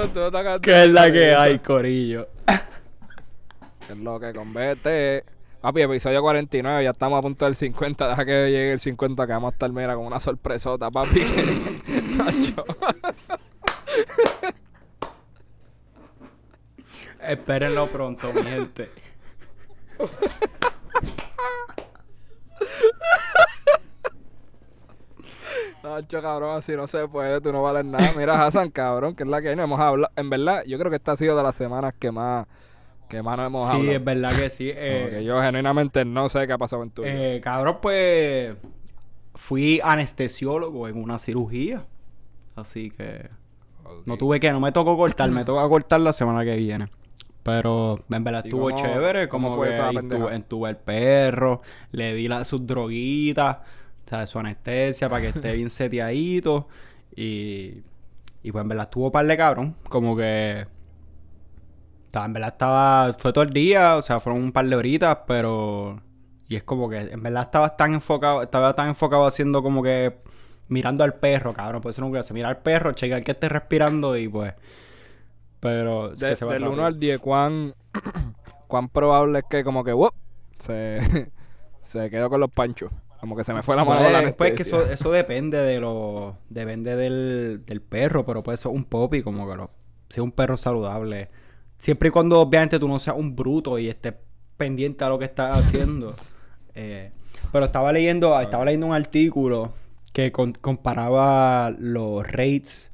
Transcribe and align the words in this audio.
cabrón, 0.00 0.32
tú 0.32 0.38
no 0.38 0.60
¿Qué 0.60 0.82
es 0.84 0.88
la 0.88 1.10
que 1.12 1.34
hay, 1.34 1.58
corillo? 1.58 2.28
Es 3.88 3.96
lo 3.96 4.20
que 4.20 4.32
converte. 4.32 5.24
Papi, 5.60 5.82
episodio 5.82 6.22
49, 6.22 6.84
ya 6.84 6.90
estamos 6.90 7.18
a 7.18 7.22
punto 7.22 7.44
del 7.44 7.56
50. 7.56 8.08
Deja 8.08 8.24
que 8.24 8.50
llegue 8.50 8.70
el 8.72 8.78
50, 8.78 9.26
que 9.26 9.32
vamos 9.32 9.50
a 9.50 9.54
estar, 9.54 9.68
mira, 9.72 9.96
con 9.96 10.06
una 10.06 10.20
sorpresota, 10.20 10.92
papi. 10.92 11.20
Espérenlo 17.20 17.88
pronto, 17.88 18.32
mi 18.32 18.44
gente. 18.44 18.90
Nacho, 26.02 26.22
cabrón, 26.22 26.56
así 26.58 26.72
no 26.72 26.86
se 26.86 27.06
puede, 27.08 27.40
tú 27.40 27.52
no 27.52 27.62
vales 27.62 27.84
nada. 27.84 28.12
Mira, 28.16 28.44
Hassan, 28.44 28.70
cabrón, 28.72 29.14
que 29.14 29.22
es 29.24 29.28
la 29.28 29.40
que 29.42 29.48
hay, 29.50 29.56
no 29.56 29.62
hemos 29.64 29.80
hablado. 29.80 30.12
En 30.16 30.30
verdad, 30.30 30.62
yo 30.66 30.78
creo 30.78 30.90
que 30.90 30.96
esta 30.96 31.12
ha 31.12 31.16
sido 31.16 31.36
de 31.36 31.42
las 31.42 31.54
semanas 31.56 31.94
que 31.98 32.10
más, 32.10 32.46
que 33.08 33.22
más 33.22 33.36
no 33.36 33.46
hemos 33.46 33.68
Sí, 33.68 33.76
hablado. 33.76 33.92
es 33.96 34.04
verdad 34.04 34.30
que 34.36 34.50
sí. 34.50 34.68
Como 34.68 34.78
eh, 34.80 35.22
yo 35.24 35.40
genuinamente 35.42 36.04
no 36.04 36.28
sé 36.28 36.46
qué 36.46 36.52
ha 36.52 36.58
pasado 36.58 36.82
en 36.82 36.90
tu 36.90 37.02
vida. 37.02 37.12
Eh, 37.14 37.40
cabrón, 37.42 37.78
pues 37.82 38.56
fui 39.34 39.80
anestesiólogo 39.82 40.88
en 40.88 41.02
una 41.02 41.18
cirugía. 41.18 41.84
Así 42.56 42.90
que 42.90 43.28
no 44.06 44.16
tuve 44.16 44.38
que, 44.40 44.50
no 44.52 44.60
me 44.60 44.72
tocó 44.72 44.96
cortar, 44.96 45.30
me 45.30 45.44
toca 45.44 45.68
cortar 45.68 46.00
la 46.00 46.12
semana 46.12 46.44
que 46.44 46.56
viene. 46.56 46.88
Pero 47.42 48.04
en 48.10 48.22
verdad 48.22 48.44
¿Y 48.44 48.48
estuvo 48.48 48.64
cómo- 48.70 48.76
chévere, 48.76 49.28
como 49.28 49.54
fue 49.54 49.68
que 49.68 49.72
esa 49.74 49.90
pendeja? 49.90 50.34
entubé 50.34 50.70
el 50.70 50.76
perro, 50.76 51.62
le 51.90 52.12
di 52.14 52.28
la, 52.28 52.44
sus 52.44 52.66
droguitas, 52.66 53.58
sea, 54.10 54.26
su 54.26 54.38
anestesia 54.38 55.08
para 55.08 55.22
que 55.22 55.28
esté 55.28 55.52
bien 55.56 55.70
seteadito. 55.70 56.68
Y, 57.16 57.82
y 58.42 58.52
pues 58.52 58.62
en 58.62 58.68
verdad 58.68 58.84
estuvo 58.86 59.10
par 59.12 59.26
de 59.26 59.36
cabrón, 59.36 59.76
como 59.88 60.16
que... 60.16 60.66
en 62.12 62.32
verdad 62.32 62.52
estaba, 62.52 63.12
fue 63.14 63.32
todo 63.32 63.44
el 63.44 63.52
día, 63.52 63.96
o 63.96 64.02
sea, 64.02 64.20
fueron 64.20 64.42
un 64.42 64.52
par 64.52 64.66
de 64.66 64.76
horitas, 64.76 65.18
pero... 65.26 66.02
Y 66.48 66.56
es 66.56 66.64
como 66.64 66.88
que, 66.88 66.98
en 66.98 67.22
verdad 67.22 67.44
estaba 67.44 67.76
tan 67.76 67.94
enfocado, 67.94 68.42
estaba 68.42 68.74
tan 68.74 68.88
enfocado 68.88 69.24
haciendo 69.24 69.62
como 69.62 69.82
que 69.84 70.16
mirando 70.68 71.04
al 71.04 71.14
perro, 71.14 71.52
cabrón. 71.52 71.82
Por 71.82 71.90
eso 71.90 72.00
no 72.00 72.18
hacer. 72.18 72.34
Mirar 72.34 72.56
al 72.56 72.62
perro, 72.62 72.92
checar 72.92 73.22
que 73.22 73.32
esté 73.32 73.48
respirando 73.48 74.16
y 74.16 74.28
pues. 74.28 74.54
Pero. 75.60 76.12
es 76.12 76.20
De- 76.20 76.30
que 76.30 76.36
se 76.36 76.44
va 76.44 76.54
del 76.54 76.62
rápido. 76.62 76.80
1 76.80 76.86
al 76.86 76.98
10, 76.98 77.20
¿cuán, 77.20 77.74
¿cuán 78.66 78.88
probable 78.88 79.40
es 79.40 79.44
que 79.48 79.62
como 79.62 79.84
que 79.84 79.92
se, 80.58 81.30
se 81.82 82.10
quedó 82.10 82.30
con 82.30 82.40
los 82.40 82.50
panchos? 82.50 82.90
Como 83.20 83.36
que 83.36 83.44
se 83.44 83.52
me 83.52 83.62
fue 83.62 83.76
la 83.76 83.84
mano 83.84 84.02
con 84.02 84.12
la 84.12 84.20
Pues, 84.22 84.34
pues 84.34 84.52
que 84.54 84.62
eso, 84.62 84.90
eso 84.90 85.10
depende 85.12 85.58
de 85.58 85.78
lo. 85.80 86.36
Depende 86.48 86.96
del, 86.96 87.62
del 87.66 87.82
perro, 87.82 88.24
pero 88.24 88.42
puede 88.42 88.56
ser 88.56 88.72
un 88.72 88.84
popi, 88.84 89.22
como 89.22 89.48
que 89.48 89.56
lo. 89.56 89.70
Sea 90.08 90.22
un 90.22 90.32
perro 90.32 90.56
saludable. 90.56 91.28
Siempre 91.78 92.08
y 92.08 92.10
cuando, 92.10 92.40
obviamente, 92.40 92.78
tú 92.78 92.88
no 92.88 92.98
seas 92.98 93.16
un 93.16 93.36
bruto 93.36 93.78
y 93.78 93.88
estés 93.88 94.14
pendiente 94.56 95.04
a 95.04 95.08
lo 95.10 95.18
que 95.18 95.26
estás 95.26 95.58
haciendo. 95.66 96.14
Eh, 96.74 97.12
pero 97.52 97.66
estaba 97.66 97.92
leyendo, 97.92 98.38
estaba 98.40 98.64
leyendo 98.64 98.86
un 98.86 98.94
artículo 98.94 99.72
que 100.12 100.32
con- 100.32 100.52
comparaba 100.52 101.70
los 101.78 102.26
rates 102.26 102.90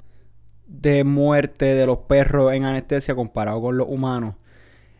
de 0.66 1.04
muerte 1.04 1.66
de 1.74 1.86
los 1.86 1.98
perros 1.98 2.52
en 2.52 2.64
anestesia 2.64 3.14
comparado 3.14 3.60
con 3.60 3.76
los 3.78 3.88
humanos. 3.88 4.34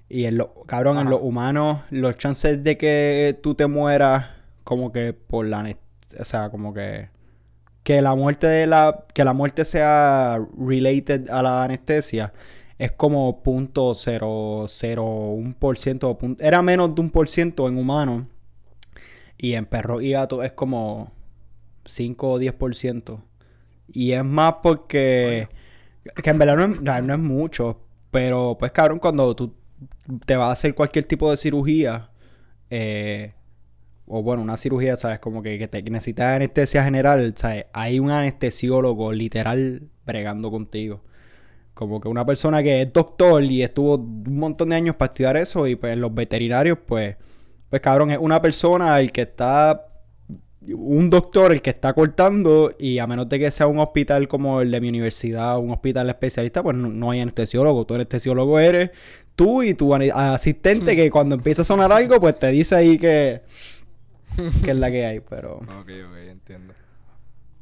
Y 0.08 0.24
en 0.27 0.38
los, 0.38 0.48
cabrón, 0.66 0.98
en 0.98 1.10
los 1.10 1.20
humanos, 1.20 1.80
los 1.91 2.16
chances 2.16 2.62
de 2.62 2.78
que 2.78 3.36
tú 3.42 3.56
te 3.56 3.66
mueras 3.66 4.28
como 4.67 4.91
que 4.91 5.12
por 5.12 5.47
la 5.47 5.60
anestesia, 5.60 6.21
o 6.21 6.25
sea, 6.25 6.50
como 6.50 6.75
que 6.75 7.09
que 7.84 8.03
la 8.03 8.16
muerte 8.16 8.49
de 8.49 8.66
la 8.66 9.04
que 9.15 9.25
la 9.25 9.32
muerte 9.32 9.65
sea 9.65 10.44
related 10.59 11.31
a 11.31 11.43
la 11.43 11.62
anestesia 11.62 12.32
es 12.78 12.91
como 12.93 13.43
punto 13.44 13.94
cero 13.94 14.65
cero 14.66 15.04
un 15.06 15.54
por 15.54 15.78
ciento 15.78 16.19
era 16.41 16.62
menos 16.62 16.94
de 16.97 17.00
un 17.00 17.10
por 17.10 17.28
ciento 17.28 17.69
en 17.69 17.78
humanos 17.78 18.25
y 19.38 19.54
en 19.54 19.66
perros 19.66 20.03
y 20.03 20.10
gatos 20.10 20.44
es 20.44 20.53
como 20.53 21.12
5 21.84 22.31
o 22.31 22.38
10 22.38 22.54
por 22.54 22.75
ciento. 22.75 23.22
Y 23.93 24.12
es 24.12 24.25
más 24.25 24.56
porque 24.62 25.48
que 26.22 26.31
en 26.31 26.38
verdad 26.38 26.56
no 26.56 26.65
es, 26.65 27.04
no 27.04 27.15
es 27.15 27.21
mucho 27.21 27.83
pero 28.10 28.56
pues 28.59 28.72
cabrón 28.72 28.98
cuando 28.98 29.37
tú 29.37 29.54
te 30.25 30.37
vas 30.37 30.48
a 30.48 30.53
hacer 30.53 30.75
cualquier 30.75 31.04
tipo 31.04 31.31
de 31.31 31.37
cirugía 31.37 32.10
eh, 32.71 33.34
o 34.06 34.22
bueno, 34.22 34.43
una 34.43 34.56
cirugía, 34.56 34.97
¿sabes? 34.97 35.19
Como 35.19 35.43
que, 35.43 35.59
que 35.59 35.69
te 35.69 35.83
necesitas 35.83 36.37
anestesia 36.37 36.84
general, 36.84 37.34
¿sabes? 37.37 37.67
Hay 37.72 37.99
un 37.99 38.11
anestesiólogo 38.11 39.12
literal 39.12 39.83
bregando 40.05 40.50
contigo. 40.50 41.03
Como 41.75 42.00
que 42.00 42.09
una 42.09 42.25
persona 42.25 42.62
que 42.62 42.83
es 42.83 42.93
doctor 42.93 43.43
y 43.45 43.62
estuvo 43.62 43.97
un 43.97 44.39
montón 44.39 44.71
de 44.71 44.77
años 44.77 44.97
para 44.97 45.12
estudiar 45.12 45.37
eso 45.37 45.66
y 45.66 45.77
pues 45.77 45.97
los 45.99 46.15
veterinarios, 46.15 46.78
pues, 46.87 47.16
pues 47.69 47.83
cabrón, 47.83 48.12
es 48.12 48.19
una 48.19 48.41
persona 48.41 48.99
el 49.00 49.12
que 49.12 49.22
está, 49.22 49.89
un 50.69 51.11
doctor 51.11 51.53
el 51.53 51.61
que 51.61 51.71
está 51.71 51.93
cortando 51.93 52.75
y 52.78 52.99
a 52.99 53.06
menos 53.06 53.28
de 53.28 53.41
que 53.41 53.50
sea 53.50 53.66
un 53.66 53.81
hospital 53.81 54.28
como 54.28 54.61
el 54.62 54.71
de 54.71 54.81
mi 54.81 54.89
universidad, 54.89 55.59
un 55.59 55.71
hospital 55.71 56.09
especialista, 56.09 56.62
pues 56.62 56.77
no, 56.77 56.89
no 56.89 57.11
hay 57.11 57.21
anestesiólogo. 57.21 57.84
Tu 57.84 57.95
anestesiólogo 57.95 58.59
eres 58.59 58.91
tú 59.34 59.62
y 59.62 59.75
tu 59.75 59.95
asistente 59.95 60.97
que 60.97 61.11
cuando 61.11 61.34
empieza 61.34 61.62
a 61.62 61.65
sonar 61.65 61.93
algo, 61.93 62.21
pues 62.21 62.39
te 62.39 62.47
dice 62.49 62.75
ahí 62.75 62.97
que, 62.99 63.43
que 64.64 64.70
es 64.70 64.76
la 64.76 64.91
que 64.91 65.06
hay, 65.06 65.20
pero, 65.20 65.56
Ok, 65.56 65.66
ok, 66.08 66.16
entiendo. 66.30 66.74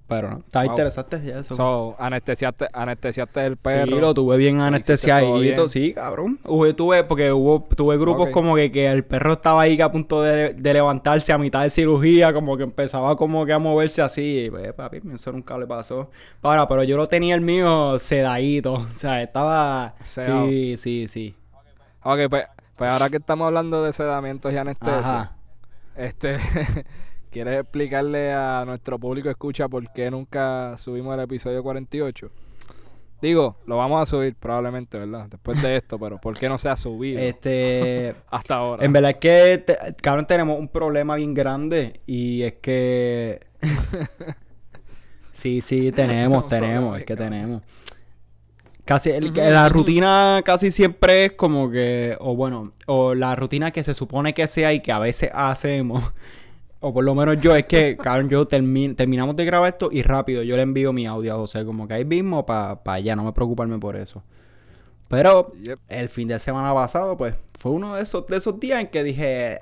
pero 0.06 0.30
no. 0.30 0.38
Está 0.38 0.62
Wow. 0.62 0.70
interesante 0.70 1.22
ya 1.24 1.38
eso. 1.38 1.54
So, 1.56 1.96
anestesiaste, 1.98 2.68
anestesiaste 2.72 3.40
el 3.46 3.56
perro. 3.56 3.86
Sí, 3.96 4.00
lo 4.00 4.12
tuve 4.14 4.36
bien 4.36 4.60
bien. 5.56 5.68
sí, 5.68 5.94
cabrón. 5.94 6.38
Hubo- 6.44 6.74
tuve, 6.74 7.04
porque 7.04 7.32
hubo, 7.32 7.66
tuve 7.74 7.96
grupos 7.96 8.28
como 8.28 8.54
que, 8.54 8.70
que 8.70 8.86
el 8.86 9.02
perro 9.04 9.32
estaba 9.32 9.62
ahí 9.62 9.80
a 9.80 9.90
punto 9.90 10.20
de, 10.22 10.52
de 10.54 10.72
levantarse 10.74 11.32
a 11.32 11.38
mitad 11.38 11.62
de 11.62 11.70
cirugía, 11.70 12.32
como 12.34 12.56
que 12.58 12.64
empezaba 12.64 13.16
como 13.16 13.46
que 13.46 13.54
a 13.54 13.58
moverse 13.58 14.02
así. 14.02 14.44
Y 14.46 14.50
pues, 14.50 14.72
papi, 14.74 15.00
eso 15.12 15.32
nunca 15.32 15.56
le 15.56 15.66
pasó. 15.66 16.10
Ahora, 16.42 16.68
pero 16.68 16.82
yo 16.84 16.96
lo 16.98 17.06
tenía 17.06 17.34
el 17.34 17.41
mío 17.41 17.98
sedadito. 17.98 18.74
O 18.74 18.86
sea, 18.96 19.22
estaba. 19.22 19.94
Sedado. 20.04 20.46
Sí, 20.46 20.76
sí, 20.76 21.08
sí. 21.08 21.34
Ok, 22.02 22.18
pues, 22.28 22.44
pues 22.76 22.91
ahora 22.91 23.08
que 23.08 23.16
estamos 23.16 23.46
hablando 23.46 23.82
de 23.82 23.92
sedamientos 23.94 24.52
y 24.52 24.56
anestesia, 24.58 24.98
Ajá. 24.98 25.36
Este, 25.97 26.37
¿quieres 27.31 27.60
explicarle 27.60 28.32
a 28.32 28.65
nuestro 28.66 28.99
público 28.99 29.31
escucha 29.31 29.69
por 29.69 29.93
qué 29.93 30.10
nunca 30.10 30.77
subimos 30.78 31.15
el 31.15 31.21
episodio 31.21 31.62
48? 31.62 32.31
Digo, 33.22 33.56
lo 33.66 33.78
vamos 33.78 34.03
a 34.03 34.06
subir 34.10 34.34
probablemente, 34.34 34.99
¿verdad? 34.99 35.27
Después 35.31 35.62
de 35.62 35.77
esto, 35.77 35.99
pero 35.99 36.19
¿por 36.21 36.37
qué 36.38 36.47
no 36.49 36.59
se 36.59 36.69
ha 36.69 36.77
subido 36.77 37.21
Este. 37.21 38.15
hasta 38.31 38.56
ahora? 38.56 38.84
En 38.84 38.93
verdad 38.93 39.12
es 39.12 39.16
que, 39.16 39.59
te- 39.59 39.94
cabrón, 40.03 40.27
tenemos 40.27 40.59
un 40.59 40.69
problema 40.69 41.16
bien 41.16 41.33
grande 41.33 42.00
y 42.06 42.43
es 42.43 42.54
que... 42.54 43.41
sí, 45.33 45.60
sí, 45.62 45.91
tenemos, 45.93 46.49
tenemos, 46.49 46.99
es 46.99 47.06
que 47.06 47.16
tenemos. 47.16 47.62
Casi, 48.84 49.11
el- 49.11 49.27
Ujú, 49.31 49.37
la 49.37 49.69
rutina 49.71 50.43
casi 50.45 50.71
siempre 50.71 51.25
es 51.27 51.33
como 51.33 51.71
que, 51.71 52.17
o 52.21 52.37
bueno, 52.37 52.72
o 52.87 53.15
la 53.15 53.34
rutina 53.34 53.71
que 53.71 53.83
se 53.83 53.95
supone 53.95 54.34
que 54.34 54.47
sea 54.47 54.72
y 54.75 54.81
que 54.81 54.93
a 54.93 54.99
veces 54.99 55.31
hacemos, 55.33 56.12
o 56.81 56.93
por 56.93 57.03
lo 57.03 57.15
menos 57.15 57.41
yo, 57.41 57.56
es 57.56 57.65
que, 57.67 57.97
cabrón, 58.03 58.28
yo 58.28 58.47
termi- 58.47 58.95
terminamos 58.95 59.37
de 59.37 59.45
grabar 59.47 59.71
esto 59.71 59.89
y 59.91 60.03
rápido 60.03 60.43
yo 60.43 60.56
le 60.56 60.62
envío 60.62 60.93
mi 60.93 61.06
audio 61.06 61.34
a 61.34 61.37
José, 61.39 61.65
como 61.65 61.89
que 61.89 61.95
ahí 61.95 62.05
mismo 62.05 62.45
para 62.45 62.78
allá, 62.84 63.17
no 63.17 63.25
me 63.25 63.33
preocuparme 63.33 63.78
por 63.78 63.97
eso. 63.97 64.22
Pero 65.09 65.53
Yep. 65.63 65.78
el 65.89 66.09
fin 66.10 66.28
de 66.28 66.39
semana 66.39 66.75
pasado, 66.75 67.16
pues, 67.16 67.34
fue 67.59 67.72
uno 67.72 67.95
de 67.97 68.03
esos, 68.03 68.27
de 68.27 68.37
esos 68.37 68.60
días 68.60 68.80
en 68.80 68.89
que 68.89 69.03
dije, 69.03 69.60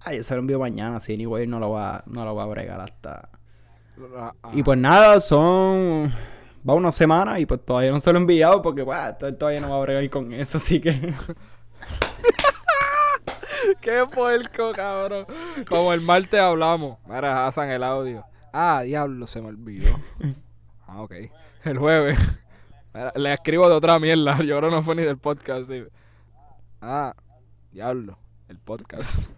ay, 0.00 0.22
se 0.24 0.34
lo 0.34 0.40
envío 0.40 0.58
mañana, 0.58 0.98
ni 1.06 1.24
güey, 1.26 1.46
no 1.46 1.60
lo 1.60 1.70
va, 1.70 2.02
no 2.06 2.24
lo 2.24 2.34
va 2.34 2.42
a 2.42 2.46
bregar 2.46 2.80
hasta. 2.80 3.28
Ah, 4.16 4.32
ah. 4.42 4.50
Y 4.52 4.62
pues 4.64 4.78
nada, 4.78 5.20
son. 5.20 6.12
Va 6.68 6.74
una 6.74 6.90
semana 6.90 7.38
y 7.38 7.46
pues 7.46 7.64
todavía 7.64 7.90
no 7.90 8.00
se 8.00 8.10
lo 8.12 8.18
he 8.18 8.22
enviado 8.22 8.62
porque, 8.62 8.84
pues, 8.84 8.98
todavía 9.38 9.60
no 9.60 9.70
va 9.70 9.76
a 9.76 9.80
bregar 9.80 10.08
con 10.10 10.32
eso, 10.32 10.58
así 10.58 10.80
que. 10.80 11.14
¡Qué 13.80 14.04
puerco, 14.12 14.72
cabrón! 14.72 15.26
Como 15.68 15.92
el 15.92 16.00
martes 16.00 16.40
hablamos. 16.40 16.98
Mira, 17.06 17.46
Hassan 17.46 17.70
el 17.70 17.82
audio. 17.82 18.24
Ah, 18.52 18.82
diablo, 18.82 19.26
se 19.26 19.42
me 19.42 19.48
olvidó. 19.48 19.98
Ah, 20.86 21.02
ok. 21.02 21.14
El 21.64 21.78
jueves. 21.78 22.18
Le 23.16 23.32
escribo 23.32 23.68
de 23.68 23.74
otra 23.74 23.98
mierda. 23.98 24.38
Yo 24.44 24.60
que 24.60 24.70
no 24.70 24.82
fue 24.82 24.94
ni 24.94 25.02
del 25.02 25.18
podcast. 25.18 25.70
Ah, 26.80 27.14
diablo, 27.72 28.18
el 28.48 28.58
podcast. 28.58 29.28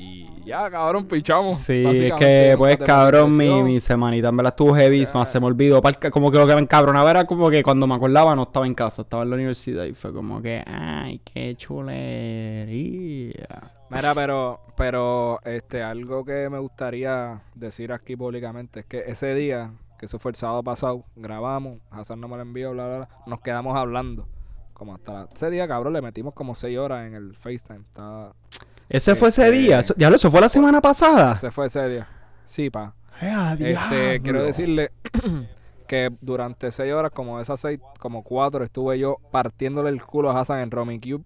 Y 0.00 0.44
ya, 0.44 0.70
cabrón, 0.70 1.06
pichamos. 1.06 1.56
Sí, 1.58 1.84
es 1.84 2.14
que, 2.14 2.54
pues, 2.56 2.76
cabrón, 2.78 3.36
mi, 3.36 3.62
mi 3.64 3.80
semanita 3.80 4.28
en 4.28 4.36
verdad 4.36 4.52
estuvo 4.52 4.74
heavy, 4.76 5.04
Ya. 5.04 5.12
más 5.12 5.28
se 5.30 5.40
me 5.40 5.46
olvidó. 5.46 5.82
Como 6.12 6.30
que 6.30 6.38
lo 6.38 6.46
que 6.46 6.54
me 6.54 6.60
encabronaba 6.60 7.10
era 7.10 7.24
como 7.26 7.50
que 7.50 7.62
cuando 7.64 7.86
me 7.88 7.96
acordaba 7.96 8.36
no 8.36 8.44
estaba 8.44 8.64
en 8.66 8.74
casa, 8.74 9.02
estaba 9.02 9.24
en 9.24 9.30
la 9.30 9.34
universidad 9.36 9.84
y 9.84 9.94
fue 9.94 10.12
como 10.12 10.40
que, 10.40 10.62
ay, 10.64 11.20
qué 11.24 11.56
chulería. 11.56 13.72
Mira, 13.90 14.14
pero, 14.14 14.60
pero, 14.76 15.40
este, 15.44 15.82
algo 15.82 16.24
que 16.24 16.48
me 16.50 16.58
gustaría 16.58 17.40
decir 17.54 17.92
aquí 17.92 18.16
públicamente 18.16 18.80
es 18.80 18.86
que 18.86 18.98
ese 19.06 19.34
día 19.34 19.72
que 19.98 20.06
eso 20.06 20.20
fue 20.20 20.30
el 20.30 20.36
sábado 20.36 20.62
pasado, 20.62 21.04
grabamos, 21.16 21.78
Hassan 21.90 22.20
no 22.20 22.28
me 22.28 22.36
lo 22.36 22.42
envió, 22.42 22.70
bla, 22.70 22.86
bla, 22.86 22.96
bla. 22.98 23.08
Nos 23.26 23.40
quedamos 23.40 23.76
hablando. 23.76 24.28
Como 24.72 24.94
hasta 24.94 25.12
la- 25.12 25.28
ese 25.34 25.50
día, 25.50 25.66
cabrón, 25.66 25.92
le 25.94 26.00
metimos 26.02 26.34
como 26.34 26.54
seis 26.54 26.78
horas 26.78 27.04
en 27.04 27.14
el 27.14 27.34
FaceTime. 27.34 27.80
Estaba, 27.80 28.32
Ese 28.88 29.14
fue 29.14 29.28
ese 29.28 29.42
Este- 29.46 29.52
día. 29.58 29.78
Eso, 29.80 29.94
diablo, 29.96 30.16
eso 30.16 30.30
fue 30.30 30.40
la 30.40 30.48
semana 30.48 30.80
pasada. 30.80 31.32
ese 31.34 31.50
fue 31.50 31.66
ese 31.66 31.88
día. 31.88 32.08
Sí, 32.46 32.70
pa. 32.70 32.94
¡Eh, 33.20 33.56
Este, 33.58 34.20
quiero 34.22 34.42
decirle 34.44 34.90
que 35.88 36.10
durante 36.20 36.70
seis 36.72 36.92
horas, 36.92 37.10
como 37.12 37.40
esas 37.40 37.60
seis, 37.60 37.80
como 37.98 38.22
cuatro, 38.22 38.64
estuve 38.64 38.98
yo 38.98 39.18
partiéndole 39.30 39.90
el 39.90 40.02
culo 40.02 40.30
a 40.30 40.40
Hassan 40.40 40.60
en 40.60 40.70
Romy 40.70 41.00
Cube. 41.00 41.24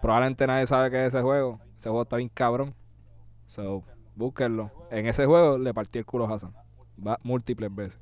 Probablemente 0.00 0.46
nadie 0.46 0.66
sabe 0.66 0.90
qué 0.90 1.02
es 1.06 1.14
ese 1.14 1.22
juego. 1.22 1.60
Ese 1.76 1.88
juego 1.88 2.02
está 2.02 2.16
bien 2.16 2.30
cabrón. 2.32 2.74
So, 3.46 3.82
búsquenlo. 4.14 4.70
En 4.90 5.06
ese 5.06 5.26
juego 5.26 5.58
le 5.58 5.72
partí 5.74 5.98
el 5.98 6.06
culo 6.06 6.26
a 6.26 6.34
Hassan. 6.34 6.52
Va 7.06 7.18
múltiples 7.22 7.74
veces. 7.74 7.98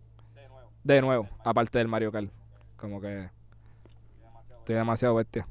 De 0.82 1.00
nuevo, 1.00 1.28
aparte 1.44 1.78
del 1.78 1.88
Mario 1.88 2.12
Kart. 2.12 2.30
Como 2.76 3.00
que 3.00 3.28
estoy 4.58 4.74
demasiado 4.76 5.14
bestia. 5.16 5.46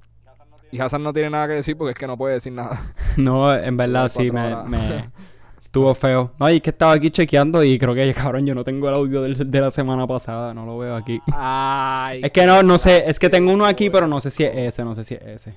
Y 0.74 0.80
Hassan 0.80 1.04
no 1.04 1.14
tiene 1.14 1.30
nada 1.30 1.48
que 1.48 1.54
decir 1.54 1.78
porque 1.78 1.92
es 1.92 1.98
que 2.00 2.08
no 2.08 2.18
puede 2.18 2.34
decir 2.34 2.52
nada. 2.52 2.94
No, 3.18 3.54
en 3.54 3.78
verdad 3.78 4.08
sí, 4.08 4.32
me, 4.32 4.56
me 4.64 5.12
estuvo 5.64 5.94
feo. 5.94 6.32
No, 6.40 6.50
y 6.50 6.56
es 6.56 6.62
que 6.64 6.72
estaba 6.72 6.94
aquí 6.94 7.12
chequeando 7.12 7.64
y 7.64 7.78
creo 7.78 7.94
que, 7.94 8.12
cabrón, 8.18 8.48
yo 8.48 8.56
no 8.56 8.64
tengo 8.64 8.90
el 8.90 8.96
audio 8.96 9.22
del- 9.22 9.52
de 9.52 9.62
la 9.62 9.70
semana 9.70 10.08
pasada, 10.08 10.52
no 10.52 10.66
lo 10.66 10.80
veo 10.80 10.96
aquí. 10.96 11.22
Ay. 11.32 12.22
Es 12.24 12.32
que 12.32 12.48
no, 12.48 12.64
no 12.64 12.80
sé, 12.80 13.04
es 13.08 13.20
que 13.20 13.30
tengo 13.30 13.54
uno 13.54 13.68
aquí, 13.68 13.92
pero 13.92 14.08
no 14.08 14.20
sé 14.20 14.32
si 14.32 14.44
es 14.46 14.56
ese, 14.56 14.84
no 14.84 14.96
sé 14.96 15.04
si 15.04 15.14
es 15.14 15.22
ese. 15.22 15.56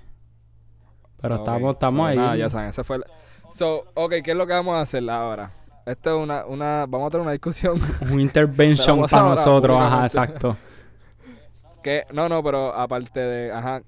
Pero 1.18 1.36
estamos, 1.36 1.72
estamos 1.72 2.00
so, 2.00 2.06
ahí. 2.08 2.16
Nada, 2.18 2.36
ya 2.36 2.50
saben, 2.50 2.68
ese 2.68 2.84
fue 2.84 2.96
el... 2.96 3.04
So, 3.54 3.84
ok, 3.94 4.16
¿qué 4.22 4.32
es 4.32 4.36
lo 4.36 4.46
que 4.46 4.52
vamos 4.52 4.76
a 4.76 4.82
hacer 4.82 5.08
ahora? 5.08 5.50
Esto 5.86 6.14
es 6.18 6.22
una, 6.22 6.44
una... 6.44 6.84
Vamos 6.86 7.06
a 7.06 7.10
tener 7.12 7.22
una 7.22 7.32
discusión 7.32 7.80
Un 8.12 8.20
intervention 8.20 9.06
para 9.06 9.30
nosotros, 9.30 9.80
ajá, 9.80 10.04
exacto. 10.04 10.58
que... 11.82 12.02
No, 12.12 12.28
no, 12.28 12.42
pero 12.42 12.74
aparte 12.74 13.18
de... 13.18 13.50
Ajá. 13.50 13.80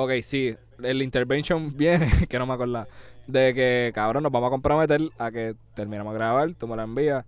Ok, 0.00 0.12
sí. 0.22 0.54
El 0.80 1.02
intervention 1.02 1.72
viene, 1.76 2.26
que 2.28 2.38
no 2.38 2.46
me 2.46 2.54
acuerdo. 2.54 2.86
De 3.26 3.52
que, 3.52 3.90
cabrón, 3.92 4.22
nos 4.22 4.30
vamos 4.30 4.46
a 4.46 4.50
comprometer 4.50 5.00
a 5.18 5.32
que 5.32 5.56
terminamos 5.74 6.12
de 6.12 6.18
grabar, 6.18 6.54
tú 6.54 6.68
me 6.68 6.76
lo 6.76 6.82
envías 6.82 7.24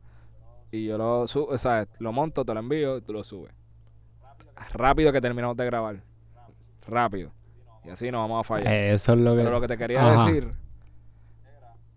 y 0.70 0.87
yo 0.87 0.96
lo 0.96 1.26
subo, 1.26 1.46
o 1.46 1.58
sea, 1.58 1.88
lo 1.99 2.12
monto, 2.12 2.44
te 2.44 2.55
lo 2.55 2.61
envío 2.61 2.99
y 2.99 3.00
tú 3.02 3.12
lo 3.12 3.25
subes. 3.25 3.52
Rápido 4.72 5.12
que 5.12 5.20
terminamos 5.20 5.56
de 5.56 5.67
grabar. 5.67 6.00
Rápido. 6.87 7.32
Y 7.84 7.90
así 7.90 8.11
no 8.12 8.20
vamos 8.20 8.40
a 8.40 8.44
fallar. 8.44 8.72
Eso 8.72 9.14
es 9.14 9.19
lo 9.19 9.32
que... 9.32 9.38
Pero 9.38 9.50
lo 9.50 9.61
que 9.61 9.69
te 9.69 9.76
quería 9.76 10.00
Ajá. 10.00 10.26
decir 10.26 10.50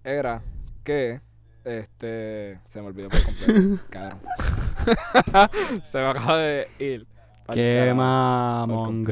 era 0.04 0.42
que 0.84 1.22
este 1.64 2.60
se 2.66 2.82
me 2.82 2.88
olvidó 2.88 3.10
por 3.10 3.24
completo. 3.24 3.84
cabrón. 3.90 4.20
se 5.84 5.98
me 6.00 6.08
acaba 6.08 6.38
de 6.38 6.68
ir. 6.80 7.06
Qué 7.54 7.94
mamón. 7.96 9.06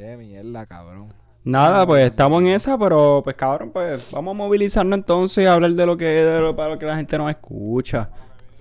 Qué 0.00 0.16
mierda, 0.16 0.64
cabrón. 0.64 1.12
Nada, 1.44 1.86
pues 1.86 2.04
estamos 2.06 2.40
en 2.40 2.48
esa, 2.48 2.78
pero 2.78 3.20
pues 3.22 3.36
cabrón, 3.36 3.70
pues 3.70 4.10
vamos 4.10 4.34
a 4.34 4.38
movilizarnos 4.38 4.96
entonces 4.96 5.44
y 5.44 5.46
hablar 5.46 5.72
de 5.72 5.84
lo 5.84 5.94
que 5.94 6.06
de 6.06 6.40
lo, 6.40 6.56
para 6.56 6.70
lo 6.70 6.78
que 6.78 6.86
la 6.86 6.96
gente 6.96 7.18
nos 7.18 7.28
escucha. 7.28 8.08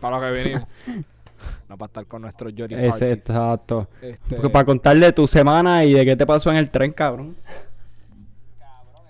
Para 0.02 0.20
lo 0.20 0.26
que 0.26 0.44
vinimos. 0.44 0.68
no 1.70 1.78
para 1.78 1.88
estar 1.88 2.06
con 2.08 2.24
nuestros 2.24 2.52
Jory 2.58 2.76
exacto. 2.76 3.88
Este, 4.02 4.36
Porque 4.36 4.50
para 4.50 4.66
contarle 4.66 5.14
tu 5.14 5.28
semana 5.28 5.86
y 5.86 5.94
de 5.94 6.04
qué 6.04 6.18
te 6.18 6.26
pasó 6.26 6.50
en 6.50 6.58
el 6.58 6.70
tren, 6.70 6.92
cabrón. 6.92 7.38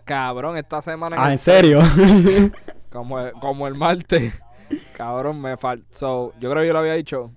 Cabrón, 0.05 0.55
esta 0.55 0.83
semana 0.83 1.15
en 1.15 1.21
Ah, 1.23 1.25
el- 1.25 1.31
¿en 1.31 1.39
serio? 1.39 1.79
como 2.91 3.19
el, 3.19 3.31
como 3.33 3.67
el 3.67 3.73
martes. 3.73 4.39
cabrón, 4.95 5.41
me 5.41 5.57
faltó. 5.57 6.31
yo 6.39 6.51
creo 6.51 6.61
que 6.61 6.67
yo 6.67 6.73
lo 6.73 6.79
había 6.79 6.93
dicho, 6.93 7.31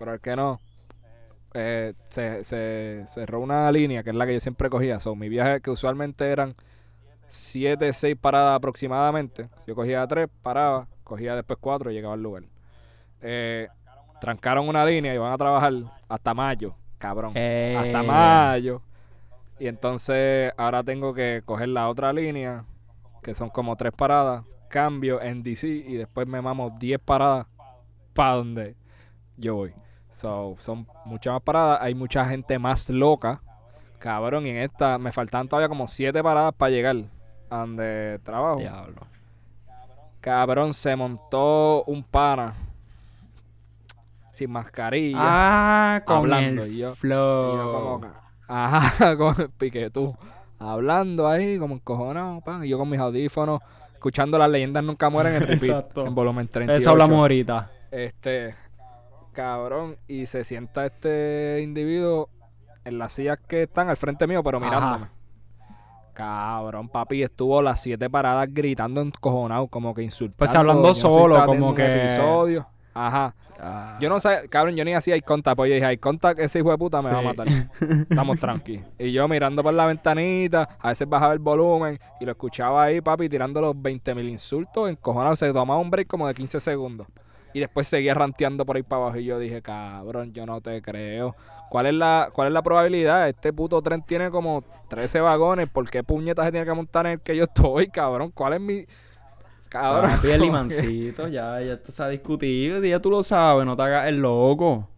pero 0.00 0.14
el 0.14 0.20
que 0.20 0.34
no. 0.34 0.58
Eh, 1.54 1.94
se, 2.08 2.44
se 2.44 3.04
cerró 3.06 3.40
una 3.40 3.70
línea 3.70 4.02
que 4.02 4.10
es 4.10 4.16
la 4.16 4.26
que 4.26 4.34
yo 4.34 4.40
siempre 4.40 4.70
cogía. 4.70 5.00
So, 5.00 5.14
mi 5.14 5.28
viaje 5.28 5.60
que 5.60 5.70
usualmente 5.70 6.26
eran 6.26 6.54
7, 7.32 7.92
6 7.92 8.16
paradas 8.20 8.56
aproximadamente. 8.56 9.48
Yo 9.66 9.74
cogía 9.74 10.06
3, 10.06 10.28
paraba, 10.42 10.86
cogía 11.02 11.34
después 11.34 11.58
4 11.60 11.90
y 11.90 11.94
llegaba 11.94 12.14
al 12.14 12.22
lugar. 12.22 12.44
Eh, 13.22 13.68
trancaron 14.20 14.68
una 14.68 14.84
línea 14.84 15.14
y 15.14 15.18
van 15.18 15.32
a 15.32 15.38
trabajar 15.38 15.72
hasta 16.08 16.34
mayo, 16.34 16.74
cabrón. 16.98 17.32
Eh. 17.34 17.76
Hasta 17.78 18.02
mayo. 18.02 18.82
Y 19.58 19.66
entonces 19.66 20.52
ahora 20.56 20.82
tengo 20.82 21.14
que 21.14 21.42
coger 21.44 21.68
la 21.68 21.88
otra 21.88 22.12
línea, 22.12 22.64
que 23.22 23.34
son 23.34 23.48
como 23.48 23.76
3 23.76 23.92
paradas, 23.92 24.44
cambio 24.68 25.20
en 25.22 25.42
DC 25.42 25.66
y 25.66 25.94
después 25.94 26.26
me 26.26 26.42
mamo 26.42 26.76
10 26.78 27.00
paradas 27.00 27.46
para 28.12 28.34
donde 28.34 28.76
yo 29.36 29.54
voy. 29.54 29.74
So, 30.12 30.54
son 30.58 30.86
muchas 31.04 31.32
más 31.32 31.42
paradas, 31.42 31.80
hay 31.82 31.94
mucha 31.94 32.24
gente 32.26 32.58
más 32.58 32.88
loca. 32.90 33.40
Cabrón, 33.98 34.46
y 34.46 34.50
en 34.50 34.56
esta 34.58 34.98
me 34.98 35.12
faltan 35.12 35.48
todavía 35.48 35.68
como 35.68 35.88
7 35.88 36.22
paradas 36.22 36.54
para 36.54 36.70
llegar 36.70 36.96
a 37.50 37.58
donde 37.58 38.18
trabajo. 38.22 38.58
Diablo. 38.60 39.02
Cabrón, 40.20 40.72
se 40.74 40.94
montó 40.96 41.82
un 41.84 42.02
pana 42.04 42.54
sin 44.32 44.50
mascarilla. 44.50 45.18
Ah, 45.20 46.02
con 46.04 46.16
hablando, 46.18 46.64
el 46.64 46.72
y 46.72 46.78
yo- 46.78 46.94
flow. 46.94 47.52
Y 47.52 47.56
yo 47.56 47.72
como 47.72 48.00
que- 48.00 48.08
ajá, 48.48 49.16
con 49.16 49.40
el 49.40 49.50
piquetú. 49.50 50.16
Hablando 50.58 51.26
ahí, 51.28 51.58
como 51.58 51.74
encojonado, 51.74 52.40
pan. 52.40 52.64
Y 52.64 52.68
yo 52.68 52.78
con 52.78 52.88
mis 52.88 53.00
audífonos, 53.00 53.60
escuchando 53.94 54.38
las 54.38 54.48
leyendas 54.48 54.84
nunca 54.84 55.10
mueren 55.10 55.34
en 55.34 55.40
repeat. 55.40 55.62
Exacto. 55.64 56.06
En 56.06 56.14
volumen 56.14 56.46
38. 56.48 56.80
Eso 56.80 56.90
hablamos 56.90 57.16
ahorita. 57.18 57.70
Este, 57.90 58.54
cabrón. 59.32 59.96
Y 60.06 60.26
se 60.26 60.44
sienta 60.44 60.86
este 60.86 61.60
individuo 61.62 62.28
en 62.84 62.98
las 62.98 63.12
sillas 63.12 63.38
que 63.46 63.64
están 63.64 63.88
al 63.88 63.96
frente 63.96 64.26
mío, 64.26 64.42
pero 64.42 64.58
Ajá. 64.58 64.66
mirándome. 64.66 65.06
Cabrón, 66.14 66.88
papi, 66.88 67.22
estuvo 67.22 67.62
las 67.62 67.80
siete 67.80 68.10
paradas 68.10 68.46
gritando 68.52 69.00
encojonado, 69.00 69.66
como 69.68 69.94
que 69.94 70.02
insultando. 70.02 70.36
Pues 70.38 70.54
hablando 70.54 70.88
no 70.88 70.94
solo, 70.94 71.42
como 71.46 71.74
que- 71.74 72.04
episodio. 72.04 72.66
Ajá. 72.94 73.34
Yo 74.00 74.08
no 74.08 74.18
sé, 74.18 74.48
cabrón, 74.50 74.74
yo 74.74 74.84
ni 74.84 74.92
hacía 74.92 75.14
eye 75.14 75.22
contact, 75.22 75.56
pues 75.56 75.68
yo 75.70 75.74
dije, 75.76 75.86
eye 75.86 75.96
contact, 75.98 76.40
ese 76.40 76.58
hijo 76.58 76.72
de 76.72 76.76
puta 76.78 77.00
me 77.00 77.10
va 77.10 77.20
a 77.20 77.22
matar. 77.22 77.46
Estamos 78.10 78.38
tranqui. 78.40 78.82
Y 78.98 79.12
yo 79.12 79.28
mirando 79.28 79.62
por 79.62 79.72
la 79.72 79.86
ventanita, 79.86 80.68
a 80.80 80.88
veces 80.88 81.08
bajaba 81.08 81.32
el 81.32 81.38
volumen 81.38 81.96
y 82.20 82.24
lo 82.24 82.32
escuchaba 82.32 82.82
ahí, 82.82 83.00
papi, 83.00 83.28
tirando 83.28 83.60
los 83.60 83.80
20 83.80 84.14
mil 84.16 84.28
insultos, 84.28 84.90
encojonado, 84.90 85.36
se 85.36 85.52
tomaba 85.52 85.78
un 85.80 85.90
break 85.90 86.08
como 86.08 86.26
de 86.26 86.34
15 86.34 86.58
segundos. 86.58 87.06
Y 87.54 87.60
después 87.60 87.86
seguía 87.86 88.14
ranteando 88.14 88.64
por 88.64 88.76
ahí 88.76 88.82
para 88.82 89.02
abajo 89.02 89.18
y 89.18 89.24
yo 89.24 89.38
dije, 89.38 89.62
cabrón, 89.62 90.32
yo 90.32 90.46
no 90.46 90.60
te 90.60 90.80
creo. 90.80 91.36
¿Cuál 91.70 91.86
es 91.86 91.94
la, 91.94 92.30
cuál 92.32 92.48
es 92.48 92.54
la 92.54 92.62
probabilidad? 92.62 93.28
Este 93.28 93.52
puto 93.52 93.80
tren 93.82 94.02
tiene 94.02 94.30
como 94.30 94.62
13 94.88 95.20
vagones, 95.20 95.68
¿por 95.68 95.88
qué 95.88 96.02
puñetas 96.02 96.46
se 96.46 96.52
tiene 96.52 96.66
que 96.66 96.74
montar 96.74 97.06
en 97.06 97.12
el 97.12 97.20
que 97.20 97.36
yo 97.36 97.44
estoy, 97.44 97.88
cabrón? 97.88 98.30
¿Cuál 98.30 98.54
es 98.54 98.60
mi... 98.60 98.86
Cabrón. 99.68 100.10
Papi, 100.10 100.30
el 100.30 100.40
limancito, 100.42 101.28
ya, 101.28 101.60
ya 101.62 101.74
esto 101.74 101.92
se 101.92 102.02
ha 102.02 102.08
discutido, 102.08 102.82
ya 102.84 103.00
tú 103.00 103.10
lo 103.10 103.22
sabes, 103.22 103.64
no 103.64 103.74
te 103.74 103.82
hagas 103.82 104.06
el 104.08 104.20
loco. 104.20 104.88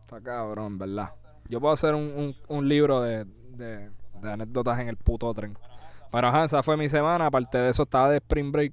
Está 0.00 0.20
cabrón, 0.20 0.76
¿verdad? 0.78 1.10
Yo 1.48 1.60
puedo 1.60 1.72
hacer 1.72 1.94
un, 1.94 2.02
un, 2.02 2.36
un 2.48 2.68
libro 2.68 3.00
de, 3.00 3.24
de, 3.56 3.90
de 4.20 4.32
anécdotas 4.32 4.78
en 4.80 4.88
el 4.88 4.96
puto 4.96 5.32
tren. 5.32 5.56
Pero 6.10 6.28
ajá, 6.28 6.44
esa 6.44 6.62
fue 6.62 6.76
mi 6.76 6.88
semana. 6.88 7.26
Aparte 7.26 7.58
de 7.58 7.70
eso, 7.70 7.84
estaba 7.84 8.10
de 8.10 8.16
Spring 8.18 8.50
Break. 8.52 8.72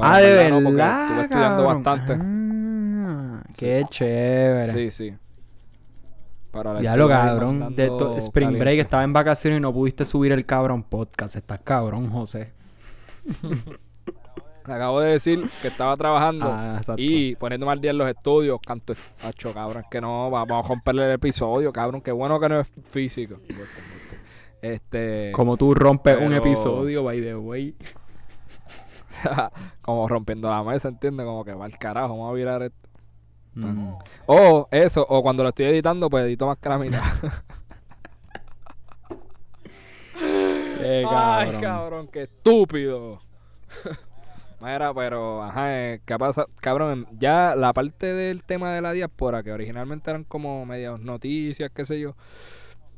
Pero 0.00 0.12
ah, 0.12 0.20
de 0.20 0.32
verdad 0.34 0.50
no, 0.50 0.62
porque 0.64 0.82
estuve 0.82 1.22
estudiando 1.22 1.64
cabrón. 1.64 1.82
bastante. 1.84 2.18
Ah, 2.20 3.42
qué 3.58 3.84
chévere. 3.88 4.72
Sí, 4.72 4.90
sí. 4.90 5.16
Pero 6.52 6.74
le 6.74 6.82
Ya 6.82 6.96
lo 6.96 7.08
cabrón, 7.08 7.76
de 7.76 7.90
Spring 8.18 8.58
Break 8.58 8.80
estaba 8.80 9.04
en 9.04 9.12
vacaciones 9.12 9.58
y 9.58 9.60
no 9.60 9.72
pudiste 9.72 10.04
subir 10.04 10.32
el 10.32 10.44
cabrón 10.44 10.82
podcast. 10.82 11.36
Estás 11.36 11.60
cabrón, 11.62 12.10
José. 12.10 12.52
Acabo 14.64 15.00
de 15.00 15.12
decir 15.12 15.48
que 15.62 15.68
estaba 15.68 15.96
trabajando 15.96 16.46
Ah, 16.48 16.80
y 16.96 17.34
poniéndome 17.36 17.72
al 17.72 17.80
día 17.80 17.90
en 17.92 17.98
los 17.98 18.08
estudios. 18.08 18.60
Canto, 18.64 18.94
hacho, 19.24 19.52
cabrón, 19.54 19.84
que 19.90 20.00
no, 20.00 20.30
va- 20.30 20.44
vamos 20.44 20.64
a 20.66 20.68
romperle 20.68 21.06
el 21.06 21.12
episodio, 21.12 21.72
cabrón. 21.72 22.00
Qué 22.02 22.12
bueno 22.12 22.38
que 22.38 22.48
no 22.48 22.60
es 22.60 22.68
físico. 22.90 23.36
Este. 24.62 25.32
Como 25.32 25.56
tú 25.56 25.72
rompes 25.74 26.18
un 26.20 26.34
episodio, 26.34 27.02
by 27.02 27.18
the 27.22 27.34
way. 27.34 27.74
como 29.82 30.08
rompiendo 30.08 30.50
la 30.50 30.62
mesa, 30.62 30.88
¿entiendes? 30.88 31.26
Como 31.26 31.44
que 31.44 31.54
va 31.54 31.64
al 31.64 31.78
carajo, 31.78 32.10
vamos 32.10 32.30
a 32.30 32.34
virar 32.34 32.62
esto. 32.62 32.88
Mm. 33.54 33.94
O 34.26 34.68
eso, 34.70 35.04
o 35.08 35.22
cuando 35.22 35.42
lo 35.42 35.48
estoy 35.48 35.66
editando, 35.66 36.08
pues 36.08 36.24
edito 36.24 36.46
más 36.46 36.58
que 36.58 36.68
la 36.68 36.78
mitad. 36.78 37.02
Ay, 40.82 41.52
cabrón. 41.60 42.08
qué 42.08 42.22
estúpido. 42.22 43.20
Mira, 44.60 44.92
pero, 44.92 45.42
ajá, 45.42 45.78
eh, 45.78 46.00
¿qué 46.04 46.18
pasa? 46.18 46.46
Cabrón, 46.60 47.06
ya 47.18 47.54
la 47.56 47.72
parte 47.72 48.12
del 48.12 48.42
tema 48.44 48.72
de 48.74 48.82
la 48.82 48.92
diáspora, 48.92 49.42
que 49.42 49.52
originalmente 49.52 50.10
eran 50.10 50.24
como 50.24 50.66
medias 50.66 51.00
noticias, 51.00 51.70
qué 51.74 51.86
sé 51.86 51.98
yo, 51.98 52.14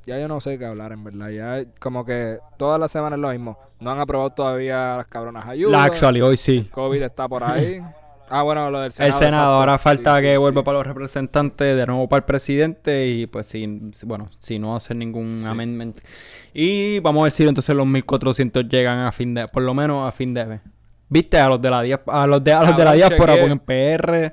ya 0.07 0.19
yo 0.19 0.29
no 0.29 0.41
sé 0.41 0.59
qué 0.59 0.67
hablar, 0.67 0.93
en 0.93 1.05
verdad. 1.05 1.29
Ya 1.31 1.65
como 1.79 2.05
que 2.05 2.39
todas 2.57 2.79
las 2.81 2.91
semanas 2.93 3.17
es 3.19 3.21
lo 3.23 3.31
mismo. 3.31 3.59
No 3.81 3.91
han 3.91 4.01
aprobado 4.01 4.31
todavía 4.31 4.97
las 4.99 5.07
cabronas 5.07 5.47
ayudas. 5.47 5.73
La 5.73 5.85
actually, 5.85 6.21
hoy 6.21 6.37
sí. 6.37 6.69
COVID 6.73 7.03
está 7.03 7.29
por 7.29 7.45
ahí. 7.45 7.81
Ah, 8.35 8.43
bueno, 8.45 8.71
lo 8.71 8.81
del 8.81 8.93
Senado. 8.93 9.13
el 9.13 9.19
Senado. 9.19 9.43
exacto. 9.43 9.61
Ahora 9.61 9.79
falta 9.79 10.17
Sí, 10.17 10.23
que 10.23 10.33
sí, 10.33 10.39
vuelva 10.39 10.63
sí. 10.63 10.65
para 10.65 10.79
los 10.79 10.87
representantes, 10.87 11.77
de 11.77 11.87
nuevo 11.87 12.09
para 12.09 12.21
el 12.21 12.25
presidente 12.25 13.07
y 13.07 13.27
pues 13.27 13.47
sí, 13.47 13.91
bueno, 14.07 14.31
si 14.39 14.59
no 14.59 14.75
hacer 14.75 14.97
ningún 14.97 15.45
amendment. 15.47 15.99
Y 16.55 16.99
vamos 17.01 17.29
a 17.29 17.31
si 17.31 17.43
entonces 17.47 17.77
los 17.77 17.87
1400 17.87 18.67
llegan 18.71 19.01
a 19.01 19.13
fin 19.13 19.35
de, 19.35 19.47
por 19.49 19.63
lo 19.63 19.75
menos 19.75 20.09
a 20.09 20.13
fin 20.13 20.33
de 20.33 20.47
mes. 20.47 20.61
¿Viste? 21.11 21.39
A 21.39 21.47
los 21.47 21.61
de 21.61 21.69
la, 21.69 21.81
a 22.07 22.27
los 22.27 22.43
de, 22.43 22.53
a 22.55 22.63
los 22.65 22.75
de 22.75 22.85
la 22.85 22.93
diáspora, 22.95 23.37
porque 23.37 23.53
en 23.53 23.59
PR... 23.59 24.33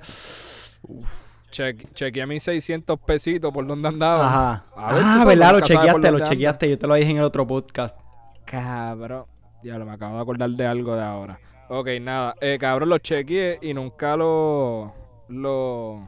Cheque- 1.52 1.88
chequeé 1.94 2.26
mis 2.28 2.44
600 2.44 3.00
pesitos 3.00 3.52
por 3.52 3.66
donde 3.66 3.88
andaba. 3.88 4.26
Ajá. 4.28 4.66
A 4.76 4.94
ver, 4.94 5.02
tú 5.04 5.08
Ah, 5.10 5.24
¿verdad? 5.26 5.52
Lo 5.54 5.60
chequeaste, 5.62 6.12
lo 6.12 6.20
chequeaste. 6.26 6.70
Yo 6.70 6.78
te 6.78 6.88
lo 6.88 6.94
dije 6.96 7.12
en 7.12 7.18
el 7.18 7.24
otro 7.24 7.46
podcast. 7.48 8.00
Cabrón. 8.46 9.26
Ya 9.64 9.78
me 9.80 9.92
acabo 9.92 10.16
de 10.16 10.22
acordar 10.22 10.50
de 10.52 10.66
algo 10.68 10.96
de 10.96 11.04
ahora. 11.04 11.40
Ok, 11.70 11.88
nada. 12.02 12.36
Eh, 12.42 12.58
cabrón, 12.60 12.90
lo 12.90 12.98
chequeé 13.00 13.60
y 13.62 13.74
nunca 13.74 14.16
lo. 14.16 14.94
lo 15.28 15.92
o 15.96 16.08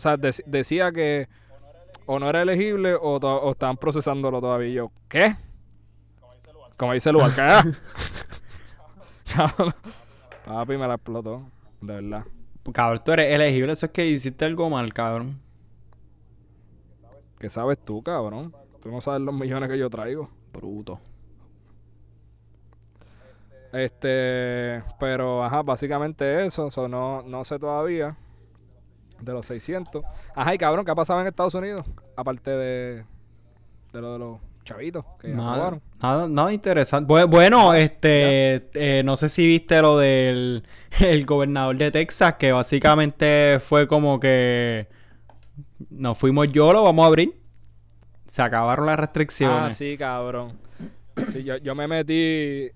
sea, 0.00 0.16
dec- 0.16 0.44
decía 0.46 0.92
que 0.92 1.28
o 2.06 2.18
no 2.18 2.28
era 2.28 2.42
elegible 2.42 2.94
o, 2.94 3.18
to- 3.18 3.42
o 3.42 3.50
estaban 3.50 3.76
procesándolo 3.76 4.40
todavía. 4.40 4.68
Y 4.68 4.74
yo, 4.74 4.92
¿qué? 5.08 5.36
Como 6.76 6.92
dice 6.92 7.08
el 7.08 7.14
lugar, 7.14 7.32
¿qué? 7.34 7.72
Papi 10.46 10.76
me 10.76 10.86
la 10.88 10.94
explotó. 10.94 11.42
De 11.80 11.94
verdad. 11.94 12.24
Cabrón, 12.72 13.02
tú 13.04 13.12
eres 13.12 13.34
elegible. 13.34 13.72
Eso 13.72 13.86
es 13.86 13.92
que 13.92 14.06
hiciste 14.06 14.44
algo 14.44 14.68
mal, 14.70 14.92
cabrón. 14.92 15.40
¿Qué 17.38 17.48
sabes 17.48 17.78
tú, 17.78 18.02
cabrón? 18.02 18.54
Tú 18.82 18.90
no 18.90 19.00
sabes 19.00 19.20
los 19.20 19.34
millones 19.34 19.68
que 19.68 19.78
yo 19.78 19.88
traigo. 19.88 20.28
Bruto. 20.52 21.00
Este, 23.72 24.82
pero 24.98 25.44
ajá, 25.44 25.62
básicamente 25.62 26.46
eso, 26.46 26.70
so, 26.70 26.88
no, 26.88 27.22
no 27.22 27.44
sé 27.44 27.58
todavía 27.58 28.16
de 29.20 29.32
los 29.32 29.46
600. 29.46 30.04
Ajá, 30.34 30.54
y 30.54 30.58
cabrón, 30.58 30.84
¿qué 30.84 30.90
ha 30.90 30.94
pasado 30.94 31.20
en 31.20 31.26
Estados 31.26 31.54
Unidos? 31.54 31.82
Aparte 32.16 32.50
de, 32.50 33.04
de 33.92 34.00
lo 34.00 34.12
de 34.14 34.18
los 34.18 34.47
chavitos 34.68 35.04
que 35.20 35.28
Nada, 35.28 35.80
nada, 36.02 36.28
nada 36.28 36.52
interesante. 36.52 37.12
Bu- 37.12 37.28
Bueno, 37.28 37.74
este, 37.74 38.68
eh, 38.74 39.02
no 39.04 39.16
sé 39.16 39.28
si 39.28 39.46
viste 39.46 39.80
lo 39.82 39.98
del 39.98 40.62
el 41.00 41.24
gobernador 41.26 41.76
de 41.76 41.90
Texas, 41.90 42.34
que 42.38 42.52
básicamente 42.52 43.58
fue 43.60 43.86
como 43.88 44.20
que 44.20 44.86
nos 45.90 46.18
fuimos 46.18 46.50
yo, 46.52 46.72
lo 46.72 46.82
vamos 46.82 47.04
a 47.04 47.06
abrir. 47.08 47.34
Se 48.26 48.42
acabaron 48.42 48.86
las 48.86 48.94
Ah, 48.94 48.96
restricciones. 48.96 49.76
sí, 49.76 49.96
cabrón. 49.98 50.58
Sí, 51.32 51.42
yo, 51.42 51.56
yo 51.56 51.74
me 51.74 51.88
metí, 51.88 52.70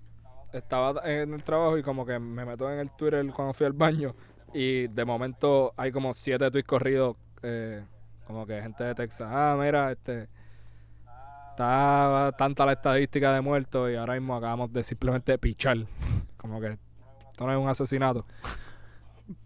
estaba 0.52 1.00
en 1.04 1.34
el 1.34 1.42
trabajo 1.44 1.78
y 1.78 1.82
como 1.82 2.04
que 2.06 2.18
me 2.18 2.44
meto 2.44 2.70
en 2.72 2.78
el 2.80 2.90
Twitter 2.90 3.24
cuando 3.34 3.52
fui 3.54 3.66
al 3.66 3.72
baño 3.72 4.14
y 4.54 4.88
de 4.88 5.04
momento 5.04 5.72
hay 5.76 5.92
como 5.92 6.12
siete 6.12 6.50
tweets 6.50 6.66
corridos, 6.66 7.16
eh, 7.42 7.82
como 8.26 8.46
que 8.46 8.60
gente 8.60 8.82
de 8.84 8.94
Texas, 8.94 9.28
ah, 9.30 9.56
mira, 9.60 9.92
este, 9.92 10.28
está 11.62 12.32
tanta 12.36 12.66
la 12.66 12.72
estadística 12.72 13.32
de 13.32 13.40
muertos 13.40 13.90
y 13.90 13.94
ahora 13.94 14.14
mismo 14.14 14.36
acabamos 14.36 14.72
de 14.72 14.82
simplemente 14.82 15.36
pichar, 15.38 15.78
como 16.36 16.60
que 16.60 16.78
esto 17.30 17.46
no 17.46 17.52
es 17.52 17.58
un 17.58 17.68
asesinato. 17.68 18.26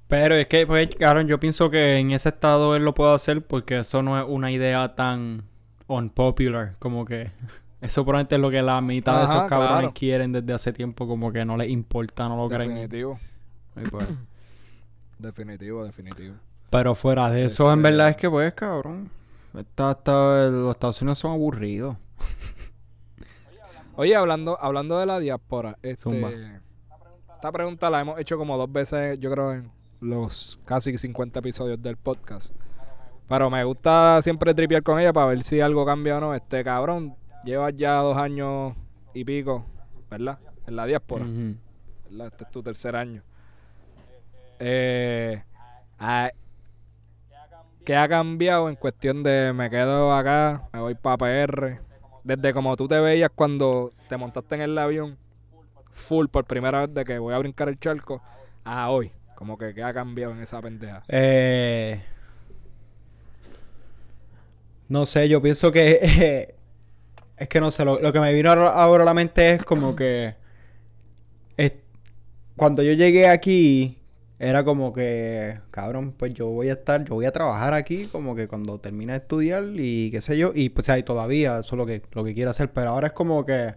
Pero 0.09 0.35
es 0.37 0.47
que, 0.47 0.67
pues, 0.67 0.89
cabrón, 0.99 1.27
yo 1.27 1.39
pienso 1.41 1.69
que 1.71 1.97
en 1.99 2.13
ese 2.13 2.29
estado 2.29 2.77
él 2.77 2.85
lo 2.85 2.95
puede 2.95 3.15
hacer 3.15 3.45
porque 3.45 3.81
eso 3.81 4.03
no 4.03 4.19
es 4.21 4.25
una 4.29 4.51
idea 4.51 4.95
tan 4.95 5.43
unpopular, 5.89 6.75
como 6.79 7.05
que 7.05 7.33
eso 7.81 8.05
probablemente 8.05 8.37
es 8.37 8.41
lo 8.41 8.51
que 8.51 8.63
la 8.63 8.81
mitad 8.81 9.19
de 9.21 9.25
esos 9.27 9.49
cabrones 9.49 9.79
claro. 9.81 9.93
quieren 9.95 10.33
desde 10.33 10.53
hace 10.53 10.73
tiempo, 10.73 11.07
como 11.07 11.33
que 11.33 11.45
no 11.45 11.57
les 11.57 11.69
importa, 11.71 12.29
no 12.29 12.37
lo 12.37 12.49
creen. 12.49 12.71
Definitivo, 12.71 13.19
Y 13.77 13.89
pues, 13.89 14.07
definitivo, 15.19 15.85
definitivo. 15.85 16.35
Pero 16.71 16.95
fuera 16.95 17.29
de 17.31 17.45
eso, 17.47 17.73
en 17.73 17.81
Este- 17.81 17.91
verdad 17.91 18.09
es 18.11 18.17
que, 18.17 18.31
pues, 18.31 18.55
cabrón, 18.55 19.11
está, 19.59 19.93
está- 19.93 20.47
los 20.49 20.75
Estados 20.75 21.01
Unidos 21.03 21.19
son 21.19 21.33
aburridos. 21.33 21.97
Oye, 23.97 24.15
hablando, 24.15 24.59
hablando 24.61 24.99
de 24.99 25.07
la 25.07 25.19
diáspora, 25.19 25.79
Zumba. 25.97 26.29
este, 26.29 26.61
esta 27.35 27.53
pregunta 27.53 27.89
la 27.89 28.01
hemos 28.01 28.19
hecho 28.19 28.37
como 28.37 28.59
dos 28.59 28.71
veces, 28.71 29.19
yo 29.19 29.31
creo, 29.31 29.53
en 29.53 29.71
los 30.01 30.59
casi 30.65 30.97
50 30.97 31.39
episodios 31.39 31.83
del 31.83 31.97
podcast. 31.97 32.51
Pero 33.29 33.51
me 33.51 33.65
gusta 33.65 34.21
siempre 34.23 34.55
tripear 34.55 34.83
con 34.83 35.01
ella 35.01 35.13
para 35.13 35.27
ver 35.27 35.43
si 35.43 35.61
algo 35.61 35.85
cambia 35.85 36.19
o 36.19 36.21
no. 36.21 36.35
Este 36.35 36.63
cabrón, 36.63 37.17
llevas 37.45 37.75
ya 37.77 37.97
dos 37.97 38.17
años 38.17 38.75
y 39.15 39.25
pico, 39.25 39.65
¿verdad? 40.11 40.39
En 40.67 40.77
la 40.77 40.87
diáspora. 40.87 41.25
Este 42.11 42.45
es 42.45 42.51
tu 42.51 42.63
tercer 42.63 42.95
año. 42.97 43.23
Eh, 44.59 45.43
ah, 45.99 46.31
¿Qué 47.85 47.97
ha 47.97 48.09
cambiado 48.09 48.69
en 48.69 48.77
cuestión 48.77 49.23
de 49.23 49.53
me 49.53 49.71
quedo 49.71 50.13
acá, 50.13 50.69
me 50.73 50.81
voy 50.81 50.95
para 50.95 51.17
PR? 51.19 51.86
Desde 52.27 52.53
como 52.53 52.77
tú 52.77 52.89
te 52.89 52.99
veías 52.99 53.31
cuando 53.33 53.93
te 54.09 54.17
montaste 54.17 54.57
en 54.57 54.63
el 54.63 54.77
avión, 54.77 55.17
full 55.93 56.27
por 56.27 56.45
primera 56.45 56.81
vez 56.85 56.93
de 56.93 57.05
que 57.05 57.21
voy 57.21 57.33
a 57.33 57.39
brincar 57.39 57.69
el 57.69 57.79
charco, 57.79 58.21
a 58.65 58.91
hoy. 58.91 59.13
Como 59.37 59.57
que 59.57 59.73
qué 59.73 59.85
ha 59.85 59.95
cambiado 59.95 60.33
en 60.33 60.41
esa 60.41 60.61
pendeja. 60.61 61.05
Eh, 61.07 62.03
no 64.89 65.07
sé, 65.07 65.29
yo 65.29 65.41
pienso 65.41 65.71
que 65.71 66.55
es 67.37 67.49
que 67.49 67.61
no 67.61 67.71
sé, 67.71 67.85
lo, 67.85 68.01
lo 68.01 68.13
que 68.13 68.19
me 68.21 68.33
vino 68.33 68.51
ahora 68.51 68.71
ahora 68.71 69.03
a 69.03 69.07
la 69.07 69.15
mente 69.15 69.53
es 69.53 69.65
como 69.65 69.95
que 69.95 70.35
es- 71.57 71.75
cuando 72.57 72.83
yo 72.83 72.93
llegué 72.93 73.29
aquí 73.29 73.99
era 74.39 74.65
como 74.65 74.93
que, 74.93 75.61
cabrón, 75.71 76.13
pues 76.13 76.35
yo 76.35 76.49
voy 76.49 76.69
a 76.69 76.75
estar, 76.75 77.05
yo 77.05 77.15
voy 77.15 77.25
a 77.27 77.33
trabajar 77.33 77.73
aquí 77.75 78.07
como 78.07 78.35
que 78.35 78.49
cuando 78.49 78.79
termine 78.79 79.13
de 79.13 79.19
estudiar 79.19 79.65
y 79.75 80.11
qué 80.11 80.21
sé 80.21 80.37
yo, 80.37 80.53
y 80.55 80.69
pues 80.69 80.89
ahí 80.91 81.03
todavía 81.03 81.61
eso 81.61 81.75
es 81.75 81.79
lo 81.79 81.87
que, 81.87 82.03
lo 82.13 82.25
que 82.25 82.35
quiero 82.35 82.51
hacer, 82.51 82.73
pero 82.73 82.91
ahora 82.91 83.09
es 83.09 83.13
como 83.15 83.47
que, 83.47 83.75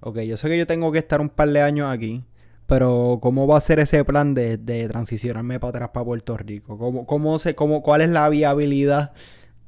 ok, 0.00 0.20
yo 0.20 0.36
sé 0.36 0.48
que 0.48 0.58
yo 0.58 0.66
tengo 0.66 0.92
que 0.92 0.98
estar 0.98 1.20
un 1.20 1.30
par 1.30 1.48
de 1.48 1.62
años 1.62 1.90
aquí, 1.90 2.24
pero 2.66 3.18
¿cómo 3.22 3.46
va 3.46 3.58
a 3.58 3.60
ser 3.60 3.78
ese 3.80 4.04
plan 4.04 4.34
de, 4.34 4.58
de 4.58 4.88
transicionarme 4.88 5.60
para 5.60 5.70
atrás 5.70 5.90
para 5.90 6.04
Puerto 6.04 6.36
Rico? 6.36 6.78
¿Cómo, 6.78 7.06
cómo 7.06 7.38
se, 7.38 7.54
cómo, 7.54 7.82
¿Cuál 7.82 8.02
es 8.02 8.10
la 8.10 8.28
viabilidad 8.28 9.12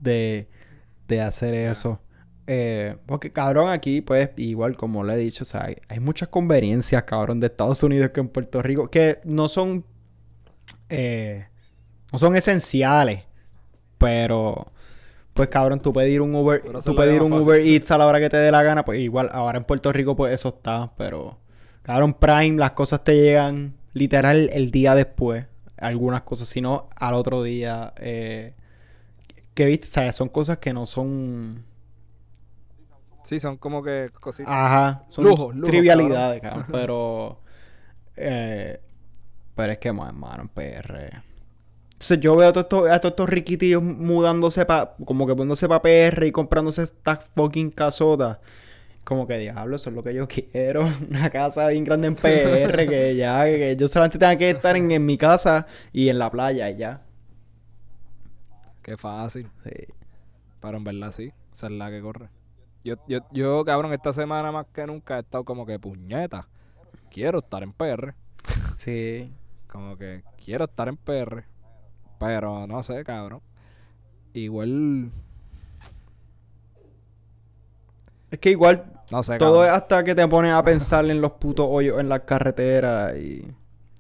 de, 0.01 0.49
de 1.09 1.21
hacer 1.23 1.55
eso? 1.55 2.01
Eh, 2.49 2.97
porque 3.07 3.33
cabrón 3.33 3.71
aquí, 3.71 4.01
pues, 4.01 4.31
igual 4.37 4.77
como 4.77 5.03
le 5.03 5.15
he 5.15 5.17
dicho, 5.17 5.43
o 5.43 5.47
sea, 5.47 5.65
hay, 5.65 5.77
hay 5.89 5.99
muchas 5.99 6.29
conveniencias, 6.29 7.03
cabrón, 7.03 7.41
de 7.41 7.49
Estados 7.49 7.83
Unidos 7.83 8.11
que 8.11 8.21
en 8.21 8.29
Puerto 8.29 8.63
Rico, 8.63 8.89
que 8.89 9.19
no 9.25 9.49
son, 9.49 9.85
eh, 10.89 11.49
no 12.13 12.19
son 12.19 12.37
esenciales, 12.37 13.25
pero, 13.99 14.73
pues, 15.35 15.49
cabrón, 15.49 15.81
tú 15.81 15.93
pedir 15.93 16.21
un 16.21 16.35
Uber, 16.37 16.63
tú 16.85 16.95
pedir 16.95 17.21
un 17.21 17.33
fácil. 17.33 17.49
Uber 17.49 17.61
Eats 17.61 17.91
a 17.91 17.99
la 17.99 18.07
hora 18.07 18.21
que 18.21 18.29
te 18.29 18.37
dé 18.37 18.53
la 18.53 18.63
gana, 18.63 18.85
pues, 18.85 19.01
igual, 19.01 19.29
ahora 19.33 19.59
en 19.59 19.65
Puerto 19.65 19.93
Rico, 19.93 20.15
pues, 20.15 20.33
eso 20.33 20.51
está, 20.51 20.93
pero, 20.97 21.39
cabrón, 21.83 22.15
Prime, 22.15 22.59
las 22.59 22.73
cosas 22.73 23.03
te 23.03 23.21
llegan 23.21 23.75
literal 23.93 24.51
el 24.53 24.71
día 24.71 24.95
después, 24.95 25.47
algunas 25.79 26.23
cosas, 26.23 26.47
sino 26.47 26.91
al 26.95 27.15
otro 27.15 27.43
día, 27.43 27.93
eh, 27.97 28.55
que 29.55 29.65
viste, 29.65 29.89
o 29.89 29.91
sea, 29.91 30.13
son 30.13 30.29
cosas 30.29 30.59
que 30.59 30.73
no 30.73 30.87
son... 30.87 31.65
Sí, 33.27 33.41
son 33.41 33.57
como 33.57 33.83
que 33.83 34.11
cositas. 34.21 34.53
Ajá, 34.55 35.03
son 35.09 35.25
Lujo, 35.25 35.51
lujo, 35.51 35.67
trivialidades, 35.67 36.41
cabrón, 36.41 36.67
pero 36.71 37.41
eh, 38.17 38.81
pero 39.57 39.73
es 39.73 39.79
que 39.79 39.93
más 39.93 40.11
hermano 40.11 40.43
en 40.43 40.49
PR. 40.49 41.23
Entonces 41.95 42.21
yo 42.21 42.37
veo 42.37 42.51
a 42.51 42.53
todos 42.53 42.67
estos, 42.67 42.89
a 42.89 43.01
todos 43.01 43.13
estos 43.15 43.29
riquitillos 43.29 43.83
mudándose 43.83 44.65
para, 44.65 44.95
como 45.05 45.27
que 45.27 45.35
poniéndose 45.35 45.67
para 45.67 45.83
PR 45.83 46.25
y 46.25 46.31
comprándose 46.31 46.85
estas 46.85 47.25
fucking 47.35 47.73
casotas. 47.73 48.39
Como 49.03 49.27
que 49.27 49.39
diablo, 49.39 49.75
eso 49.75 49.91
es 49.91 49.97
lo 49.97 50.05
que 50.05 50.15
yo 50.15 50.29
quiero. 50.29 50.87
Una 51.11 51.29
casa 51.29 51.67
bien 51.67 51.83
grande 51.83 52.07
en 52.07 52.15
PR, 52.15 52.89
que 52.89 53.17
ya, 53.17 53.45
que 53.47 53.75
yo 53.77 53.89
solamente 53.89 54.21
tenga 54.21 54.37
que 54.37 54.51
estar 54.51 54.77
en, 54.77 54.89
en 54.93 55.05
mi 55.05 55.19
casa 55.19 55.67
y 55.93 56.11
en 56.11 56.21
la 56.21 56.31
playa 56.31 56.71
y 56.71 56.77
ya. 56.77 57.03
Qué 58.83 58.97
fácil. 58.97 59.49
Sí. 59.65 59.93
Pero 60.61 60.77
en 60.77 60.85
verdad 60.85 61.11
sí, 61.11 61.33
esa 61.53 61.67
es 61.67 61.73
la 61.73 61.91
que 61.91 62.01
corre. 62.01 62.36
Yo, 62.87 62.95
yo, 63.09 63.19
yo, 63.33 63.65
cabrón, 63.65 63.93
esta 63.95 64.13
semana 64.13 64.53
más 64.53 64.65
que 64.73 64.87
nunca 64.87 65.17
he 65.17 65.21
estado 65.21 65.43
como 65.45 65.67
que 65.67 65.77
puñeta. 65.77 66.47
Quiero 67.11 67.41
estar 67.41 67.65
en 67.65 67.73
PR. 67.73 68.15
Sí. 68.75 69.35
Como 69.67 69.97
que 69.97 70.23
quiero 70.45 70.67
estar 70.67 70.87
en 70.87 70.97
PR. 70.97 71.43
Pero 72.21 72.65
no 72.69 72.85
sé, 72.85 73.03
cabrón. 73.03 73.41
Igual, 74.35 75.11
Es 78.31 78.39
que 78.39 78.51
igual 78.51 78.85
no 79.11 79.23
sé, 79.25 79.37
todo 79.39 79.65
es 79.65 79.71
hasta 79.71 80.05
que 80.05 80.15
te 80.15 80.29
pones 80.29 80.53
a 80.53 80.63
pensar 80.63 81.05
en 81.07 81.21
los 81.21 81.33
putos 81.33 81.67
hoyos 81.69 81.99
en 81.99 82.09
la 82.09 82.21
carretera 82.25 83.17
y... 83.17 83.53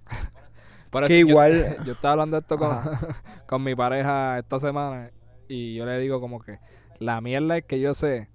Por 0.90 1.08
que 1.08 1.18
eso 1.18 1.26
yo- 1.26 1.32
igual- 1.32 1.76
Yo, 1.84 1.92
estaba 1.94 2.12
hablando 2.12 2.36
de 2.36 2.40
esto 2.42 2.56
con, 2.56 2.78
con 3.48 3.64
mi 3.64 3.74
pareja 3.74 4.38
esta 4.38 4.60
semana 4.60 5.10
y 5.48 5.74
yo 5.74 5.86
le 5.86 5.98
digo 5.98 6.20
como 6.20 6.40
que 6.40 6.60
la 7.00 7.20
mierda 7.20 7.56
es 7.56 7.64
que 7.64 7.80
yo 7.80 7.92
sé 7.92 8.28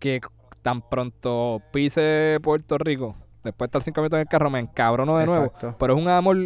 que 0.00 0.20
tan 0.62 0.82
pronto 0.82 1.62
pise 1.72 2.38
Puerto 2.42 2.76
Rico, 2.78 3.14
después 3.44 3.66
de 3.66 3.70
estar 3.70 3.82
cinco 3.82 4.00
minutos 4.00 4.16
en 4.16 4.22
el 4.22 4.28
carro, 4.28 4.50
me 4.50 4.58
encabrono 4.58 5.16
de 5.18 5.26
nuevo. 5.26 5.44
Exacto. 5.44 5.76
Pero 5.78 5.94
es 5.96 6.02
un 6.02 6.08
amor 6.08 6.36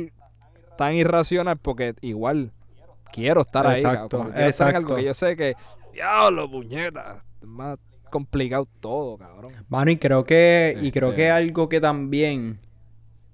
tan 0.77 0.95
irracional 0.95 1.57
porque 1.57 1.95
igual 2.03 2.53
quiero 3.13 3.41
estar 3.41 3.67
ahí. 3.67 3.77
Exacto. 3.77 4.19
Como 4.19 4.31
quiero 4.33 4.49
estar 4.49 4.69
en 4.71 4.77
algo 4.77 4.89
exacto. 4.89 4.97
que 5.01 5.05
yo 5.07 5.15
sé 5.15 5.37
que, 5.37 5.55
diablo, 5.93 6.51
puñeta, 6.51 7.25
es 7.41 7.49
más 7.49 7.79
complicado 8.11 8.69
todo, 8.81 9.17
cabrón. 9.19 9.53
Mano, 9.69 9.91
y 9.91 9.97
creo 9.97 10.23
que, 10.25 10.77
y 10.81 10.93
creo 10.93 11.11
Este- 11.11 11.23
que 11.23 11.31
algo 11.31 11.69
que 11.69 11.81
también 11.81 12.61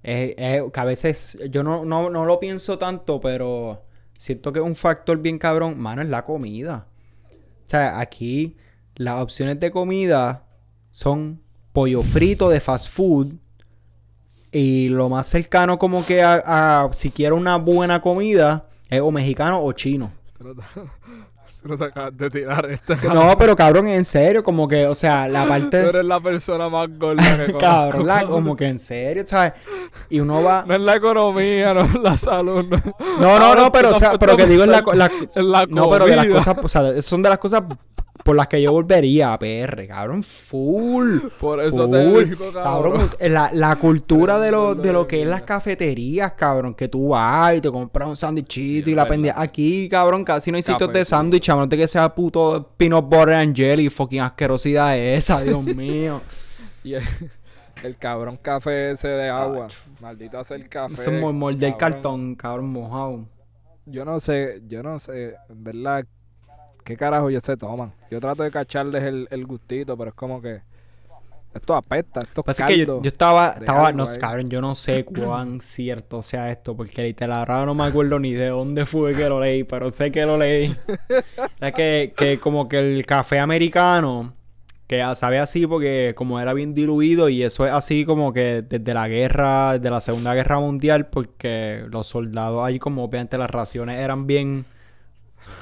es, 0.03 0.33
es- 0.37 0.63
que 0.71 0.79
a 0.79 0.85
veces 0.85 1.37
yo 1.49 1.61
no, 1.63 1.85
no, 1.85 2.09
no 2.09 2.25
lo 2.25 2.39
pienso 2.39 2.77
tanto, 2.77 3.19
pero 3.21 3.83
siento 4.15 4.51
que 4.51 4.59
es 4.59 4.65
un 4.65 4.75
factor 4.75 5.19
bien 5.19 5.37
cabrón, 5.37 5.79
mano, 5.79 6.01
es 6.01 6.09
la 6.09 6.23
comida. 6.23 6.87
O 7.67 7.69
sea, 7.71 7.99
aquí 7.99 8.57
las 8.95 9.19
opciones 9.21 9.59
de 9.59 9.71
comida 9.71 10.43
son 10.91 11.41
pollo 11.73 12.03
frito 12.03 12.49
de 12.49 12.59
fast 12.59 12.89
food 12.89 13.33
y 14.51 14.89
lo 14.89 15.07
más 15.09 15.27
cercano 15.27 15.79
como 15.79 16.05
que 16.05 16.21
a, 16.21 16.83
a 16.83 16.93
si 16.93 17.09
quiero 17.11 17.35
una 17.35 17.55
buena 17.57 18.01
comida 18.01 18.65
es 18.89 18.99
o 19.01 19.11
mexicano 19.11 19.63
o 19.63 19.71
chino. 19.73 20.11
Tú 20.37 20.43
no 20.43 20.55
te, 20.55 21.77
tú 21.77 21.83
acabas 21.85 22.17
de 22.17 22.29
tirar 22.29 22.65
esta. 22.69 22.95
No, 23.13 23.37
pero 23.37 23.55
cabrón, 23.55 23.87
en 23.87 24.03
serio, 24.03 24.43
como 24.43 24.67
que, 24.67 24.85
o 24.87 24.95
sea, 24.95 25.27
la 25.29 25.43
Tú 25.43 25.49
parte... 25.49 25.77
eres 25.87 26.03
la 26.05 26.19
persona 26.19 26.67
más 26.67 26.89
gorda 26.99 27.45
que 27.45 27.53
Cabrón, 27.57 28.05
la- 28.07 28.25
como 28.25 28.55
que 28.57 28.65
en 28.67 28.79
serio, 28.79 29.23
¿sabes? 29.25 29.53
Y 30.09 30.19
uno 30.19 30.43
va... 30.43 30.65
No 30.67 30.73
es 30.73 30.81
la 30.81 30.95
economía, 30.97 31.73
no 31.73 31.81
es 31.81 31.93
la 31.95 32.17
salud. 32.17 32.65
No, 32.65 32.77
No, 33.21 33.39
no, 33.39 33.55
no, 33.55 33.71
pero, 33.71 33.91
tú 33.91 33.95
o 33.95 33.99
sea, 33.99 34.13
pero 34.19 34.35
que 34.35 34.45
digo 34.47 34.63
es 34.63 34.69
la, 34.69 34.83
la- 34.93 35.11
la 35.35 35.65
No, 35.67 35.89
pero 35.89 36.05
de 36.07 36.15
las 36.17 36.27
cosas, 36.27 36.57
o 36.61 36.67
sea, 36.67 37.01
son 37.01 37.21
de 37.21 37.29
las 37.29 37.37
cosas 37.37 37.63
por 38.31 38.37
las 38.37 38.47
que 38.47 38.61
yo 38.61 38.71
volvería 38.71 39.33
a 39.33 39.37
PR, 39.37 39.87
cabrón, 39.89 40.23
full. 40.23 41.19
Por 41.37 41.59
eso 41.59 41.85
full. 41.85 41.91
te 41.91 42.25
digo, 42.29 42.53
cabrón. 42.53 43.09
Cabrón, 43.09 43.33
la, 43.33 43.51
la 43.51 43.75
cultura 43.75 44.39
de 44.39 44.51
lo, 44.51 44.73
de 44.73 44.93
lo 44.93 45.05
que 45.05 45.21
es 45.21 45.27
las 45.27 45.43
cafeterías, 45.43 46.31
cabrón, 46.31 46.73
que 46.73 46.87
tú 46.87 47.09
vas 47.09 47.57
y 47.57 47.59
te 47.59 47.69
compras 47.69 48.07
un 48.07 48.15
sándwichito 48.15 48.85
Sí, 48.85 48.91
y 48.91 48.95
la 48.95 49.05
pendeja. 49.05 49.41
Aquí, 49.41 49.89
cabrón, 49.89 50.23
casi 50.23 50.49
no 50.49 50.55
hay 50.55 50.63
sitios 50.63 50.93
de 50.93 51.03
sándwich, 51.03 51.49
a 51.49 51.55
menos 51.55 51.67
de 51.67 51.75
que 51.75 51.89
sea 51.89 52.15
puto 52.15 52.71
peanut 52.77 53.03
butter 53.03 53.33
and 53.33 53.53
jelly, 53.53 53.89
fucking 53.89 54.21
asquerosidad 54.21 54.97
esa, 54.97 55.41
Dios 55.41 55.61
mío. 55.75 56.21
Y 56.85 56.93
el, 56.93 57.03
el 57.83 57.97
cabrón 57.97 58.39
café 58.41 58.91
ese 58.91 59.09
de 59.09 59.27
agua. 59.27 59.67
Maldito 59.99 60.39
hacer 60.39 60.69
café. 60.69 60.93
Eso 60.93 61.11
es 61.11 61.33
morder 61.33 61.75
cartón, 61.75 62.35
cabrón, 62.35 62.69
mojado. 62.69 63.25
Yo 63.85 64.05
no 64.05 64.21
sé, 64.21 64.61
yo 64.69 64.81
no 64.83 64.99
sé, 64.99 65.35
en 65.49 65.63
verdad, 65.65 66.05
qué 66.91 66.97
carajo 66.97 67.29
ellos 67.29 67.43
se 67.43 67.55
toman. 67.57 67.93
Yo 68.09 68.19
trato 68.19 68.43
de 68.43 68.51
cacharles 68.51 69.03
el, 69.03 69.27
el 69.31 69.45
gustito, 69.45 69.97
pero 69.97 70.09
es 70.09 70.15
como 70.15 70.41
que 70.41 70.61
esto 71.53 71.75
apesta, 71.75 72.21
esto 72.21 72.43
es 72.47 72.61
que 72.61 72.85
yo, 72.85 73.01
estaba, 73.03 73.55
estaba, 73.59 73.91
no, 73.91 74.05
cabrón, 74.19 74.49
yo 74.49 74.61
no 74.61 74.73
sé 74.73 75.03
cuán 75.05 75.59
cierto 75.59 76.21
sea 76.21 76.51
esto, 76.51 76.75
porque 76.75 77.03
literal 77.03 77.39
ahora 77.39 77.65
no 77.65 77.75
me 77.75 77.83
acuerdo 77.83 78.19
ni 78.19 78.33
de 78.33 78.47
dónde 78.47 78.85
fue 78.85 79.13
que 79.13 79.27
lo 79.27 79.39
leí, 79.39 79.63
pero 79.63 79.91
sé 79.91 80.11
que 80.11 80.25
lo 80.25 80.37
leí. 80.37 80.75
es 81.59 81.73
que, 81.73 82.13
que 82.15 82.39
como 82.39 82.69
que 82.69 82.79
el 82.79 83.05
café 83.05 83.39
americano, 83.39 84.33
que 84.87 85.03
sabe 85.15 85.39
así 85.39 85.67
porque 85.67 86.13
como 86.15 86.39
era 86.39 86.53
bien 86.53 86.73
diluido 86.73 87.29
y 87.29 87.43
eso 87.43 87.65
es 87.65 87.73
así 87.73 88.05
como 88.05 88.33
que 88.33 88.61
desde 88.61 88.93
la 88.93 89.07
guerra, 89.07 89.73
desde 89.73 89.89
la 89.89 89.99
Segunda 89.99 90.33
Guerra 90.33 90.59
Mundial, 90.59 91.07
porque 91.07 91.85
los 91.89 92.07
soldados 92.07 92.65
ahí 92.65 92.79
como 92.79 93.03
obviamente 93.03 93.37
las 93.37 93.49
raciones 93.49 93.99
eran 93.99 94.27
bien 94.27 94.65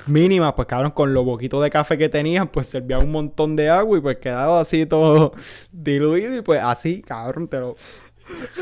mínimas, 0.07 0.53
pues 0.55 0.67
cabrón, 0.67 0.91
con 0.91 1.13
lo 1.13 1.23
poquito 1.25 1.61
de 1.61 1.69
café 1.69 1.97
que 1.97 2.09
tenían, 2.09 2.47
pues 2.47 2.67
servía 2.67 2.99
un 2.99 3.11
montón 3.11 3.55
de 3.55 3.69
agua 3.69 3.97
y 3.97 4.01
pues 4.01 4.17
quedaba 4.17 4.59
así 4.59 4.85
todo 4.85 5.33
diluido 5.71 6.35
y 6.37 6.41
pues 6.41 6.61
así, 6.63 7.01
cabrón, 7.01 7.47
te 7.47 7.59
lo... 7.59 7.75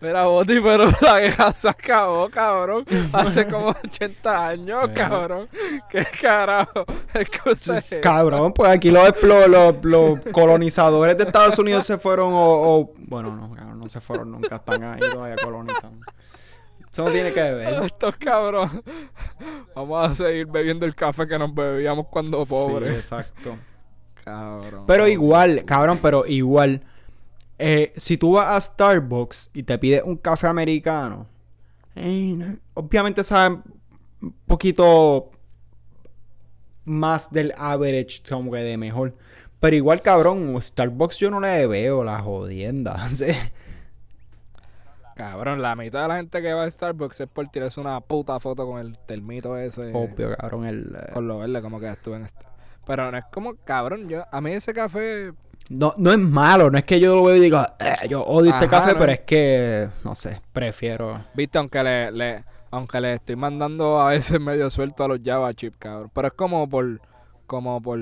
Mira, 0.00 0.26
Boti, 0.26 0.60
pero 0.60 0.84
la 1.00 1.20
guerra 1.20 1.52
se 1.52 1.68
acabó, 1.68 2.28
cabrón. 2.28 2.84
Hace 3.12 3.46
como 3.48 3.68
80 3.68 4.48
años, 4.48 4.90
cabrón. 4.94 5.48
¿Qué 5.88 6.04
carajo? 6.20 6.84
¿Qué 7.12 7.26
cosa 7.42 7.78
es? 7.78 8.00
Cabrón, 8.02 8.52
pues 8.52 8.70
aquí 8.70 8.90
los, 8.90 9.02
los, 9.22 9.74
los 9.82 10.18
colonizadores 10.32 11.16
de 11.16 11.24
Estados 11.24 11.58
Unidos 11.58 11.86
se 11.86 11.96
fueron 11.96 12.32
o, 12.34 12.36
o- 12.80 12.92
Bueno, 12.98 13.34
no, 13.34 13.54
cabrón, 13.54 13.78
no 13.80 13.88
se 13.88 14.00
fueron 14.00 14.30
nunca, 14.32 14.56
están 14.56 14.82
ahí 14.82 15.00
todavía 15.00 15.36
colonizando. 15.42 16.04
Eso 16.94 17.04
no 17.04 17.10
tiene 17.10 17.32
que 17.32 17.42
ver. 17.42 17.82
Estos 17.86 18.14
cabrones. 18.18 18.82
Vamos 19.74 20.10
a 20.10 20.14
seguir 20.14 20.46
bebiendo 20.46 20.86
el 20.86 20.94
café 20.94 21.26
que 21.26 21.36
nos 21.36 21.52
bebíamos 21.52 22.06
cuando 22.06 22.44
Sí, 22.44 22.50
pobres. 22.50 22.98
exacto. 22.98 23.58
cabrón. 24.24 24.84
Pero 24.86 25.08
igual, 25.08 25.64
cabrón, 25.64 25.98
pero 26.00 26.24
igual. 26.24 26.82
eh, 27.58 27.92
si 27.96 28.16
tú 28.16 28.34
vas 28.34 28.46
a 28.48 28.60
Starbucks 28.60 29.50
y 29.54 29.64
te 29.64 29.76
pides 29.76 30.02
un 30.04 30.16
café 30.16 30.46
americano, 30.46 31.26
eh, 31.96 32.58
obviamente 32.74 33.24
sabe 33.24 33.56
un 34.22 34.32
poquito 34.46 35.32
más 36.84 37.32
del 37.32 37.52
average, 37.56 38.22
como 38.28 38.52
que 38.52 38.58
de 38.58 38.76
mejor. 38.76 39.14
Pero 39.58 39.74
igual, 39.74 40.00
cabrón, 40.00 40.56
Starbucks 40.62 41.18
yo 41.18 41.30
no 41.30 41.40
le 41.40 41.66
veo 41.66 42.04
la 42.04 42.20
jodienda. 42.20 43.08
¿sí? 43.08 43.32
Cabrón, 45.14 45.62
la 45.62 45.76
mitad 45.76 46.02
de 46.02 46.08
la 46.08 46.16
gente 46.16 46.42
que 46.42 46.52
va 46.52 46.64
a 46.64 46.70
Starbucks 46.70 47.20
es 47.20 47.28
por 47.28 47.46
tirarse 47.48 47.80
una 47.80 48.00
puta 48.00 48.40
foto 48.40 48.66
con 48.66 48.80
el 48.80 48.98
termito 49.06 49.56
ese. 49.56 49.92
Obvio, 49.94 50.36
cabrón. 50.36 50.64
El, 50.66 50.96
eh, 50.96 51.12
Con 51.12 51.28
lo 51.28 51.38
verde, 51.38 51.62
como 51.62 51.78
que 51.78 51.88
estuve 51.88 52.16
en 52.16 52.24
esto. 52.24 52.44
Pero 52.86 53.10
no 53.10 53.16
es 53.18 53.24
como, 53.32 53.54
cabrón, 53.64 54.08
yo, 54.08 54.24
a 54.30 54.40
mí 54.40 54.50
ese 54.52 54.72
café, 54.74 55.32
no, 55.70 55.94
no 55.96 56.12
es 56.12 56.18
malo, 56.18 56.70
no 56.70 56.76
es 56.76 56.84
que 56.84 57.00
yo 57.00 57.14
lo 57.14 57.22
veo 57.24 57.36
y 57.36 57.40
diga, 57.40 57.76
"Eh, 57.78 58.08
yo 58.08 58.22
odio 58.22 58.52
este 58.52 58.68
café, 58.68 58.92
no. 58.92 58.98
pero 58.98 59.12
es 59.12 59.20
que, 59.20 59.88
no 60.04 60.14
sé, 60.14 60.40
prefiero. 60.52 61.24
viste, 61.34 61.56
aunque 61.58 61.82
le, 61.82 62.12
le, 62.12 62.44
aunque 62.70 63.00
le 63.00 63.14
estoy 63.14 63.36
mandando 63.36 63.98
a 64.00 64.10
veces 64.10 64.38
medio 64.40 64.68
suelto 64.68 65.04
a 65.04 65.08
los 65.08 65.20
Java 65.24 65.54
Chip, 65.54 65.76
cabrón. 65.78 66.10
Pero 66.12 66.28
es 66.28 66.34
como 66.34 66.68
por, 66.68 67.00
como 67.46 67.80
por, 67.80 67.98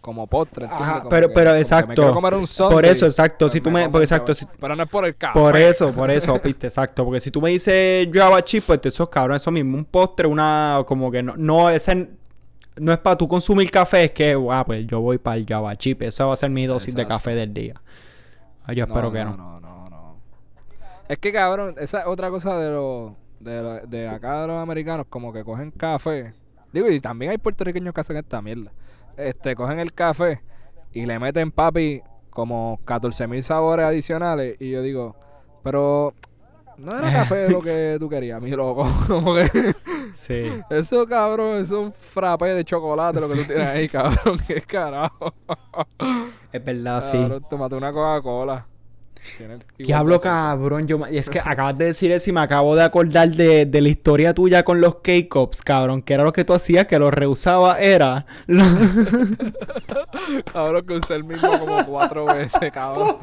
como 0.00 0.26
postre. 0.26 0.66
Ajá, 0.66 0.98
Como 0.98 1.10
pero- 1.10 1.28
que- 1.28 1.34
pero 1.34 1.54
exacto. 1.56 1.88
me 1.88 1.94
quiero 1.94 2.14
comer 2.14 2.34
un 2.34 2.46
Por 2.70 2.84
eso, 2.86 3.06
exacto. 3.06 3.48
Si 3.48 3.60
pues 3.60 3.64
tú 3.64 3.70
me 3.70 3.88
porque 3.88 4.04
exacto, 4.04 4.34
si-. 4.34 4.46
Pero 4.60 4.76
no 4.76 4.82
es 4.84 4.88
por 4.88 5.04
el 5.04 5.16
café. 5.16 5.38
Por 5.38 5.56
eso, 5.56 5.92
por 5.92 6.10
eso, 6.10 6.38
viste, 6.42 6.66
exacto. 6.68 7.04
Porque 7.04 7.20
si 7.20 7.30
tú 7.30 7.40
me 7.40 7.50
dices 7.50 8.08
Java 8.12 8.42
Chip, 8.42 8.64
pues 8.64 8.80
esos 8.84 9.08
cabrón, 9.08 9.36
eso 9.36 9.50
mismo, 9.50 9.76
un 9.76 9.84
postre, 9.84 10.26
una, 10.28 10.82
como 10.86 11.10
que 11.10 11.22
no, 11.22 11.36
no, 11.36 11.68
ese 11.70 12.10
no 12.76 12.92
es 12.92 12.98
para 12.98 13.16
tú 13.16 13.26
consumir 13.26 13.70
café, 13.72 14.04
es 14.04 14.10
que, 14.12 14.36
ah, 14.52 14.62
pues 14.64 14.86
yo 14.86 15.00
voy 15.00 15.18
para 15.18 15.36
el 15.36 15.44
Java 15.46 15.74
Chip, 15.76 16.02
eso 16.02 16.28
va 16.28 16.32
a 16.34 16.36
ser 16.36 16.50
mi 16.50 16.64
dosis 16.66 16.94
de 16.94 17.04
café 17.04 17.34
del 17.34 17.52
día. 17.52 17.74
Ah, 18.64 18.72
yo 18.72 18.84
espero 18.84 19.10
que 19.10 19.24
no. 19.24 19.36
No, 19.36 19.60
no, 19.60 19.88
no. 19.90 20.16
Es 21.08 21.18
que, 21.18 21.32
cabrón, 21.32 21.74
esa 21.78 22.02
es 22.02 22.06
otra 22.06 22.30
cosa 22.30 22.56
de 22.58 22.70
los, 22.70 23.12
de, 23.40 23.62
lo- 23.62 23.80
de 23.86 24.08
acá 24.08 24.42
de 24.42 24.46
los 24.46 24.58
americanos, 24.58 25.06
como 25.10 25.32
que 25.32 25.42
cogen 25.42 25.70
café. 25.72 26.34
Digo, 26.72 26.88
y 26.88 27.00
también 27.00 27.32
hay 27.32 27.38
puertorriqueños 27.38 27.92
que 27.94 28.00
hacen 28.00 28.16
esta 28.18 28.40
mierda. 28.42 28.70
Este, 29.18 29.54
cogen 29.54 29.80
el 29.80 29.92
café 29.92 30.40
y 30.92 31.04
le 31.04 31.18
meten, 31.18 31.50
papi, 31.50 32.00
como 32.30 32.78
14 32.84 33.26
mil 33.26 33.42
sabores 33.42 33.84
adicionales. 33.84 34.56
Y 34.60 34.70
yo 34.70 34.80
digo, 34.80 35.16
pero 35.62 36.14
no 36.76 36.96
era 36.96 37.12
café 37.12 37.48
lo 37.50 37.60
que 37.60 37.96
tú 37.98 38.08
querías, 38.08 38.40
mi 38.40 38.50
loco. 38.50 38.86
Como 39.08 39.34
que 39.34 39.74
Sí. 40.14 40.44
eso, 40.70 41.04
cabrón, 41.06 41.58
es 41.60 41.70
un 41.70 41.92
frappé 41.92 42.54
de 42.54 42.64
chocolate 42.64 43.20
lo 43.20 43.28
que 43.28 43.34
tú 43.40 43.44
tienes 43.44 43.66
ahí, 43.66 43.88
cabrón. 43.90 44.38
Qué 44.46 44.62
carajo. 44.62 45.34
Es 46.52 46.64
verdad, 46.64 47.00
sí. 47.00 47.18
Cabrón, 47.18 47.44
tómate 47.50 47.74
una 47.74 47.92
Coca-Cola. 47.92 48.66
¿Qué 49.78 49.94
hablo, 49.94 50.20
cabrón? 50.20 50.86
Yo, 50.86 51.04
es 51.06 51.28
que 51.30 51.40
acabas 51.44 51.76
de 51.78 51.86
decir 51.86 52.10
eso 52.12 52.30
y 52.30 52.32
me 52.32 52.40
acabo 52.40 52.74
de 52.76 52.82
acordar 52.84 53.28
de, 53.30 53.66
de 53.66 53.80
la 53.80 53.88
historia 53.88 54.34
tuya 54.34 54.62
con 54.64 54.80
los 54.80 54.96
K-Cups, 54.96 55.62
cabrón. 55.62 56.02
Que 56.02 56.14
era 56.14 56.24
lo 56.24 56.32
que 56.32 56.44
tú 56.44 56.52
hacías, 56.54 56.86
que 56.86 56.98
los 56.98 57.12
rehusaba, 57.12 57.78
era... 57.80 58.26
Cabrón, 60.52 60.86
que 60.86 60.94
usé 60.94 61.14
el 61.14 61.24
mismo 61.24 61.58
como 61.58 61.84
cuatro 61.86 62.26
veces, 62.26 62.70
cabrón. 62.72 63.16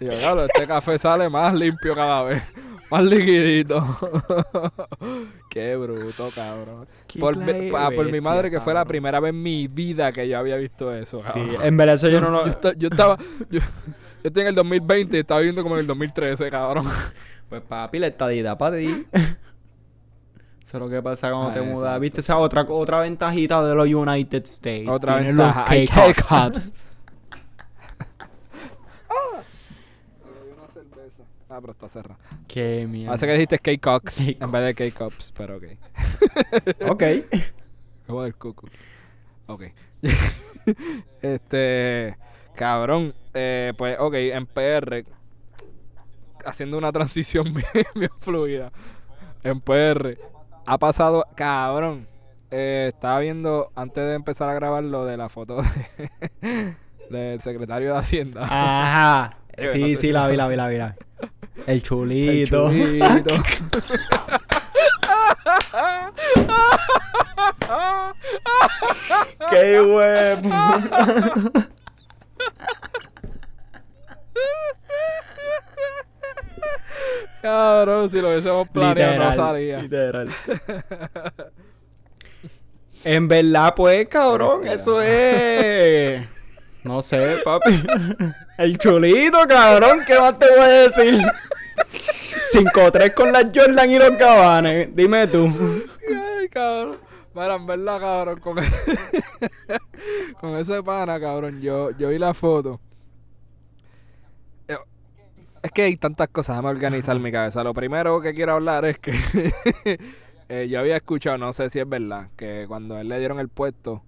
Y 0.00 0.06
yo, 0.06 0.12
claro, 0.14 0.44
este 0.44 0.66
café 0.66 0.98
sale 0.98 1.28
más 1.28 1.54
limpio 1.54 1.94
cada 1.94 2.22
vez. 2.24 2.42
Más 2.90 3.04
liquidito. 3.04 3.80
Qué 5.48 5.76
bruto, 5.76 6.30
cabrón. 6.34 6.86
Qué 7.06 7.18
Por, 7.20 7.36
ah, 7.76 7.90
por 7.94 8.10
mi 8.10 8.20
madre 8.20 8.50
que 8.50 8.60
fue 8.60 8.74
la 8.74 8.84
primera 8.84 9.20
vez 9.20 9.30
en 9.30 9.42
mi 9.42 9.68
vida 9.68 10.12
que 10.12 10.28
yo 10.28 10.38
había 10.38 10.56
visto 10.56 10.92
eso, 10.94 11.22
Sí, 11.32 11.40
en 11.62 11.76
verdad 11.76 11.94
eso 11.94 12.08
yo 12.08 12.20
no 12.20 12.30
lo... 12.30 12.44
Yo, 12.44 12.50
esta- 12.50 12.72
yo 12.74 12.88
estaba... 12.88 13.16
Yo, 13.50 13.60
yo 14.22 14.28
estoy 14.28 14.42
en 14.42 14.48
el 14.48 14.54
2020 14.54 15.16
y 15.16 15.20
estaba 15.20 15.40
viviendo 15.40 15.62
como 15.62 15.74
en 15.76 15.80
el 15.82 15.86
2013, 15.86 16.50
cabrón. 16.50 16.86
Pues 17.48 17.60
papi, 17.60 17.98
la 17.98 18.06
estadidad 18.06 18.56
para 18.56 18.78
ti. 18.78 18.86
Eso 19.12 19.36
es 20.64 20.80
lo 20.80 20.88
que 20.88 21.02
pasa 21.02 21.28
cuando 21.30 21.50
Ah, 21.50 21.52
te 21.52 21.60
mudas. 21.60 21.80
exacto. 21.82 22.00
¿Viste? 22.00 22.20
Esa 22.20 22.38
otra, 22.38 22.62
otra 22.66 23.00
ventajita 23.00 23.62
de 23.62 23.74
los 23.74 23.86
United 23.86 24.42
States. 24.44 24.88
Otra 24.88 25.16
Tienen 25.18 25.36
ventaja. 25.36 25.66
Los 25.74 25.90
K-Cups. 25.90 26.22
K-Cups. 26.28 26.72
una 30.56 30.68
cerveza. 30.68 31.22
Ah, 31.50 31.58
pero 31.60 31.72
está 31.72 31.88
cerrada. 31.88 32.18
Qué 32.48 32.86
mierda. 32.88 33.14
Hace 33.14 33.26
que 33.26 33.32
dijiste 33.34 33.58
K-Cox 33.58 34.28
en 34.40 34.50
vez 34.50 34.64
de 34.64 34.74
K-Cups, 34.90 35.32
pero 35.36 35.56
ok. 35.58 35.64
Ok. 36.88 37.02
Como 38.06 38.22
del 38.22 38.34
cucu. 38.36 38.66
Ok. 39.46 39.64
este. 41.20 42.16
Cabrón. 42.54 43.14
Eh, 43.34 43.72
pues, 43.76 43.96
ok, 43.98 44.14
en 44.14 44.46
PR. 44.46 45.04
haciendo 46.44 46.76
una 46.78 46.92
transición 46.92 47.44
bien, 47.54 47.86
bien 47.94 48.10
fluida. 48.20 48.70
En 49.42 49.60
PR. 49.60 50.18
Ha 50.66 50.78
pasado, 50.78 51.26
cabrón. 51.34 52.06
Eh, 52.50 52.90
estaba 52.94 53.18
viendo 53.20 53.70
antes 53.74 54.04
de 54.04 54.14
empezar 54.14 54.48
a 54.48 54.54
grabar 54.54 54.84
lo 54.84 55.04
de 55.06 55.16
la 55.16 55.28
foto 55.28 55.62
de- 56.42 56.74
del 57.10 57.40
secretario 57.40 57.92
de 57.92 57.98
Hacienda. 57.98 58.42
Ajá. 58.44 59.36
No 59.58 59.64
Sí, 59.70 59.80
sé 59.80 59.86
sí, 59.88 59.96
si- 59.96 60.12
la 60.12 60.28
vi, 60.28 60.36
la 60.36 60.48
vi, 60.48 60.56
la 60.56 60.68
vi. 60.68 60.78
la 60.78 60.88
vi. 60.88 60.94
El 61.66 61.74
El 61.76 61.82
chulito. 61.82 62.68
chulito. 62.70 63.34
¡Qué 69.50 69.80
huevo! 69.80 70.50
Cabrón, 77.40 78.10
si 78.10 78.20
lo 78.20 78.28
hubiésemos 78.28 78.68
planeado 78.68 79.18
no 79.18 79.30
literal, 79.30 79.36
salía. 79.36 79.82
literal. 79.82 80.28
En 83.04 83.26
verdad, 83.26 83.74
pues, 83.74 84.06
cabrón, 84.06 84.64
eso 84.66 85.02
es... 85.02 86.22
No 86.84 87.02
sé, 87.02 87.38
papi. 87.44 87.82
El 88.58 88.78
chulito, 88.78 89.38
cabrón, 89.48 90.04
¿qué 90.06 90.20
más 90.20 90.38
te 90.38 90.48
voy 90.48 90.60
a 90.60 90.68
decir? 90.68 91.20
5-3 92.54 93.14
con 93.14 93.32
las 93.32 93.46
Jordan 93.52 93.90
y 93.90 93.98
los 93.98 94.16
Gabanes. 94.16 94.94
Dime 94.94 95.26
tú. 95.26 95.50
Ay, 96.08 96.48
cabrón. 96.48 96.96
Mira, 97.34 97.54
en 97.56 97.66
verdad, 97.66 97.98
cabrón, 98.00 98.40
con, 98.40 98.56
con 100.40 100.56
ese 100.56 100.82
pana, 100.82 101.18
cabrón, 101.20 101.60
yo, 101.60 101.90
yo 101.92 102.10
vi 102.10 102.18
la 102.18 102.34
foto. 102.34 102.80
Eh, 104.68 104.76
Es 105.62 105.70
que 105.72 105.82
hay 105.82 105.96
tantas 105.96 106.28
cosas, 106.28 106.56
déjame 106.56 106.70
organizar 106.70 107.18
mi 107.18 107.32
cabeza. 107.32 107.64
Lo 107.64 107.72
primero 107.74 108.20
que 108.20 108.34
quiero 108.34 108.52
hablar 108.52 108.84
es 108.84 108.98
que 108.98 109.12
eh, 110.48 110.68
yo 110.68 110.80
había 110.80 110.96
escuchado, 110.96 111.38
no 111.38 111.52
sé 111.52 111.70
si 111.70 111.78
es 111.78 111.88
verdad, 111.88 112.28
que 112.36 112.66
cuando 112.68 112.98
él 112.98 113.08
le 113.08 113.18
dieron 113.18 113.40
el 113.40 113.48
puesto, 113.48 114.02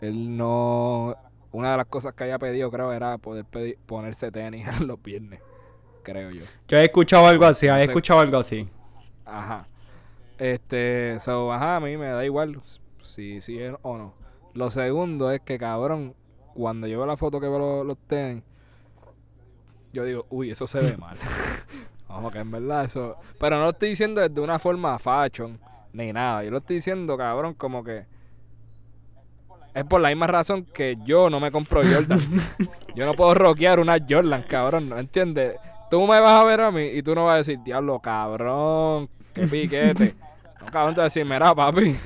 él 0.00 0.36
no... 0.36 1.16
Una 1.52 1.72
de 1.72 1.76
las 1.78 1.86
cosas 1.86 2.14
que 2.14 2.22
había 2.24 2.38
pedido, 2.38 2.70
creo, 2.70 2.92
era 2.92 3.18
poder 3.18 3.44
pedir, 3.44 3.76
ponerse 3.84 4.30
tenis 4.30 4.66
los 4.80 5.02
viernes, 5.02 5.40
creo 6.02 6.30
yo. 6.30 6.44
Yo 6.68 6.78
he 6.78 6.84
escuchado 6.84 7.26
algo 7.26 7.44
así, 7.44 7.66
No 7.66 7.76
he 7.76 7.84
sé. 7.84 7.84
escuchado 7.86 8.20
algo 8.20 8.38
así. 8.38 8.68
Ajá. 9.24 9.66
Este, 10.40 11.20
so, 11.20 11.52
ajá, 11.52 11.76
a 11.76 11.80
mí 11.80 11.98
me 11.98 12.08
da 12.08 12.24
igual 12.24 12.62
si 13.02 13.42
si 13.42 13.58
es 13.58 13.74
o 13.82 13.98
no. 13.98 14.14
Lo 14.54 14.70
segundo 14.70 15.30
es 15.30 15.40
que, 15.40 15.58
cabrón, 15.58 16.14
cuando 16.54 16.86
yo 16.86 16.96
veo 16.96 17.06
la 17.06 17.18
foto 17.18 17.40
que 17.40 17.46
veo 17.46 17.58
los, 17.58 17.86
los 17.86 17.98
tenis, 18.06 18.42
yo 19.92 20.02
digo, 20.02 20.26
uy, 20.30 20.50
eso 20.50 20.66
se 20.66 20.80
ve 20.80 20.96
mal. 20.96 21.18
Vamos, 22.08 22.32
que 22.32 22.38
en 22.38 22.50
verdad 22.50 22.86
eso. 22.86 23.16
Pero 23.38 23.56
no 23.56 23.64
lo 23.64 23.70
estoy 23.70 23.90
diciendo 23.90 24.22
desde 24.22 24.40
una 24.40 24.58
forma 24.58 24.98
fashion, 24.98 25.60
ni 25.92 26.10
nada. 26.10 26.42
Yo 26.42 26.50
lo 26.50 26.56
estoy 26.56 26.76
diciendo, 26.76 27.18
cabrón, 27.18 27.52
como 27.52 27.84
que. 27.84 28.06
Es 29.74 29.84
por 29.84 30.00
la 30.00 30.08
misma 30.08 30.26
razón 30.26 30.64
que 30.64 30.96
yo 31.04 31.28
no 31.28 31.38
me 31.38 31.52
compro 31.52 31.82
Jordan. 31.84 32.18
yo 32.94 33.04
no 33.04 33.12
puedo 33.12 33.34
rockear 33.34 33.78
una 33.78 33.98
Jordan, 34.08 34.42
cabrón, 34.48 34.88
¿no 34.88 34.98
entiendes? 34.98 35.56
Tú 35.90 36.00
me 36.06 36.18
vas 36.18 36.40
a 36.40 36.44
ver 36.44 36.62
a 36.62 36.70
mí 36.70 36.86
y 36.86 37.02
tú 37.02 37.14
no 37.14 37.26
vas 37.26 37.34
a 37.34 37.38
decir, 37.38 37.58
diablo, 37.62 38.00
cabrón, 38.00 39.10
qué 39.34 39.46
piquete. 39.46 40.14
No, 40.60 40.70
cabrón, 40.70 40.94
te 40.94 41.00
vas 41.00 41.16
a 41.16 41.20
decir, 41.20 41.24
mira, 41.24 41.54
papi. 41.54 41.96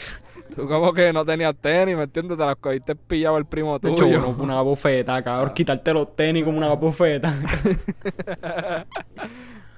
tú 0.54 0.66
como 0.68 0.92
que 0.92 1.12
no 1.12 1.24
tenías 1.24 1.54
tenis, 1.56 1.96
¿me 1.96 2.04
entiendes? 2.04 2.36
Te 2.38 2.44
las 2.44 2.56
cogiste 2.56 2.94
pillado 2.94 3.36
el 3.38 3.46
primo 3.46 3.78
De 3.78 3.90
hecho, 3.90 4.04
tuyo. 4.04 4.28
una 4.38 4.60
bofeta, 4.62 5.22
cabrón. 5.22 5.54
Quitarte 5.54 5.92
los 5.92 6.14
tenis 6.16 6.44
como 6.44 6.58
una 6.58 6.68
bofeta. 6.74 7.34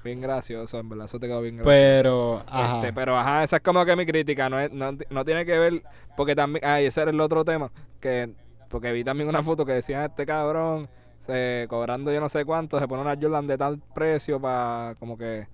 bien 0.03 0.21
gracioso, 0.21 0.79
en 0.79 0.89
verdad, 0.89 1.05
eso 1.05 1.19
te 1.19 1.27
quedó 1.27 1.41
bien 1.41 1.57
gracioso. 1.57 1.75
Pero, 1.75 2.43
ajá. 2.47 2.77
Este, 2.77 2.93
pero 2.93 3.17
ajá, 3.17 3.43
esa 3.43 3.57
es 3.57 3.61
como 3.61 3.85
que 3.85 3.95
mi 3.95 4.05
crítica, 4.05 4.49
no, 4.49 4.59
es, 4.59 4.71
no, 4.71 4.97
no 5.09 5.25
tiene 5.25 5.45
que 5.45 5.57
ver, 5.57 5.83
porque 6.17 6.35
también, 6.35 6.65
ah, 6.65 6.81
y 6.81 6.85
ese 6.85 7.01
era 7.01 7.11
el 7.11 7.21
otro 7.21 7.45
tema, 7.45 7.71
que 7.99 8.33
porque 8.73 8.91
vi 8.91 9.03
también 9.03 9.29
una 9.29 9.43
foto 9.43 9.67
que 9.67 9.73
decía 9.73 10.05
este 10.05 10.25
cabrón, 10.25 10.89
se, 11.27 11.67
cobrando 11.69 12.11
yo 12.11 12.19
no 12.19 12.27
sé 12.27 12.43
cuánto, 12.43 12.79
se 12.79 12.87
pone 12.87 13.03
una 13.03 13.15
Jordan 13.15 13.45
de 13.45 13.55
tal 13.55 13.79
precio 13.93 14.41
para 14.41 14.95
como 14.99 15.15
que, 15.15 15.47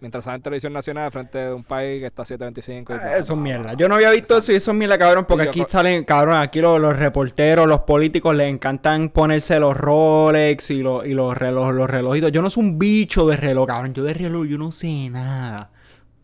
mientras 0.00 0.24
sale 0.24 0.36
en 0.36 0.42
televisión 0.42 0.72
nacional 0.72 1.10
frente 1.10 1.38
de 1.38 1.52
un 1.54 1.64
país 1.64 2.00
que 2.00 2.06
está 2.06 2.22
a 2.22 2.24
725. 2.26 2.92
y 2.92 2.96
Ah. 2.96 3.16
Eso 3.18 3.32
es 3.32 3.38
mierda. 3.38 3.74
Yo 3.74 3.88
no 3.88 3.94
había 3.96 4.10
visto 4.10 4.36
eso 4.36 4.52
y 4.52 4.56
eso 4.56 4.70
es 4.70 4.76
mierda, 4.76 4.98
cabrón, 4.98 5.24
porque 5.26 5.48
aquí 5.48 5.62
salen, 5.68 6.04
cabrón, 6.04 6.36
aquí 6.36 6.60
los, 6.60 6.80
los 6.80 6.96
reporteros, 6.96 7.66
los 7.66 7.80
políticos 7.80 8.34
les 8.36 8.52
encantan 8.52 9.08
ponerse 9.08 9.58
los 9.58 9.76
Rolex 9.76 10.70
y 10.70 10.82
los, 10.82 11.06
y 11.06 11.14
los, 11.14 11.36
reloj, 11.36 11.72
los 11.72 11.88
relojitos. 11.88 12.30
Yo 12.32 12.42
no 12.42 12.50
soy 12.50 12.64
un 12.64 12.78
bicho 12.78 13.26
de 13.26 13.36
reloj, 13.36 13.66
cabrón. 13.66 13.94
Yo 13.94 14.04
de 14.04 14.14
reloj 14.14 14.46
yo 14.46 14.58
no 14.58 14.70
sé 14.72 15.08
nada. 15.10 15.70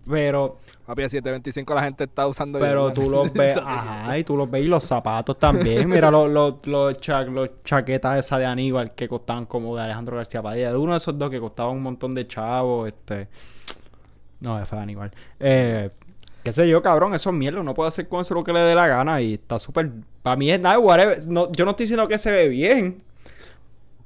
Pero, 0.09 0.59
Papi, 0.85 1.05
a 1.05 1.09
725 1.09 1.75
la 1.75 1.85
gente 1.85 2.05
está 2.05 2.27
usando 2.27 2.59
pero 2.59 2.93
tú 2.93 3.09
los 3.11 3.33
ves, 3.33 3.57
ajá, 3.57 4.19
y 4.19 4.25
tú 4.25 4.37
los 4.37 4.51
ves 4.51 4.65
y 4.65 4.67
los 4.67 4.83
zapatos 4.85 5.39
también. 5.39 5.89
Mira 5.89 6.11
los, 6.11 6.29
los, 6.29 6.55
los, 6.65 6.99
cha- 6.99 7.23
los 7.23 7.51
chaquetas 7.65 8.19
esa 8.19 8.37
de 8.39 8.47
Aníbal 8.47 8.95
que 8.97 9.07
costaban 9.07 9.47
como 9.47 9.77
de 9.77 9.83
Alejandro 9.83 10.17
García 10.17 10.43
Padilla. 10.43 10.71
De 10.73 10.77
uno 10.77 10.91
de 10.93 10.99
esos 10.99 11.17
dos 11.17 11.31
que 11.31 11.39
costaba 11.39 11.71
un 11.71 11.83
montón 11.83 12.11
de 12.17 12.27
chavos, 12.27 12.89
este... 12.89 13.29
No, 14.43 14.65
fue 14.67 14.77
de 14.77 14.83
Aníbal. 14.83 15.11
Eh, 15.41 15.91
qué 16.43 16.53
sé 16.53 16.69
yo, 16.69 16.83
cabrón, 16.83 17.15
eso 17.15 17.31
es 17.31 17.37
mierda. 17.37 17.61
Uno 17.61 17.75
puede 17.75 17.89
hacer 17.89 18.09
con 18.09 18.21
eso 18.21 18.35
lo 18.35 18.45
que 18.45 18.53
le 18.53 18.61
dé 18.61 18.75
la 18.75 18.87
gana 18.89 19.21
y 19.21 19.35
está 19.35 19.59
súper... 19.59 19.91
Para 20.23 20.37
mí 20.37 20.51
es 20.51 20.61
nada, 20.61 20.79
whatever. 20.79 21.19
No, 21.29 21.51
yo 21.53 21.65
no 21.65 21.71
estoy 21.73 21.85
diciendo 21.85 22.07
que 22.09 22.19
se 22.19 22.31
ve 22.31 22.49
bien. 22.49 23.03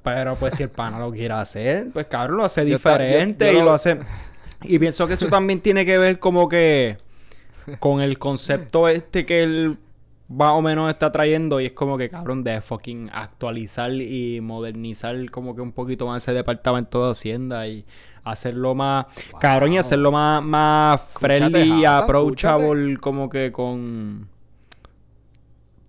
Pero 0.03 0.37
pues 0.37 0.55
si 0.55 0.63
el 0.63 0.69
pana 0.69 0.99
lo 0.99 1.11
quiere 1.11 1.35
hacer, 1.35 1.89
pues 1.93 2.07
cabrón, 2.07 2.37
lo 2.39 2.45
hace 2.45 2.67
Yo 2.69 2.79
ta- 2.79 2.93
yo- 2.99 3.05
diferente 3.05 3.47
yo 3.47 3.53
y 3.53 3.57
lo- 3.59 3.65
lo 3.67 3.73
hace... 3.73 3.99
Y 4.63 4.79
pienso 4.79 5.07
que 5.07 5.15
eso 5.15 5.29
también 5.29 5.61
tiene 5.61 5.85
que 5.85 5.99
ver 5.99 6.19
como 6.19 6.49
que 6.49 6.97
con 7.81 8.01
el 8.01 8.19
concepto 8.19 8.89
este 8.89 9.27
que 9.27 9.43
él 9.43 9.79
más 10.29 10.53
o 10.53 10.63
menos 10.63 10.91
está 10.91 11.13
trayendo 11.13 11.61
y 11.61 11.67
es 11.67 11.73
como 11.73 11.97
que 11.97 12.09
cabrón 12.09 12.43
de 12.43 12.61
fucking 12.61 13.11
actualizar 13.13 13.93
y 13.93 14.41
modernizar 14.41 15.31
como 15.31 15.55
que 15.55 15.61
un 15.61 15.73
poquito 15.73 16.07
más 16.07 16.23
ese 16.23 16.33
departamento 16.33 17.05
de 17.05 17.11
Hacienda 17.13 17.67
y 17.69 17.85
hacerlo 18.25 18.75
más 18.75 19.07
cabrón 19.39 19.75
y 19.75 19.79
hacerlo 19.79 20.11
más 20.11 20.43
más 20.43 21.01
friendly 21.03 21.81
y 21.81 21.85
Hasan, 21.85 22.05
approachable 22.05 22.97
como 22.99 23.29
que 23.29 23.53
con 23.53 24.29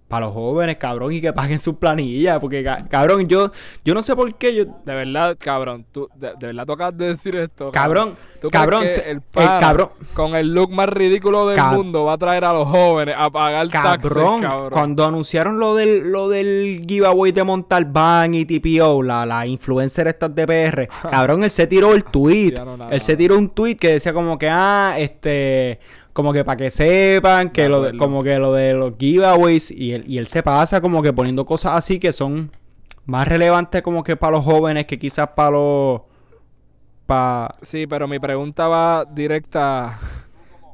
para 0.08 0.26
los 0.28 0.34
jóvenes, 0.34 0.78
cabrón, 0.78 1.12
y 1.12 1.20
que 1.22 1.34
paguen 1.34 1.60
sus 1.60 1.76
planillas, 1.76 2.40
porque 2.40 2.64
ca- 2.64 2.86
cabrón, 2.90 3.28
yo 3.28 3.52
yo 3.84 3.94
no 3.94 4.02
sé 4.02 4.16
por 4.16 4.34
qué 4.36 4.56
yo 4.56 4.66
De 4.86 4.96
verdad, 4.96 5.36
cabrón, 5.38 5.86
tú, 5.92 6.08
de, 6.16 6.30
de 6.40 6.48
verdad 6.48 6.66
tú 6.66 6.72
acabas 6.74 6.98
de 6.98 7.08
decir 7.08 7.36
esto. 7.36 7.72
cabrón, 7.72 8.16
¿Tú 8.40 8.48
crees 8.50 8.52
cabrón, 8.52 8.84
que 8.84 8.90
el, 9.12 9.18
el 9.18 9.48
cabrón 9.60 9.90
con 10.14 10.36
el 10.36 10.54
look 10.54 10.72
más 10.72 10.88
ridículo 10.90 11.48
del 11.48 11.58
Cab- 11.58 11.74
mundo 11.76 12.06
va 12.06 12.14
a 12.14 12.18
traer 12.18 12.46
a 12.46 12.54
los 12.54 12.68
jóvenes 12.70 13.16
a 13.18 13.30
pagar 13.30 13.68
taxes, 13.70 14.10
Cabrón, 14.14 14.42
cabrón. 14.42 14.70
cuando 14.72 15.06
anunciaron 15.06 15.60
lo 15.60 15.76
del, 15.76 16.10
lo 16.12 16.30
del 16.30 16.86
giveaway 16.88 17.32
de 17.32 17.44
Montalbán 17.44 18.34
y 18.34 18.46
TPO, 18.46 19.04
la, 19.04 19.26
la 19.26 19.46
influencer 19.48 20.08
estas 20.08 20.34
de 20.34 20.46
PR, 20.48 20.88
cabrón, 21.10 21.44
él 21.44 21.52
se 21.52 21.68
tiró 21.68 21.94
el 21.94 22.04
tweet. 22.06 22.52
Ya 22.56 22.64
no 22.64 22.78
nada. 22.78 22.92
él 22.92 23.02
se 23.02 23.18
tiró 23.18 23.38
un 23.38 23.50
tweet 23.50 23.76
que 23.76 23.94
decía 23.94 24.14
como 24.14 24.38
que, 24.38 24.48
ah, 24.50 24.94
este, 24.98 25.80
como 26.18 26.34
que 26.34 26.44
para 26.44 26.58
que 26.58 26.72
sepan 26.72 27.52
que 27.52 27.70
lo 27.70 27.84
de- 27.84 27.96
como 27.96 28.24
que 28.24 28.40
lo 28.40 28.52
de 28.52 28.74
los 28.74 28.94
giveaways 28.98 29.70
y 29.70 29.92
él, 29.92 30.04
y 30.08 30.18
él 30.18 30.26
se 30.26 30.42
pasa 30.42 30.82
como 30.82 31.04
que 31.04 31.14
poniendo 31.14 31.46
cosas 31.46 31.74
así 31.74 32.00
que 32.00 32.12
son 32.12 32.50
más 33.06 33.28
relevantes 33.28 33.84
como 33.84 34.04
que 34.04 34.16
para 34.16 34.38
los 34.38 34.44
jóvenes 34.44 34.88
que 34.88 34.98
quizás 34.98 35.28
para 35.36 35.52
los... 35.52 36.02
Pa... 37.06 37.54
Sí, 37.62 37.86
pero 37.86 38.08
mi 38.08 38.18
pregunta 38.18 38.68
va 38.68 39.06
directa. 39.06 40.00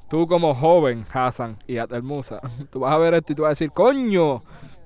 Tú 0.09 0.27
como 0.27 0.55
joven, 0.55 1.05
Hassan 1.11 1.57
y 1.67 1.75
Atelmusa, 1.75 2.39
tú 2.71 2.79
vas 2.79 2.93
a 2.93 2.97
ver 2.97 3.15
esto 3.15 3.33
y 3.33 3.35
tú 3.35 3.41
vas 3.41 3.49
a 3.49 3.51
decir, 3.51 3.71
coño, 3.71 4.43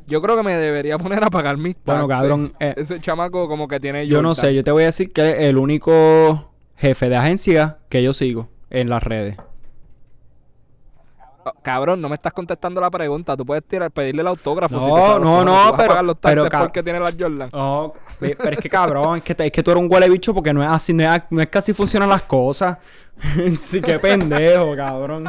yo 0.07 0.21
creo 0.23 0.37
que 0.37 0.41
me 0.41 0.55
debería 0.55 0.97
poner 0.97 1.23
a 1.23 1.29
pagar 1.29 1.57
mis 1.57 1.75
taxes. 1.75 1.85
Bueno, 1.85 2.07
cabrón, 2.07 2.53
eh, 2.59 2.73
Ese 2.77 2.99
chamaco 2.99 3.47
como 3.47 3.67
que 3.67 3.79
tiene 3.79 4.07
Yo 4.07 4.23
no 4.23 4.33
sé, 4.33 4.55
yo 4.55 4.63
te 4.63 4.71
voy 4.71 4.83
a 4.83 4.87
decir 4.87 5.13
que 5.13 5.29
es 5.33 5.39
el 5.41 5.59
único 5.59 6.49
jefe 6.77 7.09
de 7.09 7.15
agencia 7.15 7.77
que 7.89 8.01
yo 8.01 8.11
sigo 8.13 8.49
en 8.71 8.89
las 8.89 9.03
redes. 9.03 9.37
Cabrón, 11.61 12.01
no 12.01 12.09
me 12.09 12.15
estás 12.15 12.33
contestando 12.33 12.79
la 12.81 12.89
pregunta. 12.89 13.35
Tú 13.37 13.45
puedes 13.45 13.63
tirar, 13.65 13.91
pedirle 13.91 14.21
el 14.21 14.27
autógrafo. 14.27 14.75
No, 14.75 14.81
si 14.81 14.87
te 14.91 15.01
sabes 15.01 15.21
no, 15.21 15.43
no, 15.43 15.73
pero- 15.77 15.87
pagar 15.89 16.05
los 16.05 16.15
pero, 16.17 16.47
porque 16.49 16.83
tiene 16.83 16.99
las 16.99 17.15
Jordan. 17.19 17.49
Pe- 18.19 18.35
pero 18.35 18.51
es 18.51 18.57
que 18.59 18.69
cabrón, 18.69 19.17
es 19.17 19.23
que, 19.23 19.35
te- 19.35 19.45
es 19.45 19.51
que 19.51 19.61
tú 19.61 19.71
eres 19.71 19.83
un 19.83 19.91
huele 19.91 20.09
bicho 20.09 20.33
porque 20.33 20.53
no 20.53 20.63
es 20.63 20.69
así, 20.69 20.93
no 20.93 21.03
es, 21.13 21.21
no 21.29 21.41
es 21.41 21.47
que 21.47 21.57
así 21.57 21.73
funcionan 21.73 22.09
las 22.09 22.23
cosas. 22.23 22.77
sí, 23.59 23.81
qué 23.81 23.97
pendejo, 23.99 24.75
cabrón. 24.75 25.25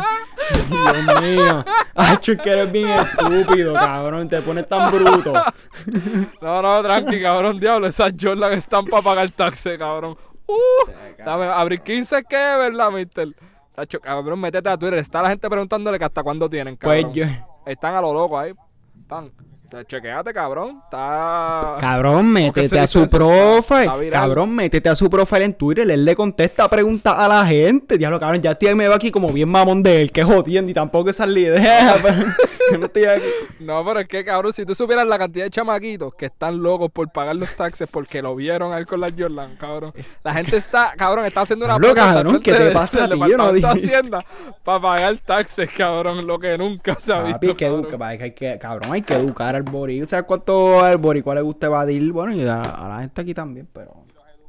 Dios 0.69 1.23
mío. 1.23 1.65
Ay, 1.95 2.17
es 2.21 2.39
que 2.41 2.51
eres 2.51 2.71
bien 2.73 2.89
estúpido, 2.89 3.75
cabrón. 3.75 4.29
Te 4.29 4.41
pones 4.43 4.69
tan 4.69 4.91
bruto. 4.91 5.33
No, 6.41 6.63
no, 6.63 6.83
tranqui, 6.83 7.21
cabrón, 7.23 7.59
diablo. 7.59 7.87
Esas 7.87 8.13
Jordan 8.21 8.53
están 8.53 8.85
para 8.87 9.03
pagar 9.03 9.31
taxes, 9.31 9.79
cabrón. 9.79 10.17
Uh, 10.47 10.91
dame, 11.25 11.45
abrir 11.47 11.81
15 11.81 12.25
qué, 12.29 12.37
¿verdad, 12.37 12.91
mister? 12.91 13.29
Tacho, 13.79 14.01
cabrón, 14.01 14.41
métete 14.41 14.69
a 14.69 14.77
Twitter. 14.77 14.99
Está 14.99 15.23
la 15.23 15.29
gente 15.29 15.49
preguntándole 15.49 16.01
que 16.01 16.05
hasta 16.05 16.25
cuándo 16.25 16.51
tienen, 16.51 16.77
Pues 16.77 17.01
cabrón. 17.05 17.15
yo. 17.15 17.27
Están 17.65 17.95
a 17.95 18.01
lo 18.01 18.13
loco 18.13 18.37
ahí. 18.37 18.53
Pan. 19.07 19.31
Te- 19.69 19.85
Chequéate, 19.85 20.33
cabrón. 20.33 20.81
Está. 20.85 21.77
Cabrón, 21.79 22.33
métete 22.33 22.79
a 22.81 22.87
su 22.87 23.01
eso? 23.05 23.11
Profile. 23.11 24.09
Cabrón, 24.11 24.55
métete 24.55 24.89
a 24.89 24.97
su 24.97 25.11
profile 25.11 25.45
en 25.45 25.53
Twitter. 25.55 25.91
Él 25.91 26.05
le 26.07 26.17
contesta 26.17 26.69
preguntas 26.71 27.15
a 27.19 27.29
la 27.29 27.45
gente. 27.45 27.99
Diablo, 27.99 28.19
cabrón, 28.19 28.41
ya 28.41 28.53
estoy, 28.53 28.75
me 28.75 28.85
veo 28.85 28.95
aquí 28.95 29.11
como 29.11 29.31
bien 29.31 29.51
mamón 29.51 29.83
de 29.83 30.01
él, 30.01 30.11
que 30.13 30.23
jodiendo 30.25 30.71
y 30.71 30.75
tampoco 30.75 31.11
esa 31.11 31.25
es 31.25 31.31
la 31.31 31.39
idea. 31.39 31.97
pero 32.03 32.17
no 32.79 32.87
estoy 32.87 33.05
aquí. 33.05 33.27
No, 33.61 33.85
pero 33.85 34.01
es 34.01 34.09
que, 34.09 34.25
cabrón, 34.25 34.55
si 34.55 34.65
tú 34.65 34.75
supieras 34.75 35.07
la 35.07 35.19
cantidad 35.19 35.45
de 35.45 35.51
chamaquitos 35.51 36.15
que 36.15 36.27
están 36.27 36.63
locos 36.63 36.91
por 36.91 37.11
pagar 37.11 37.37
los 37.37 37.55
taxes 37.55 37.89
porque 37.91 38.23
lo 38.23 38.35
vieron 38.35 38.73
a 38.73 38.79
él 38.79 38.87
con 38.87 39.01
las 39.03 39.13
Jordan, 39.19 39.57
cabrón. 39.57 39.93
La 40.25 40.33
gente 40.33 40.57
está, 40.57 40.93
cabrón, 40.97 41.27
está 41.27 41.43
haciendo 41.43 41.67
una 41.67 41.75
al 41.75 41.95
cabrón, 41.95 42.41
¿qué 42.41 42.53
te 42.53 42.71
pasa 42.71 43.05
a 43.05 43.09
ti? 43.09 43.19
Yo 43.29 43.37
no 43.37 43.69
Hacienda 43.69 44.25
para 44.65 44.81
pagar 44.81 45.19
taxes, 45.19 45.69
cabrón, 45.77 46.27
lo 46.27 46.39
que 46.39 46.57
nunca 46.57 46.97
se 46.99 47.13
ha 47.13 47.23
Papi, 47.23 47.49
visto. 47.49 47.57
que 47.57 47.67
hay 48.03 48.31
que- 48.33 48.59
cabrón, 48.59 48.93
hay 48.93 49.03
que 49.03 49.15
educar 49.15 49.58
al 49.59 49.63
boricua. 49.65 50.07
¿Sabes 50.09 50.25
cuánto 50.27 50.81
al 50.83 50.97
boricua 50.99 51.35
le 51.35 51.43
gusta 51.43 51.67
evadir? 51.67 52.11
Bueno, 52.13 52.33
y 52.35 52.43
a, 52.47 52.61
a 52.63 52.89
la 52.89 53.01
gente 53.01 53.21
aquí 53.21 53.35
también, 53.35 53.69
pero... 53.73 53.93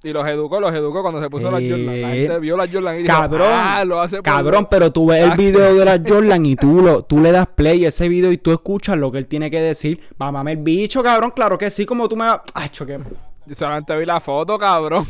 Y 0.01 0.13
los 0.13 0.25
educó, 0.27 0.61
los 0.61 0.73
educó 0.73 1.01
cuando 1.01 1.21
se 1.21 1.29
puso 1.29 1.51
las 1.51 1.61
Jordan. 1.61 1.85
La 1.87 2.15
Eh, 2.15 2.21
gente 2.21 2.39
vio 2.39 2.55
las 2.55 2.71
Jordan 2.71 2.95
y 2.95 3.03
dijo, 3.03 3.13
Cabrón, 3.13 3.51
ah, 3.53 3.83
lo 3.85 3.99
hace 3.99 4.15
por- 4.15 4.23
cabrón, 4.23 4.67
pero 4.71 4.93
tú 4.93 5.07
ves 5.07 5.23
el 5.23 5.29
taxes". 5.31 5.51
video 5.51 5.75
de 5.75 5.83
la 5.83 6.01
Jordan 6.07 6.45
y 6.45 6.55
tú, 6.55 6.81
lo, 6.81 7.03
tú 7.03 7.19
le 7.19 7.33
das 7.33 7.47
play 7.47 7.83
a 7.83 7.89
ese 7.89 8.07
video 8.07 8.31
y 8.31 8.37
tú 8.37 8.53
escuchas 8.53 8.97
lo 8.97 9.11
que 9.11 9.17
él 9.17 9.25
tiene 9.25 9.51
que 9.51 9.59
decir. 9.59 9.99
Mamame 10.17 10.53
el 10.53 10.57
bicho, 10.59 11.03
cabrón, 11.03 11.31
claro 11.35 11.57
que 11.57 11.69
sí, 11.69 11.85
como 11.85 12.07
tú 12.07 12.15
me 12.15 12.27
vas... 12.27 12.39
Ay, 12.53 12.69
choque. 12.69 12.97
Yo 13.45 13.55
solamente 13.55 13.97
vi 13.97 14.05
la 14.05 14.21
foto, 14.21 14.57
cabrón. 14.57 15.05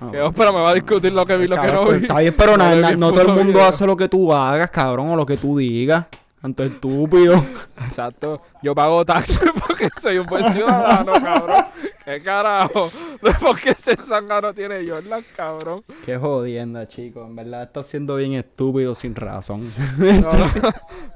Ah, 0.00 0.08
Que 0.10 0.30
pero 0.34 0.54
me 0.54 0.60
va 0.62 0.70
a 0.70 0.74
discutir 0.74 1.12
lo 1.12 1.26
que 1.26 1.36
vi 1.36 1.44
y 1.44 1.48
lo 1.48 1.60
que 1.60 1.66
no 1.74 1.84
pues, 1.84 1.98
vi. 1.98 2.06
Está 2.06 2.18
bien, 2.20 2.34
pero 2.34 2.52
No 2.56 2.64
na- 2.74 2.92
na- 2.96 3.08
todo 3.10 3.20
el 3.20 3.28
mundo 3.28 3.42
video. 3.52 3.66
hace 3.66 3.86
lo 3.86 3.94
que 3.94 4.08
tú 4.08 4.32
hagas, 4.32 4.70
cabrón, 4.70 5.10
o 5.10 5.16
lo 5.16 5.26
que 5.26 5.36
tú 5.36 5.58
digas. 5.58 6.06
Tanto 6.40 6.64
estúpido. 6.64 7.44
Exacto. 7.84 8.40
Yo 8.62 8.74
pago 8.74 9.04
taxes 9.04 9.50
porque 9.66 9.90
soy 10.00 10.18
un 10.18 10.26
buen 10.26 10.50
ciudadano, 10.50 11.12
cabrón. 11.12 11.66
¿Qué 12.04 12.22
carajo? 12.22 12.90
¿Por 13.40 13.60
qué 13.60 13.70
ese 13.70 13.94
zángano 13.96 14.54
tiene 14.54 14.88
Jordan, 14.88 15.22
cabrón? 15.36 15.84
Qué 16.04 16.16
jodienda, 16.16 16.88
chico. 16.88 17.26
En 17.26 17.36
verdad 17.36 17.64
está 17.64 17.82
siendo 17.82 18.16
bien 18.16 18.32
estúpido 18.32 18.94
sin 18.94 19.14
razón. 19.14 19.72
No, 19.98 20.32
no, 20.32 20.46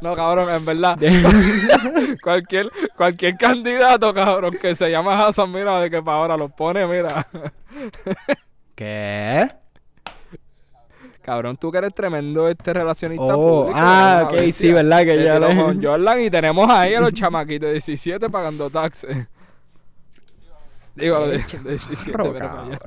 no, 0.02 0.14
cabrón, 0.14 0.50
en 0.50 0.64
verdad. 0.64 0.98
cualquier, 2.22 2.70
cualquier 2.94 3.36
candidato, 3.38 4.12
cabrón, 4.12 4.58
que 4.60 4.74
se 4.74 4.90
llama 4.90 5.26
Hassan, 5.26 5.50
mira, 5.50 5.80
de 5.80 5.90
que 5.90 6.02
para 6.02 6.18
ahora 6.18 6.36
lo 6.36 6.50
pone, 6.50 6.86
mira. 6.86 7.26
¿Qué? 8.74 9.63
Cabrón, 11.24 11.56
tú 11.56 11.72
que 11.72 11.78
eres 11.78 11.94
tremendo 11.94 12.46
este 12.48 12.74
relacionista 12.74 13.34
Oh, 13.34 13.62
público. 13.62 13.78
ah, 13.82 14.28
ok, 14.30 14.52
sí, 14.52 14.70
verdad 14.72 14.98
que 15.04 15.16
Te 15.16 15.24
ya 15.24 15.38
le- 15.38 15.56
con 15.56 15.82
Jordan 15.82 16.20
y 16.20 16.30
tenemos 16.30 16.68
ahí 16.70 16.94
a 16.94 17.00
los 17.00 17.12
chamaquitos 17.14 17.66
de 17.68 17.72
17 17.72 18.28
pagando 18.28 18.68
taxes. 18.68 19.26
Digo, 20.94 21.26
de, 21.26 21.38
de 21.38 21.70
17, 21.70 22.12
Charro, 22.12 22.32
pero. 22.32 22.78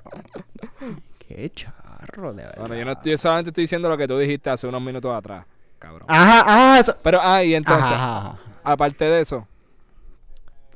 Qué 1.27 1.51
charro, 1.53 2.31
de 2.33 2.43
verdad. 2.43 2.57
Bueno, 2.59 2.75
yo, 2.75 2.85
no 2.85 2.93
yo 3.03 3.17
solamente 3.17 3.49
estoy 3.49 3.63
diciendo 3.63 3.89
lo 3.89 3.97
que 3.97 4.07
tú 4.07 4.17
dijiste 4.17 4.49
hace 4.49 4.65
unos 4.67 4.81
minutos 4.81 5.11
atrás, 5.13 5.45
cabrón. 5.79 6.05
Ajá, 6.07 6.39
ajá, 6.41 6.79
eso- 6.79 6.95
Pero, 7.03 7.19
ah, 7.21 7.43
y 7.43 7.53
entonces, 7.55 7.83
Ajá, 7.91 8.17
ajá. 8.19 8.37
aparte 8.63 9.03
de 9.03 9.21
eso, 9.21 9.45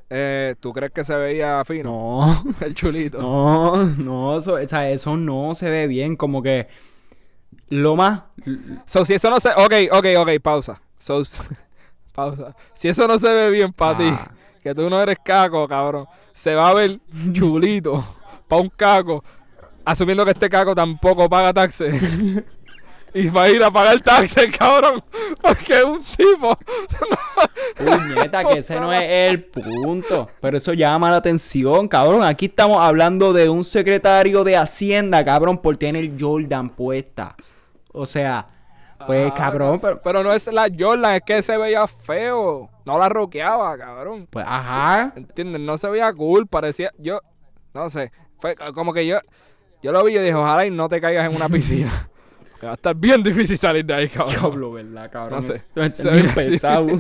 eh, 0.10 0.56
¿tú 0.60 0.74
crees 0.74 0.92
que 0.92 1.04
se 1.06 1.16
veía 1.16 1.64
fino? 1.64 1.90
No, 1.92 2.44
El 2.60 2.74
chulito. 2.74 3.22
no, 3.22 3.86
no, 3.86 4.38
eso, 4.38 4.56
o 4.56 4.68
sea, 4.68 4.90
eso 4.90 5.16
no 5.16 5.54
se 5.56 5.70
ve 5.70 5.88
bien, 5.88 6.18
como 6.18 6.42
que 6.44 6.68
lo 7.72 7.96
más... 7.96 8.22
So, 8.86 9.04
si 9.06 9.16
eso 9.16 9.30
no 9.30 9.40
se... 9.40 9.50
Ok, 9.50 9.74
ok, 9.92 10.06
ok, 10.20 10.30
pausa. 10.44 10.80
So, 10.98 11.24
pausa. 12.14 12.56
Si 12.76 12.90
eso 12.90 13.08
no 13.08 13.18
se 13.18 13.30
ve 13.30 13.50
bien 13.50 13.74
para 13.74 13.98
ti, 13.98 14.08
Ah. 14.08 14.30
que 14.62 14.76
tú 14.76 14.90
no 14.90 15.02
eres 15.02 15.18
caco, 15.24 15.68
cabrón, 15.68 16.06
se 16.34 16.54
va 16.54 16.70
a 16.70 16.74
ver 16.74 17.00
chulito 17.32 18.04
para 18.48 18.62
un 18.62 18.70
caco, 18.70 19.24
asumiendo 19.86 20.26
que 20.26 20.32
este 20.32 20.50
caco 20.50 20.76
tampoco 20.76 21.30
paga 21.30 21.54
taxes. 21.54 21.96
y 23.14 23.30
va 23.30 23.44
a 23.44 23.50
ir 23.50 23.64
a 23.64 23.72
pagar 23.72 24.00
taxes, 24.02 24.56
cabrón, 24.58 25.02
porque 25.42 25.74
es 25.74 25.84
un 25.84 26.04
tipo... 26.04 26.58
Puñeta, 27.76 28.44
que 28.46 28.60
ese 28.60 28.80
no 28.80 28.94
es 28.94 29.30
el 29.30 29.44
punto. 29.46 30.30
Pero 30.40 30.58
eso 30.58 30.74
llama 30.74 31.10
la 31.10 31.18
atención, 31.18 31.88
cabrón. 31.88 32.24
Aquí 32.24 32.46
estamos 32.46 32.82
hablando 32.82 33.34
de 33.34 33.50
un 33.50 33.64
secretario 33.64 34.44
de 34.44 34.58
Hacienda, 34.58 35.24
cabrón, 35.26 35.58
por 35.58 35.78
tener 35.78 36.12
Jordan 36.20 36.70
puesta. 36.70 37.36
O 37.94 38.06
sea, 38.06 38.48
pues, 39.06 39.32
Ah, 39.32 39.36
cabrón, 39.36 39.80
pero... 39.80 40.02
Pero 40.02 40.24
no 40.24 40.34
es 40.34 40.48
la 40.48 40.68
Jordan, 40.78 41.16
es 41.16 41.22
que 41.26 41.42
se 41.42 41.58
veía 41.58 41.88
feo. 41.88 42.70
No 42.86 42.98
la 43.00 43.10
roqueaba, 43.10 43.78
cabrón. 43.78 44.28
Pues, 44.30 44.46
ajá. 44.48 45.14
¿Entiendes? 45.16 45.62
No 45.62 45.78
se 45.78 45.90
veía 45.90 46.14
cool, 46.14 46.48
parecía... 46.48 46.92
Yo, 46.98 47.20
no 47.74 47.90
sé, 47.90 48.12
fue 48.40 48.56
como 48.74 48.94
que 48.94 49.06
yo... 49.06 49.18
Yo 49.84 49.92
lo 49.92 50.04
vi 50.04 50.16
y 50.16 50.20
dije, 50.20 50.36
ojalá 50.36 50.66
y 50.66 50.70
no 50.70 50.88
te 50.88 51.02
caigas 51.02 51.28
en 51.30 51.36
una 51.36 51.50
piscina. 51.54 52.08
Va 52.64 52.72
a 52.72 52.74
estar 52.76 52.96
bien 52.96 53.24
difícil 53.24 53.58
salir 53.58 53.84
de 53.84 53.96
ahí, 53.96 54.08
cabrón. 54.08 54.36
Diablo, 54.36 54.72
¿verdad, 54.74 55.10
cabrón? 55.12 55.40
No 55.40 55.42
sé. 55.42 55.58
Se 55.96 56.12
bien 56.12 56.32
ve 56.36 56.42
así. 56.42 56.52
pesado. 56.52 56.88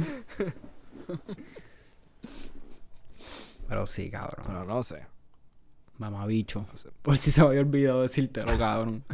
Pero 3.69 3.85
sí, 3.87 4.09
cabrón. 4.09 4.45
Pero 4.47 4.65
no 4.65 4.81
sé. 4.83 5.05
Mamabicho. 6.01 6.65
No 6.69 6.75
sé. 6.75 6.89
Por 7.03 7.17
si 7.17 7.31
se 7.31 7.41
me 7.41 7.47
había 7.47 7.61
olvidado 7.61 8.01
decírtelo, 8.01 8.57
cabrón. 8.57 9.03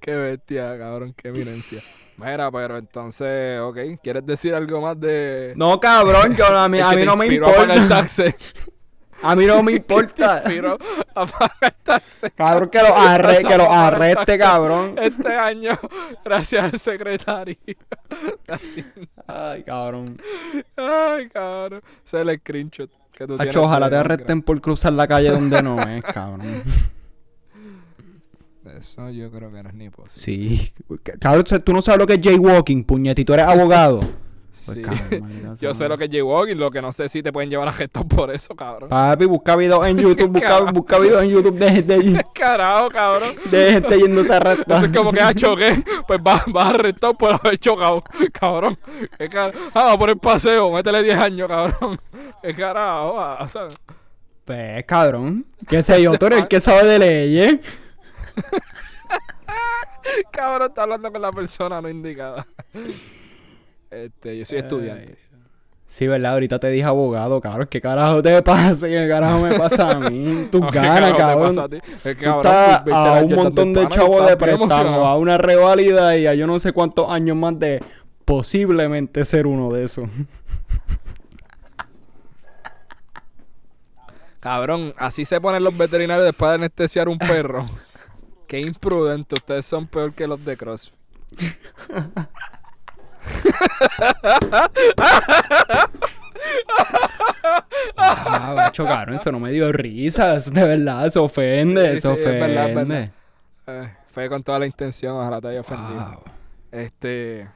Qué 0.00 0.14
bestia, 0.14 0.78
cabrón, 0.78 1.14
qué 1.16 1.28
eminencia. 1.28 1.82
Mira, 2.18 2.50
pero 2.52 2.76
entonces, 2.76 3.58
ok, 3.58 3.78
¿quieres 4.02 4.26
decir 4.26 4.52
algo 4.54 4.80
más 4.82 5.00
de... 5.00 5.54
No, 5.56 5.80
cabrón, 5.80 6.36
yo, 6.36 6.44
a 6.46 6.68
mí, 6.68 6.76
el 6.78 6.84
a 6.84 6.92
mí 6.92 7.04
no 7.04 7.16
me 7.16 7.26
importa. 7.26 7.88
taxes? 7.88 8.34
A 9.24 9.34
mí 9.34 9.46
no 9.46 9.62
me 9.62 9.72
importa. 9.76 10.42
Cabrón, 12.36 12.68
que 12.68 12.78
lo, 12.82 12.94
arre, 12.96 13.42
que 13.42 13.56
lo 13.56 13.72
arreste, 13.72 14.38
cabrón. 14.38 14.96
Este 14.98 15.34
año, 15.34 15.78
gracias 16.24 16.72
al 16.72 16.78
secretario. 16.78 17.56
Ay, 19.26 19.62
cabrón. 19.62 20.20
Ay, 20.76 21.28
cabrón. 21.30 21.82
Ese 22.04 22.20
es 22.20 22.28
el 22.28 22.38
screenshot 22.38 22.90
que 23.12 23.26
tú. 23.26 23.36
Hacho, 23.38 23.62
ojalá 23.62 23.88
te 23.88 23.96
arresten 23.96 24.42
por 24.42 24.60
cruzar 24.60 24.92
la 24.92 25.08
calle 25.08 25.30
donde 25.30 25.62
no 25.62 25.80
es, 25.80 26.02
cabrón. 26.04 26.62
Eso 28.78 29.08
yo 29.10 29.30
creo 29.30 29.52
que 29.52 29.62
no 29.62 29.68
es 29.68 29.74
ni 29.74 29.88
posible. 29.88 30.20
Sí. 30.20 30.72
Cabrón, 31.20 31.44
tú 31.64 31.72
no 31.72 31.80
sabes 31.80 31.98
lo 32.00 32.06
que 32.06 32.14
es 32.14 32.20
jaywalking, 32.20 32.84
puñetito, 32.84 33.32
eres 33.32 33.46
abogado. 33.46 34.00
Pues, 34.66 34.78
Sí. 34.78 34.82
cabrón, 34.82 35.20
maldita 35.20 35.54
Yo 35.60 35.74
sé 35.74 35.88
lo 35.88 35.98
que 35.98 36.04
es 36.04 36.10
jaywalking, 36.10 36.58
lo 36.58 36.70
que 36.70 36.80
no 36.82 36.92
sé 36.92 37.08
si 37.08 37.22
te 37.22 37.32
pueden 37.32 37.50
llevar 37.50 37.68
a 37.68 37.72
gestos 37.72 38.04
por 38.06 38.30
eso, 38.30 38.54
cabrón. 38.56 38.88
Papi, 38.88 39.24
busca 39.26 39.56
videos 39.56 39.86
en 39.86 39.98
YouTube, 40.02 40.28
busca, 40.28 40.60
busca 40.60 40.98
videos 40.98 41.22
en 41.22 41.30
YouTube 41.30 41.58
de, 41.58 41.82
de, 41.82 42.24
Carajo, 42.34 42.88
cabrón. 42.90 43.30
de 43.50 43.72
gente 43.72 43.98
yéndose 43.98 44.32
a 44.32 44.36
arrestar. 44.36 44.76
Eso 44.78 44.86
es 44.86 44.96
como 44.96 45.12
que 45.12 45.20
ha 45.20 45.34
choqué, 45.34 45.82
pues 46.06 46.22
vas 46.22 46.42
va 46.54 46.68
arrestado 46.70 47.14
por 47.14 47.32
haber 47.34 47.58
chocado, 47.58 48.02
cabrón. 48.32 48.78
¿Qué 49.18 49.28
car- 49.28 49.52
Ah, 49.74 49.84
va 49.84 49.98
por 49.98 50.10
el 50.10 50.18
paseo, 50.18 50.70
métele 50.72 51.02
10 51.02 51.18
años, 51.18 51.48
cabrón. 51.48 52.00
¿Qué 52.42 52.54
carajo? 52.54 53.14
va? 53.14 53.48
¿sabes? 53.48 53.76
Pues, 54.44 54.84
cabrón. 54.84 55.46
¿Qué 55.68 55.82
sé 55.82 56.02
yo? 56.02 56.18
Tú 56.18 56.26
eres 56.26 56.40
el 56.42 56.48
que 56.48 56.60
sabe 56.60 56.84
de 56.86 56.98
leyes. 56.98 57.58
Cabrón, 60.30 60.68
está 60.68 60.82
hablando 60.82 61.10
con 61.10 61.22
la 61.22 61.32
persona 61.32 61.80
no 61.80 61.88
indicada. 61.88 62.46
Este, 63.94 64.38
yo 64.38 64.44
soy 64.44 64.58
estudiante. 64.58 65.18
Sí, 65.86 66.08
¿verdad? 66.08 66.32
Ahorita 66.32 66.58
te 66.58 66.68
dije 66.70 66.84
abogado, 66.84 67.40
cabrón. 67.40 67.68
¿Qué 67.70 67.80
carajo 67.80 68.20
te 68.20 68.42
pasa? 68.42 68.88
¿Qué 68.88 69.06
carajo 69.08 69.40
me 69.40 69.56
pasa 69.56 69.90
a 69.90 70.00
mí? 70.00 70.48
Tus 70.52 70.60
No, 70.60 70.70
¿qué 70.70 70.78
ganas, 70.80 71.12
te 71.12 71.18
cabrón. 71.18 71.48
pasa 71.54 71.62
a 71.64 71.68
ti? 71.68 71.76
Es 71.76 72.16
que, 72.16 72.24
Tú 72.24 72.30
estás 72.30 72.84
viste 72.84 72.98
a 72.98 73.12
un 73.22 73.34
montón 73.34 73.72
de 73.74 73.88
chavos 73.88 74.26
de 74.26 74.36
préstamo, 74.36 75.06
a 75.06 75.16
una 75.16 75.38
revalida 75.38 76.16
y 76.16 76.26
a 76.26 76.34
yo 76.34 76.46
no 76.46 76.58
sé 76.58 76.72
cuántos 76.72 77.08
años 77.10 77.36
más 77.36 77.58
de 77.58 77.80
posiblemente 78.24 79.24
ser 79.24 79.46
uno 79.46 79.70
de 79.70 79.84
esos. 79.84 80.08
Cabrón, 84.40 84.92
así 84.98 85.24
se 85.24 85.40
ponen 85.40 85.64
los 85.64 85.76
veterinarios 85.76 86.26
después 86.26 86.50
de 86.50 86.54
anestesiar 86.56 87.08
un 87.08 87.18
perro. 87.18 87.64
Qué 88.46 88.60
imprudente, 88.60 89.36
ustedes 89.36 89.64
son 89.64 89.86
peor 89.86 90.12
que 90.12 90.26
los 90.26 90.44
de 90.44 90.56
CrossFit. 90.56 90.98
Ah, 97.96 98.52
macho, 98.56 98.84
cabrón, 98.84 99.14
eso 99.16 99.32
no 99.32 99.40
me 99.40 99.50
dio 99.50 99.70
risa. 99.72 100.36
eso 100.36 100.50
de 100.50 100.64
verdad, 100.66 101.08
se 101.10 101.18
ofende, 101.18 101.94
Sí, 101.94 102.00
se 102.00 102.08
sí, 102.08 102.12
es 102.14 102.20
ofende. 102.20 102.40
verdad, 102.40 102.68
es 102.68 102.74
verdad. 102.74 103.10
Eh, 103.66 103.94
fue 104.10 104.28
con 104.28 104.42
toda 104.42 104.58
la 104.58 104.66
intención, 104.66 105.16
ojalá 105.16 105.40
te 105.40 105.48
haya 105.48 105.60
ofendido. 105.60 105.94
Wow. 106.04 106.22
Este, 106.70 107.48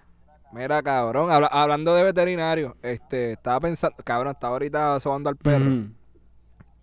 mira, 0.53 0.83
cabrón, 0.83 1.31
habla- 1.31 1.49
hablando 1.49 1.95
de 1.95 2.03
veterinario, 2.05 2.77
este, 2.83 3.33
estaba 3.33 3.61
pensando, 3.61 3.97
cabrón, 4.05 4.33
estaba 4.33 4.53
ahorita 4.55 5.01
sobando 5.01 5.29
al 5.29 5.37
perro 5.37 5.67
Ujú. 5.67 5.89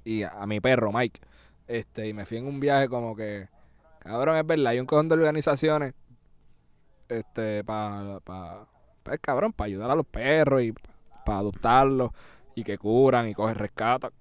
y 0.04 0.24
a, 0.24 0.30
a 0.30 0.46
mi 0.46 0.60
perro, 0.60 0.92
Mike. 0.92 1.20
Este, 1.68 2.08
y 2.08 2.14
me 2.14 2.26
fui 2.26 2.38
en 2.38 2.48
un 2.48 2.60
viaje 2.60 2.88
como 2.88 3.16
que, 3.16 3.48
cabrón, 4.00 4.38
es 4.38 4.46
verdad, 4.46 4.68
hay 4.68 4.80
un 4.80 4.86
cojón 4.86 5.08
de 5.10 5.16
organizaciones, 5.16 5.94
este, 7.10 7.64
para 7.64 8.20
pa, 8.24 8.68
pues 9.06 9.20
cabrón, 9.20 9.54
para 9.54 9.68
ayudar 9.68 9.92
a 9.92 9.96
los 9.96 10.06
perros 10.06 10.64
y 10.64 10.74
para 11.26 11.38
adoptarlos 11.38 12.12
y 12.56 12.64
que 12.64 12.78
curan 12.78 13.30
y 13.30 13.36
cogen 13.36 13.56
rescatan, 13.56 14.12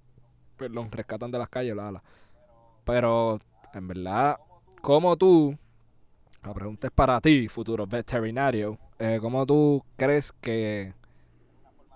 perdón, 0.58 0.90
rescatan 0.92 1.30
de 1.30 1.38
las 1.38 1.48
calles. 1.48 1.74
Pero 2.84 3.40
en 3.72 3.88
verdad, 3.88 4.36
como 4.82 5.16
tú, 5.16 5.56
la 6.44 6.52
pregunta 6.52 6.88
es 6.88 6.92
para 6.92 7.18
ti, 7.22 7.48
futuro 7.48 7.86
veterinario, 7.86 8.78
eh, 8.98 9.18
¿cómo 9.20 9.46
tú 9.46 9.82
crees 9.96 10.32
que 10.42 10.92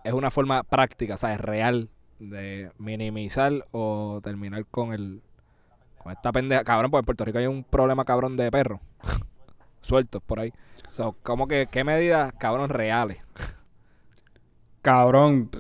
es 0.03 0.13
una 0.15 0.31
forma 0.31 0.63
práctica, 0.63 1.15
o 1.15 1.19
sea, 1.19 1.37
real 1.37 1.91
de 2.19 2.73
minimizar 2.79 3.53
o 3.71 4.21
terminar 4.25 4.65
con 4.65 4.95
el 4.95 5.21
con 5.99 6.13
esta 6.13 6.33
pendeja, 6.33 6.65
cabrón, 6.65 6.91
porque 6.91 7.01
en 7.01 7.05
Puerto 7.05 7.25
Rico 7.27 7.39
hay 7.39 7.47
un 7.47 7.65
problema 7.65 8.05
cabrón 8.07 8.37
de 8.37 8.51
perros 8.51 8.81
sueltos 9.83 10.23
por 10.23 10.41
ahí. 10.41 10.55
So, 10.91 11.17
¿cómo 11.23 11.47
que 11.47 11.69
qué 11.71 11.85
medidas, 11.85 12.33
cabrón, 12.39 12.71
reales? 12.71 13.19
Cabrón. 14.83 15.51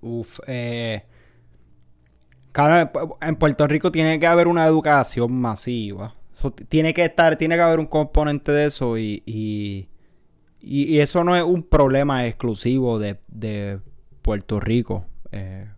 Uf, 0.00 0.40
eh. 0.46 1.04
En 3.20 3.36
Puerto 3.36 3.66
Rico 3.66 3.92
tiene 3.92 4.18
que 4.18 4.26
haber 4.26 4.48
una 4.48 4.66
educación 4.66 5.40
masiva. 5.40 6.14
Tiene 6.68 6.92
que 6.92 7.04
estar, 7.04 7.36
tiene 7.36 7.54
que 7.54 7.60
haber 7.62 7.78
un 7.78 7.86
componente 7.86 8.50
de 8.50 8.66
eso 8.66 8.98
y, 8.98 9.22
y, 9.26 9.88
y, 10.60 10.84
y 10.84 11.00
eso 11.00 11.22
no 11.22 11.36
es 11.36 11.42
un 11.42 11.62
problema 11.62 12.26
exclusivo 12.26 12.98
de, 12.98 13.20
de 13.28 13.78
Puerto 14.22 14.58
Rico. 14.58 15.06
Eh, 15.32 15.68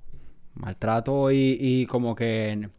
maltrato 0.55 1.31
y, 1.31 1.59
y 1.61 1.87
como 1.87 2.15
que 2.15 2.71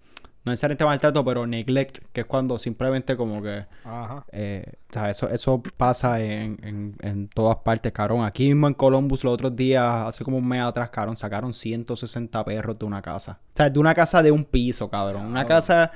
no 0.46 0.52
necesariamente 0.52 0.84
maltrato, 0.86 1.24
pero 1.24 1.48
neglect, 1.48 2.00
que 2.12 2.22
es 2.22 2.28
cuando 2.28 2.58
simplemente 2.58 3.16
como 3.16 3.42
que... 3.42 3.66
Ajá. 3.86 4.26
Eh, 4.32 4.66
o 4.90 4.94
sea, 4.94 5.10
eso, 5.10 5.30
eso 5.30 5.64
pasa 5.78 6.20
en, 6.22 6.60
en, 6.64 6.96
en 7.02 7.28
todas 7.30 7.58
partes, 7.58 7.92
cabrón. 7.94 8.26
Aquí 8.26 8.48
mismo 8.48 8.68
en 8.68 8.74
Columbus 8.74 9.24
los 9.24 9.34
otros 9.34 9.56
días, 9.56 9.84
hace 10.08 10.24
como 10.26 10.38
un 10.38 10.48
mes 10.48 10.62
atrás, 10.62 10.90
cabrón, 10.90 11.16
sacaron 11.16 11.54
160 11.54 12.44
perros 12.44 12.78
de 12.78 12.86
una 12.86 13.02
casa. 13.02 13.40
O 13.54 13.58
sea, 13.58 13.70
de 13.70 13.80
una 13.80 13.94
casa 13.94 14.22
de 14.22 14.32
un 14.32 14.44
piso, 14.44 14.90
cabrón. 14.90 15.26
Una 15.28 15.46
casa 15.46 15.92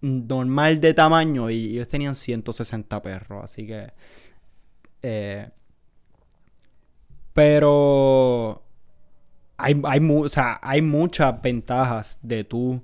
normal 0.00 0.80
de 0.80 0.94
tamaño 0.94 1.50
y 1.50 1.72
ellos 1.74 1.88
tenían 1.88 2.14
160 2.14 3.02
perros, 3.02 3.44
así 3.44 3.66
que... 3.66 3.92
eh, 5.02 5.50
pero... 7.32 8.62
Hay, 9.60 9.80
hay, 9.84 9.98
mu- 10.00 10.24
o 10.24 10.28
sea, 10.28 10.60
hay 10.62 10.80
muchas 10.82 11.42
ventajas 11.42 12.20
de 12.22 12.44
tú 12.44 12.80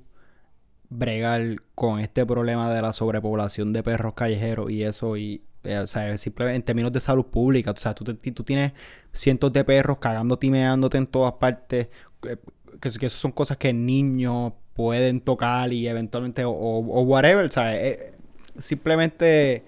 bregar 0.97 1.57
con 1.75 2.01
este 2.01 2.25
problema 2.27 2.73
de 2.73 2.83
la 2.83 2.93
sobrepoblación 2.93 3.73
de 3.73 3.83
perros 3.83 4.15
callejeros 4.15 4.71
y 4.71 4.83
eso 4.85 5.17
y 5.17 5.43
eh, 5.65 5.79
o 5.79 5.87
sea, 5.87 6.17
simplemente 6.19 6.57
en 6.57 6.63
términos 6.63 6.93
de 6.93 7.01
salud 7.01 7.25
pública, 7.27 7.71
o 7.71 7.77
sea, 7.77 7.95
tú, 7.95 8.05
te- 8.05 8.31
tú 8.33 8.45
tienes 8.45 8.73
cientos 9.13 9.51
de 9.53 9.65
perros 9.65 9.97
cagando, 9.99 10.39
timeándote 10.39 10.99
en 10.99 11.07
todas 11.07 11.33
partes, 11.35 11.89
que, 12.21 12.39
que 12.81 13.07
eso 13.07 13.17
son 13.17 13.33
cosas 13.33 13.57
que 13.57 13.73
niños 13.73 14.53
pueden 14.75 15.21
tocar 15.23 15.73
y 15.73 15.89
eventualmente 15.89 16.45
o, 16.45 16.51
o- 16.51 17.01
o 17.01 17.03
whatever, 17.03 17.47
o 17.47 17.49
sea, 17.49 17.75
eh, 17.83 18.13
simplemente 18.59 19.65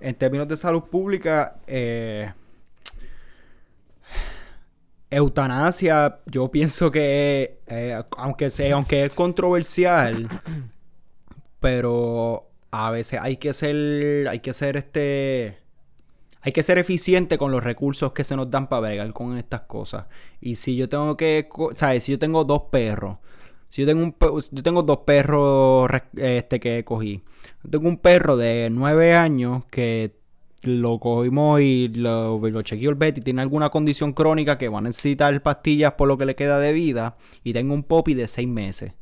en 0.00 0.14
términos 0.14 0.46
de 0.46 0.56
salud 0.56 0.82
pública, 0.84 1.56
eh, 1.66 2.30
eutanasia, 5.16 6.20
yo 6.26 6.50
pienso 6.50 6.90
que, 6.90 7.60
eh, 7.66 8.02
aunque 8.16 8.50
sea, 8.50 8.74
aunque 8.74 9.04
es 9.04 9.12
controversial, 9.12 10.28
pero 11.60 12.48
a 12.70 12.90
veces 12.90 13.20
hay 13.22 13.36
que 13.36 13.52
ser, 13.54 14.28
hay 14.28 14.40
que 14.40 14.52
ser 14.52 14.76
este, 14.76 15.58
hay 16.42 16.52
que 16.52 16.62
ser 16.62 16.76
eficiente 16.76 17.38
con 17.38 17.50
los 17.52 17.64
recursos 17.64 18.12
que 18.12 18.22
se 18.22 18.36
nos 18.36 18.50
dan 18.50 18.68
para 18.68 18.80
bregar 18.82 19.12
con 19.14 19.38
estas 19.38 19.62
cosas. 19.62 20.06
Y 20.42 20.56
si 20.56 20.76
yo 20.76 20.90
tengo 20.90 21.16
que, 21.16 21.48
¿sabes? 21.74 22.04
Si 22.04 22.12
yo 22.12 22.18
tengo 22.18 22.44
dos 22.44 22.64
perros, 22.70 23.16
si 23.68 23.82
yo 23.82 23.86
tengo 23.86 24.02
un, 24.04 24.14
yo 24.50 24.62
tengo 24.62 24.82
dos 24.82 24.98
perros 25.06 25.88
este 26.16 26.60
que 26.60 26.84
cogí, 26.84 27.22
tengo 27.70 27.88
un 27.88 27.96
perro 27.96 28.36
de 28.36 28.68
nueve 28.70 29.14
años 29.14 29.64
que 29.66 30.16
lo 30.64 30.98
cogimos 31.00 31.60
y 31.60 31.88
lo, 31.88 32.38
lo 32.38 32.62
chequeó 32.62 32.90
el 32.90 32.96
vet 32.96 33.18
y 33.18 33.20
tiene 33.22 33.42
alguna 33.42 33.70
condición 33.70 34.12
crónica 34.12 34.58
que 34.58 34.68
va 34.68 34.78
a 34.78 34.82
necesitar 34.82 35.42
pastillas 35.42 35.92
por 35.94 36.08
lo 36.08 36.18
que 36.18 36.26
le 36.26 36.34
queda 36.34 36.58
de 36.58 36.72
vida. 36.72 37.16
Y 37.42 37.52
tengo 37.52 37.74
un 37.74 37.84
popi 37.84 38.14
de 38.14 38.28
seis 38.28 38.48
meses. 38.48 38.92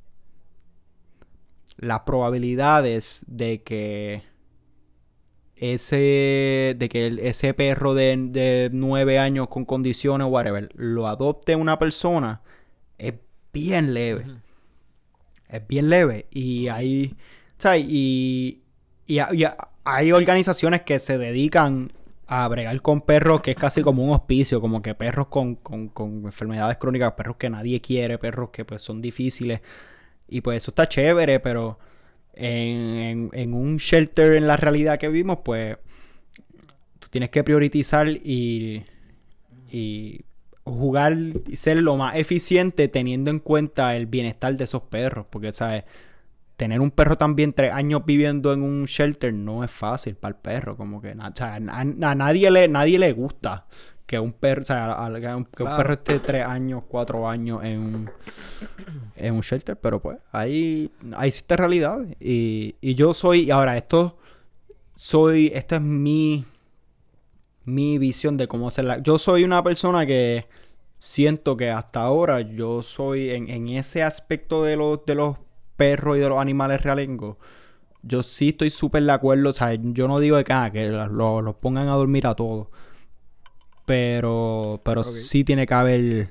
Las 1.78 2.00
probabilidades 2.00 3.24
de 3.26 3.62
que 3.62 4.22
ese 5.56 6.74
de 6.78 6.88
que 6.90 7.06
el- 7.06 7.18
ese 7.20 7.54
perro 7.54 7.94
de, 7.94 8.16
de 8.30 8.70
nueve 8.72 9.18
años 9.18 9.48
con 9.48 9.64
condiciones 9.64 10.26
whatever 10.30 10.70
lo 10.74 11.06
adopte 11.06 11.54
una 11.56 11.78
persona 11.78 12.42
es 12.98 13.14
bien 13.52 13.94
leve 13.94 14.26
es 15.48 15.66
bien 15.68 15.88
leve 15.90 16.26
y 16.30 16.68
hay 16.68 17.14
¿sabes? 17.58 17.84
y, 17.88 18.62
y, 19.06 19.18
y 19.20 19.44
hay 19.84 20.12
organizaciones 20.12 20.82
que 20.82 20.98
se 20.98 21.18
dedican 21.18 21.92
a 22.26 22.46
bregar 22.48 22.80
con 22.82 23.02
perros 23.02 23.42
que 23.42 23.50
es 23.52 23.56
casi 23.56 23.82
como 23.82 24.04
un 24.04 24.10
hospicio 24.10 24.60
como 24.60 24.80
que 24.80 24.94
perros 24.94 25.26
con, 25.28 25.56
con, 25.56 25.88
con 25.88 26.24
enfermedades 26.24 26.76
crónicas 26.78 27.12
perros 27.12 27.36
que 27.36 27.50
nadie 27.50 27.80
quiere 27.80 28.18
perros 28.18 28.50
que 28.50 28.64
pues 28.64 28.80
son 28.82 29.02
difíciles 29.02 29.60
y 30.28 30.40
pues 30.42 30.58
eso 30.58 30.70
está 30.72 30.88
chévere 30.88 31.40
pero 31.40 31.78
en, 32.34 33.30
en- 33.32 33.54
un 33.54 33.78
shelter 33.78 34.34
en 34.34 34.46
la 34.48 34.56
realidad 34.56 34.98
que 34.98 35.08
vimos 35.08 35.38
pues 35.44 35.76
tú 36.98 37.08
tienes 37.10 37.30
que 37.30 37.44
priorizar 37.44 38.08
y, 38.08 38.84
y 39.70 40.22
jugar 40.64 41.16
y 41.48 41.56
ser 41.56 41.78
lo 41.78 41.96
más 41.96 42.16
eficiente 42.16 42.88
teniendo 42.88 43.30
en 43.30 43.38
cuenta 43.40 43.96
el 43.96 44.06
bienestar 44.06 44.56
de 44.56 44.64
esos 44.64 44.82
perros. 44.84 45.26
Porque, 45.30 45.52
¿sabes? 45.52 45.84
Tener 46.56 46.80
un 46.80 46.90
perro 46.90 47.16
también 47.16 47.52
tres 47.52 47.72
años 47.72 48.02
viviendo 48.06 48.52
en 48.52 48.62
un 48.62 48.84
shelter 48.84 49.32
no 49.34 49.64
es 49.64 49.70
fácil 49.70 50.14
para 50.16 50.34
el 50.36 50.40
perro. 50.40 50.76
Como 50.76 51.00
que 51.02 51.12
o 51.12 51.32
sea, 51.34 51.54
a, 51.54 51.80
a 51.80 52.14
nadie, 52.14 52.50
le, 52.50 52.68
nadie 52.68 52.98
le 52.98 53.12
gusta 53.12 53.66
que 54.06 54.18
un 54.18 54.32
perro, 54.32 54.60
o 54.62 54.64
sea, 54.64 54.92
a- 55.06 55.20
que 55.20 55.26
un, 55.34 55.44
Claro. 55.44 55.76
perro 55.76 55.92
esté 55.94 56.18
tres 56.20 56.46
años, 56.46 56.82
cuatro 56.88 57.28
años 57.28 57.64
en 57.64 57.78
un, 57.80 58.10
en 59.16 59.34
un 59.34 59.40
shelter. 59.40 59.76
Pero 59.76 60.00
pues, 60.00 60.18
hay, 60.30 60.90
hay 61.16 61.30
ciertas 61.30 61.58
realidades. 61.58 62.16
Y, 62.20 62.76
y 62.80 62.94
yo 62.94 63.14
soy, 63.14 63.42
y 63.44 63.50
ahora 63.50 63.76
esto, 63.76 64.18
soy, 64.94 65.50
esta 65.54 65.76
es 65.76 65.82
mi 65.82 66.44
mi 67.64 67.98
visión 67.98 68.36
de 68.36 68.48
cómo 68.48 68.68
hacerla. 68.68 68.98
Yo 68.98 69.18
soy 69.18 69.44
una 69.44 69.62
persona 69.62 70.04
que 70.06 70.46
siento 70.98 71.56
que 71.56 71.70
hasta 71.70 72.02
ahora 72.02 72.40
yo 72.40 72.82
soy 72.82 73.30
en, 73.30 73.48
en 73.48 73.68
ese 73.68 74.02
aspecto 74.02 74.64
de 74.64 74.76
los, 74.76 75.04
de 75.06 75.14
los 75.14 75.36
perros 75.82 76.16
y 76.16 76.20
de 76.20 76.28
los 76.28 76.38
animales 76.40 76.80
realengos. 76.82 77.36
Yo 78.02 78.22
sí 78.22 78.48
estoy 78.50 78.70
súper 78.70 79.02
de 79.04 79.12
acuerdo. 79.12 79.50
O 79.50 79.52
sea, 79.52 79.74
yo 79.74 80.08
no 80.08 80.18
digo 80.18 80.36
de 80.36 80.44
que, 80.44 80.52
ah, 80.52 80.70
que 80.72 80.86
lo- 80.88 81.40
los 81.42 81.54
pongan 81.56 81.88
a 81.88 81.92
dormir 81.94 82.26
a 82.26 82.34
todos. 82.34 82.66
Pero, 83.84 84.80
pero 84.84 85.02
sí 85.02 85.44
tiene 85.44 85.66
que 85.66 85.74
haber. 85.74 86.28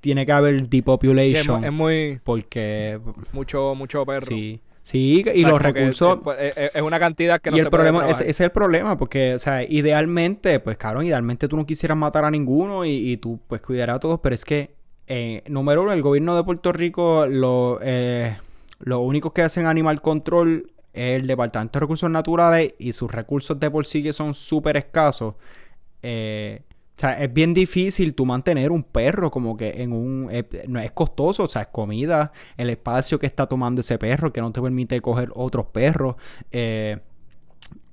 Tiene 0.00 0.26
que 0.26 0.32
haber 0.32 0.54
Sí, 0.54 0.58
es, 0.60 0.64
mu- 0.64 0.68
depopulation. 0.70 1.64
es 1.64 1.72
muy 1.72 2.20
porque. 2.24 2.98
mucho 3.32 3.74
mucho 3.74 4.04
perro. 4.04 4.26
Sí. 4.26 4.60
Sí, 4.84 5.22
O 5.28 5.30
y 5.32 5.42
sea, 5.42 5.50
los 5.50 5.62
recursos. 5.62 6.16
eh, 6.16 6.20
pues, 6.24 6.38
eh, 6.40 6.52
eh, 6.56 6.70
es 6.74 6.82
una 6.82 6.98
cantidad 6.98 7.40
que 7.40 7.52
no 7.52 7.56
y 7.56 7.60
se 7.60 7.66
el 7.66 7.70
puede 7.70 7.84
problema, 7.84 8.10
ese, 8.10 8.28
es 8.28 8.40
el 8.40 8.50
problema, 8.50 8.98
porque, 8.98 9.36
o 9.36 9.38
sea, 9.38 9.62
idealmente, 9.62 10.58
pues, 10.58 10.76
cabrón, 10.76 11.06
idealmente 11.06 11.46
tú 11.46 11.56
no 11.56 11.64
quisieras 11.64 11.96
matar 11.96 12.24
a 12.24 12.30
ninguno 12.32 12.84
y, 12.84 12.90
y 13.12 13.16
tú, 13.16 13.38
pues, 13.46 13.60
cuidarás 13.62 13.96
a 13.96 14.00
todos, 14.00 14.18
pero 14.20 14.34
es 14.34 14.44
que, 14.44 14.74
eh, 15.06 15.44
número 15.46 15.82
uno, 15.84 15.92
el 15.92 16.02
gobierno 16.02 16.34
de 16.34 16.42
Puerto 16.42 16.72
Rico, 16.72 17.26
lo, 17.28 17.78
eh, 17.80 18.36
los 18.82 19.00
únicos 19.00 19.32
que 19.32 19.42
hacen 19.42 19.66
animal 19.66 20.00
control 20.00 20.72
es 20.92 21.20
el 21.20 21.26
Departamento 21.26 21.78
de 21.78 21.80
Recursos 21.80 22.10
Naturales 22.10 22.74
y 22.78 22.92
sus 22.92 23.10
recursos 23.10 23.58
de 23.58 23.70
por 23.70 23.86
sí 23.86 24.02
que 24.02 24.12
son 24.12 24.34
súper 24.34 24.76
escasos. 24.76 25.34
Eh, 26.02 26.62
o 26.96 27.00
sea, 27.00 27.22
es 27.22 27.32
bien 27.32 27.54
difícil 27.54 28.14
tú 28.14 28.26
mantener 28.26 28.70
un 28.70 28.82
perro 28.82 29.30
como 29.30 29.56
que 29.56 29.82
en 29.82 29.92
un... 29.92 30.28
es 30.30 30.92
costoso, 30.92 31.44
o 31.44 31.48
sea, 31.48 31.62
es 31.62 31.68
comida, 31.68 32.32
el 32.56 32.70
espacio 32.70 33.18
que 33.18 33.26
está 33.26 33.46
tomando 33.46 33.80
ese 33.80 33.98
perro 33.98 34.32
que 34.32 34.40
no 34.40 34.52
te 34.52 34.60
permite 34.60 35.00
coger 35.00 35.30
otros 35.34 35.66
perros. 35.66 36.16
eh, 36.50 36.98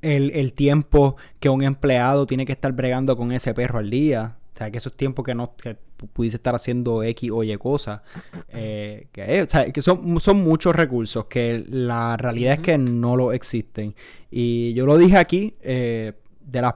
el, 0.02 0.32
el 0.32 0.54
tiempo 0.54 1.18
que 1.40 1.50
un 1.50 1.64
empleado 1.64 2.26
tiene 2.26 2.46
que 2.46 2.54
estar 2.54 2.72
bregando 2.72 3.18
con 3.18 3.32
ese 3.32 3.54
perro 3.54 3.80
al 3.80 3.90
día. 3.90 4.39
O 4.60 4.62
sea, 4.62 4.72
que 4.72 4.78
esos 4.80 4.94
tiempos 4.98 5.24
que 5.24 5.34
no 5.34 5.56
que 5.56 5.78
pu- 5.78 6.10
pudiese 6.12 6.36
estar 6.36 6.54
haciendo 6.54 7.02
X 7.02 7.32
o 7.32 7.44
Y 7.46 7.56
cosas. 7.58 8.02
eh, 8.50 9.08
que, 9.14 9.22
eh, 9.38 9.44
o 9.44 9.50
sea, 9.50 9.72
que 9.72 9.82
son, 9.82 10.20
son 10.20 10.44
muchos 10.44 10.76
recursos 10.76 11.28
que 11.28 11.64
la 11.70 12.18
realidad 12.18 12.56
es 12.56 12.60
que 12.60 12.78
no 12.78 13.16
lo 13.16 13.32
existen. 13.32 13.96
Y 14.30 14.74
yo 14.74 14.86
lo 14.86 14.98
dije 14.98 15.18
aquí, 15.18 15.56
eh, 15.62 16.12
de 16.42 16.62
las 16.62 16.74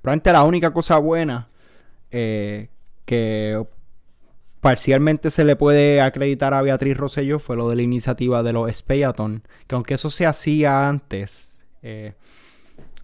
probablemente 0.00 0.32
la 0.32 0.44
única 0.44 0.72
cosa 0.72 0.98
buena 0.98 1.48
que 3.04 3.64
parcialmente 4.60 5.30
se 5.30 5.44
le 5.44 5.56
puede 5.56 6.00
acreditar 6.00 6.54
a 6.54 6.62
Beatriz 6.62 6.96
Rosselló 6.96 7.38
fue 7.38 7.56
lo 7.56 7.68
de 7.68 7.76
la 7.76 7.82
iniciativa 7.82 8.42
de 8.42 8.52
los 8.52 8.72
Speyathon, 8.74 9.42
que 9.66 9.74
aunque 9.74 9.94
eso 9.94 10.08
se 10.10 10.24
hacía 10.26 10.88
antes, 10.88 11.56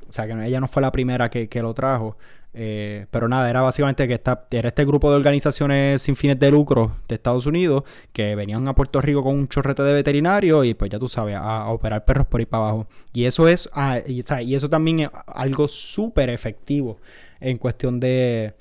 o 0.09 0.13
sea 0.13 0.27
que 0.27 0.47
ella 0.47 0.61
no 0.61 0.69
fue 0.69 0.83
la 0.83 0.93
primera 0.93 1.31
que, 1.31 1.49
que 1.49 1.63
lo 1.63 1.75
trajo, 1.75 2.17
Eh, 2.57 3.07
pero 3.11 3.29
nada, 3.29 3.51
era 3.51 3.63
básicamente 3.63 4.07
que 4.07 4.15
esta, 4.15 4.47
era 4.53 4.69
este 4.69 4.85
grupo 4.85 5.11
de 5.11 5.17
organizaciones 5.17 6.01
sin 6.01 6.15
fines 6.15 6.39
de 6.39 6.53
lucro 6.53 6.99
de 7.09 7.17
Estados 7.17 7.47
Unidos 7.47 7.83
que 8.13 8.37
venían 8.37 8.69
a 8.69 8.77
Puerto 8.77 9.01
Rico 9.01 9.25
con 9.25 9.35
un 9.35 9.49
chorrete 9.49 9.83
de 9.83 9.93
veterinarios 9.93 10.65
y 10.65 10.75
pues 10.75 10.89
ya 10.89 11.01
tú 11.01 11.09
sabes, 11.09 11.35
a, 11.37 11.67
operar 11.67 12.05
perros 12.05 12.29
por 12.29 12.39
ahí 12.39 12.47
para 12.47 12.63
abajo. 12.65 12.87
Y 13.13 13.25
eso 13.25 13.49
es, 13.49 13.69
ah, 13.73 13.99
y, 14.07 14.23
y, 14.43 14.55
eso 14.55 14.71
también 14.71 15.01
es 15.01 15.11
algo 15.27 15.67
súper 15.67 16.31
efectivo 16.31 17.01
en 17.41 17.59
cuestión 17.59 17.99
de, 17.99 18.55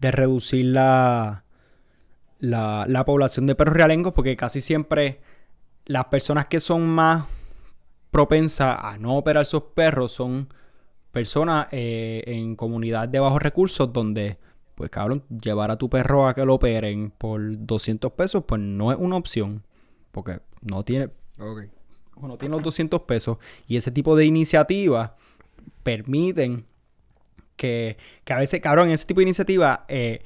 de 0.00 0.10
reducir 0.10 0.66
la, 0.66 1.44
la, 2.40 2.84
la 2.86 3.04
población 3.06 3.46
de 3.46 3.54
perros 3.54 3.74
realengos 3.74 4.12
porque 4.12 4.36
casi 4.36 4.60
siempre 4.60 5.20
las 5.86 6.04
personas 6.06 6.46
que 6.46 6.60
son 6.60 6.86
más 6.86 7.24
propensas 8.10 8.78
a 8.82 8.98
no 8.98 9.16
operar 9.16 9.46
sus 9.46 9.62
perros 9.74 10.12
son 10.12 10.52
personas 11.12 11.68
eh, 11.72 12.22
en 12.26 12.56
comunidad 12.56 13.08
de 13.08 13.20
bajos 13.20 13.42
recursos 13.42 13.92
donde, 13.92 14.38
pues 14.74 14.90
cabrón, 14.90 15.24
llevar 15.28 15.70
a 15.70 15.76
tu 15.76 15.88
perro 15.88 16.26
a 16.26 16.34
que 16.34 16.44
lo 16.44 16.54
operen 16.54 17.12
por 17.16 17.40
200 17.42 18.12
pesos, 18.12 18.44
pues 18.46 18.60
no 18.60 18.92
es 18.92 18.98
una 18.98 19.16
opción. 19.16 19.62
Porque 20.12 20.40
no 20.62 20.84
tiene... 20.84 21.10
No 22.20 22.36
tiene 22.36 22.56
los 22.56 22.64
200 22.64 23.02
pesos. 23.02 23.38
Y 23.66 23.76
ese 23.76 23.92
tipo 23.92 24.16
de 24.16 24.26
iniciativas 24.26 25.12
permiten 25.84 26.64
que, 27.56 27.96
que 28.24 28.32
a 28.32 28.38
veces, 28.38 28.60
cabrón, 28.60 28.90
ese 28.90 29.06
tipo 29.06 29.20
de 29.20 29.24
iniciativas, 29.24 29.80
eh, 29.88 30.22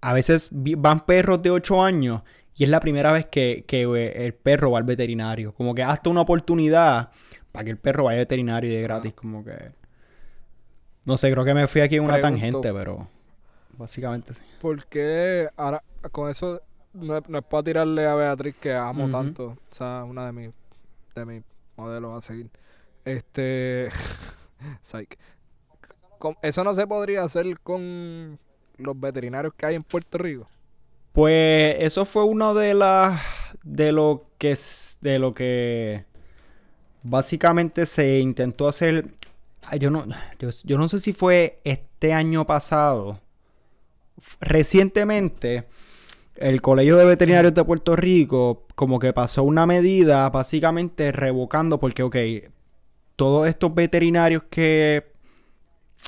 a 0.00 0.12
veces 0.12 0.50
van 0.52 1.06
perros 1.06 1.42
de 1.42 1.50
8 1.50 1.82
años 1.82 2.22
y 2.56 2.64
es 2.64 2.70
la 2.70 2.80
primera 2.80 3.12
vez 3.12 3.26
que, 3.26 3.64
que 3.66 3.82
eh, 3.82 4.26
el 4.26 4.34
perro 4.34 4.70
va 4.70 4.78
al 4.78 4.84
veterinario. 4.84 5.54
Como 5.54 5.74
que 5.74 5.82
hasta 5.82 6.10
una 6.10 6.20
oportunidad 6.20 7.10
para 7.52 7.64
que 7.64 7.70
el 7.70 7.78
perro 7.78 8.04
vaya 8.04 8.18
al 8.18 8.24
veterinario 8.24 8.70
y 8.70 8.74
de 8.76 8.82
gratis. 8.82 9.14
Como 9.14 9.44
que... 9.44 9.72
No 11.04 11.16
sé, 11.16 11.30
creo 11.30 11.44
que 11.44 11.54
me 11.54 11.66
fui 11.66 11.80
aquí 11.80 11.96
en 11.96 12.04
una 12.04 12.20
tangente, 12.20 12.72
pero 12.72 13.06
básicamente 13.76 14.34
sí. 14.34 14.42
¿Por 14.60 14.86
qué 14.86 15.48
ahora 15.56 15.82
con 16.12 16.30
eso 16.30 16.60
no, 16.92 17.18
es 17.18 17.44
para 17.48 17.62
tirarle 17.62 18.06
a 18.06 18.14
Beatriz 18.14 18.56
que 18.56 18.72
amo 18.72 19.10
tanto? 19.10 19.56
O 19.70 19.74
sea, 19.74 20.04
una 20.04 20.26
de 20.26 20.32
mis 20.32 20.50
de 21.14 21.24
mis 21.24 21.42
modelos 21.76 22.16
a 22.16 22.20
seguir. 22.20 22.50
Este 23.04 23.90
Psych. 24.82 25.18
Eso 26.40 26.64
no 26.64 26.74
se 26.74 26.86
podría 26.86 27.22
hacer 27.22 27.60
con 27.60 28.38
los 28.78 28.98
veterinarios 28.98 29.52
que 29.54 29.66
hay 29.66 29.74
en 29.74 29.82
Puerto 29.82 30.16
Rico. 30.16 30.46
Pues 31.12 31.76
eso 31.80 32.04
fue 32.04 32.24
uno 32.24 32.54
de 32.54 32.74
las 32.74 33.20
de 33.62 33.92
lo 33.92 34.24
que 34.38 34.58
de 35.00 35.18
lo 35.18 35.34
que 35.34 36.04
básicamente 37.02 37.86
se 37.86 38.18
intentó 38.18 38.66
hacer 38.66 39.06
yo 39.78 39.90
no, 39.90 40.06
yo, 40.38 40.78
no 40.78 40.88
sé 40.88 40.98
si 40.98 41.12
fue 41.12 41.60
este 41.64 42.12
año 42.12 42.46
pasado. 42.46 43.20
Recientemente, 44.40 45.66
el 46.36 46.60
Colegio 46.60 46.96
de 46.96 47.04
Veterinarios 47.04 47.54
de 47.54 47.64
Puerto 47.64 47.96
Rico 47.96 48.66
como 48.74 48.98
que 48.98 49.12
pasó 49.12 49.42
una 49.42 49.66
medida 49.66 50.28
básicamente 50.30 51.12
revocando 51.12 51.78
porque, 51.78 52.02
ok, 52.02 52.16
todos 53.16 53.46
estos 53.48 53.74
veterinarios 53.74 54.44
que 54.50 55.12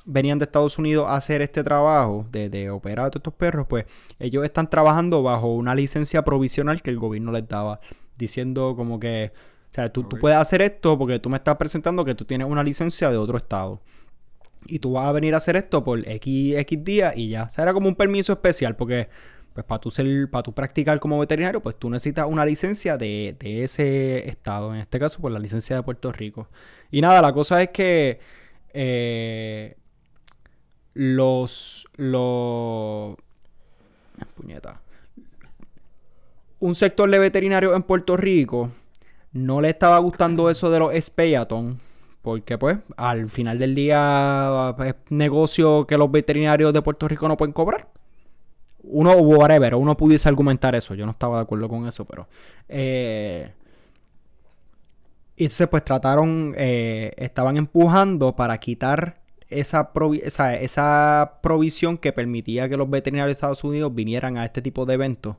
venían 0.05 0.39
de 0.39 0.45
Estados 0.45 0.79
Unidos 0.79 1.07
a 1.09 1.17
hacer 1.17 1.43
este 1.43 1.65
trabajo 1.65 2.27
de, 2.31 2.49
de 2.49 2.71
operar 2.71 3.07
a 3.07 3.11
todos 3.11 3.21
estos 3.21 3.35
perros, 3.35 3.67
pues 3.69 3.87
ellos 4.19 4.45
están 4.45 4.71
trabajando 4.71 5.23
bajo 5.23 5.55
una 5.55 5.75
licencia 5.75 6.23
provisional 6.23 6.83
que 6.83 6.91
el 6.91 6.99
gobierno 6.99 7.33
les 7.33 7.49
daba, 7.49 7.81
diciendo 8.17 8.75
como 8.77 9.01
que 9.01 9.33
sea, 9.77 9.93
tú, 9.93 10.09
puedes 10.09 10.39
hacer 10.39 10.63
esto 10.63 10.99
porque 10.99 11.19
tú 11.19 11.29
me 11.29 11.37
estás 11.37 11.57
presentando 11.57 12.05
que 12.05 12.15
tú 12.15 12.25
tienes 12.25 12.49
una 12.49 12.63
licencia 12.63 13.11
de 13.11 13.17
otro 13.17 13.37
estado. 13.37 13.81
Y 14.67 14.79
tú 14.81 14.93
vas 14.93 15.07
a 15.07 15.13
venir 15.13 15.35
a 15.35 15.37
hacer 15.37 15.55
esto 15.55 15.85
por 15.85 16.09
X, 16.09 16.57
X 16.57 16.85
días 16.85 17.17
y 17.17 17.29
ya. 17.29 17.45
O 17.45 17.49
sea, 17.51 17.63
era 17.63 17.73
como 17.73 17.89
un 17.89 17.95
permiso 17.95 18.33
especial 18.33 18.75
porque 18.75 19.09
pues 19.57 19.65
para 19.65 19.81
tú 19.81 19.91
ser, 19.91 20.31
para 20.31 20.43
tú 20.43 20.53
practicar 20.53 21.01
como 21.01 21.19
veterinario, 21.19 21.63
pues 21.63 21.77
tú 21.77 21.89
necesitas 21.89 22.27
una 22.29 22.45
licencia 22.45 22.99
de, 22.99 23.37
ese 23.41 24.29
estado, 24.29 24.75
en 24.75 24.81
este 24.81 24.99
caso, 24.99 25.19
por 25.21 25.33
la 25.33 25.39
licencia 25.39 25.77
de 25.77 25.83
Puerto 25.83 26.13
Rico. 26.13 26.49
Y 26.91 27.01
nada, 27.01 27.23
la 27.23 27.33
cosa 27.33 27.63
es 27.63 27.71
que 27.71 28.21
eh, 28.75 29.77
los, 30.93 31.87
los, 31.97 33.17
puñeta, 34.35 34.83
un 36.61 36.75
sector 36.75 37.11
de 37.11 37.19
veterinario 37.19 37.75
en 37.75 37.83
Puerto 37.83 38.17
Rico 38.19 38.71
no 39.37 39.61
le 39.61 39.71
estaba 39.71 39.99
gustando 39.99 40.51
eso 40.51 40.71
de 40.71 40.79
los 40.79 40.95
Speyaton. 40.95 41.79
Porque 42.23 42.59
pues 42.59 42.79
al 42.97 43.31
final 43.31 43.59
del 43.59 43.75
día 43.77 44.75
es 44.85 44.95
negocio 45.11 45.87
que 45.87 45.97
los 45.97 46.11
veterinarios 46.11 46.73
de 46.73 46.83
Puerto 46.83 47.07
Rico 47.07 47.29
no 47.29 47.37
pueden 47.37 47.53
cobrar. 47.53 47.89
Uno, 48.83 49.13
whatever, 49.13 49.77
uno 49.77 49.97
pudiese 49.97 50.29
argumentar 50.29 50.75
eso. 50.75 50.95
Yo 50.95 51.05
no 51.05 51.13
estaba 51.13 51.37
de 51.37 51.43
acuerdo 51.43 51.69
con 51.69 51.87
eso, 51.87 52.05
pero... 52.05 52.27
Eh, 52.69 53.53
y 55.37 55.45
entonces 55.45 55.69
pues 55.69 55.85
trataron, 55.85 56.55
eh, 56.57 57.13
estaban 57.17 57.59
empujando 57.59 58.35
para 58.35 58.59
quitar 58.59 59.21
esa, 59.49 59.93
esa, 60.23 60.57
esa, 60.57 61.39
provisión 61.43 61.99
que 61.99 62.13
permitía 62.13 62.69
que 62.69 62.77
los 62.77 62.89
veterinarios 62.91 63.29
de 63.29 63.33
Estados 63.33 63.63
Unidos 63.63 63.95
vinieran 63.95 64.39
a 64.39 64.45
este 64.45 64.63
tipo 64.63 64.87
de 64.87 64.95
eventos 64.95 65.37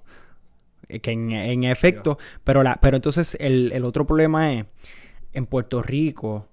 que 0.88 1.11
en, 1.11 1.63
efecto, 1.63 2.17
pero, 2.43 2.63
la, 2.63 2.75
pero 2.81 2.95
entonces 2.95 3.38
el, 3.39 3.83
otro 3.83 4.05
problema 4.05 4.53
es, 4.53 4.65
en 5.33 5.45
Puerto 5.45 5.81
Rico 5.81 6.47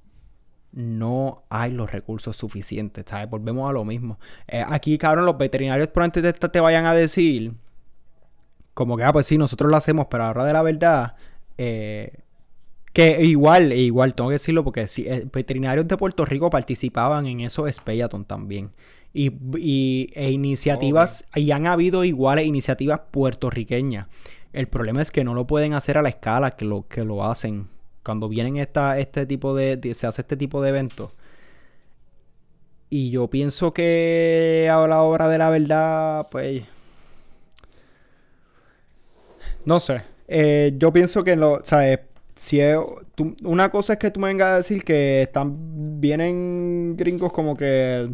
no 0.73 1.45
hay 1.51 1.71
los 1.71 1.91
recursos 1.93 2.37
suficientes, 2.37 3.05
¿sabes? 3.09 3.31
Volvemos 3.31 3.71
a 3.71 3.73
lo 3.73 3.85
mismo. 3.85 4.19
Eh, 4.49 4.65
aquí, 4.67 4.99
cabrón, 4.99 5.25
los 5.25 5.39
veterinarios 5.39 5.89
por 5.89 6.03
antes 6.03 6.23
de 6.23 6.31
esta 6.31 6.51
te 6.51 6.61
vayan 6.61 6.85
a 6.85 6.95
decir, 6.95 7.53
como 8.75 8.97
que, 8.97 9.05
ah, 9.05 9.13
pues 9.13 9.27
sí, 9.27 9.39
nosotros 9.39 9.71
lo 9.71 9.77
hacemos, 9.77 10.09
pero 10.11 10.25
ahora 10.25 10.45
de 10.45 10.53
la 10.53 10.63
verdad, 10.63 11.15
eh, 11.59 12.19
que 12.93 13.25
igual, 13.25 13.73
igual, 13.73 14.15
tengo 14.15 14.31
que 14.31 14.35
decirlo 14.35 14.65
porque 14.65 14.89
si, 14.89 15.07
veterinarios 15.33 15.87
de 15.87 15.97
Puerto 15.97 16.25
Rico 16.25 16.51
participaban 16.51 17.27
en 17.27 17.41
eso 17.41 17.71
Speyaton 17.71 18.25
también 18.25 18.71
y, 19.15 20.11
e 20.15 20.31
iniciativas, 20.33 21.25
y 21.35 21.53
han 21.53 21.67
habido 21.67 22.05
iguales 22.05 22.47
iniciativas 22.47 23.01
puertorriqueñas. 23.13 24.09
El 24.53 24.67
problema 24.69 25.01
es 25.01 25.11
que 25.13 25.25
no 25.25 25.35
lo 25.35 25.47
pueden 25.47 25.73
hacer 25.73 25.97
a 25.97 26.03
la 26.03 26.09
escala 26.09 26.51
que 26.51 26.65
lo, 26.65 26.87
que 26.89 27.05
lo 27.05 27.25
hacen. 27.25 27.69
Cuando 28.03 28.29
vienen 28.29 28.57
esta, 28.57 28.99
este 28.99 29.25
tipo 29.25 29.55
de, 29.55 29.81
se 29.95 30.07
hace 30.07 30.23
este 30.23 30.37
tipo 30.37 30.61
de 30.61 30.71
eventos. 30.71 31.17
Y 32.91 33.11
yo 33.11 33.29
pienso 33.29 33.73
que 33.73 34.69
a 34.71 34.87
la 34.87 35.03
hora 35.03 35.29
de 35.29 35.39
la 35.39 35.51
verdad, 35.51 36.27
pues... 36.31 36.65
No 39.65 39.81
sé. 39.81 40.03
Eh, 40.29 40.75
yo 40.77 40.93
pienso 40.93 41.25
que 41.25 41.37
lo, 41.37 41.61
¿sabes? 41.65 42.01
Si 42.37 42.61
una 43.45 43.71
cosa 43.71 43.95
es 43.95 43.99
que 43.99 44.11
tú 44.11 44.21
me 44.21 44.29
vengas 44.29 44.49
a 44.49 44.57
decir 44.57 44.85
que 44.85 45.23
están 45.23 46.01
vienen 46.01 46.97
gringos 46.97 47.33
como 47.33 47.57
que 47.57 48.09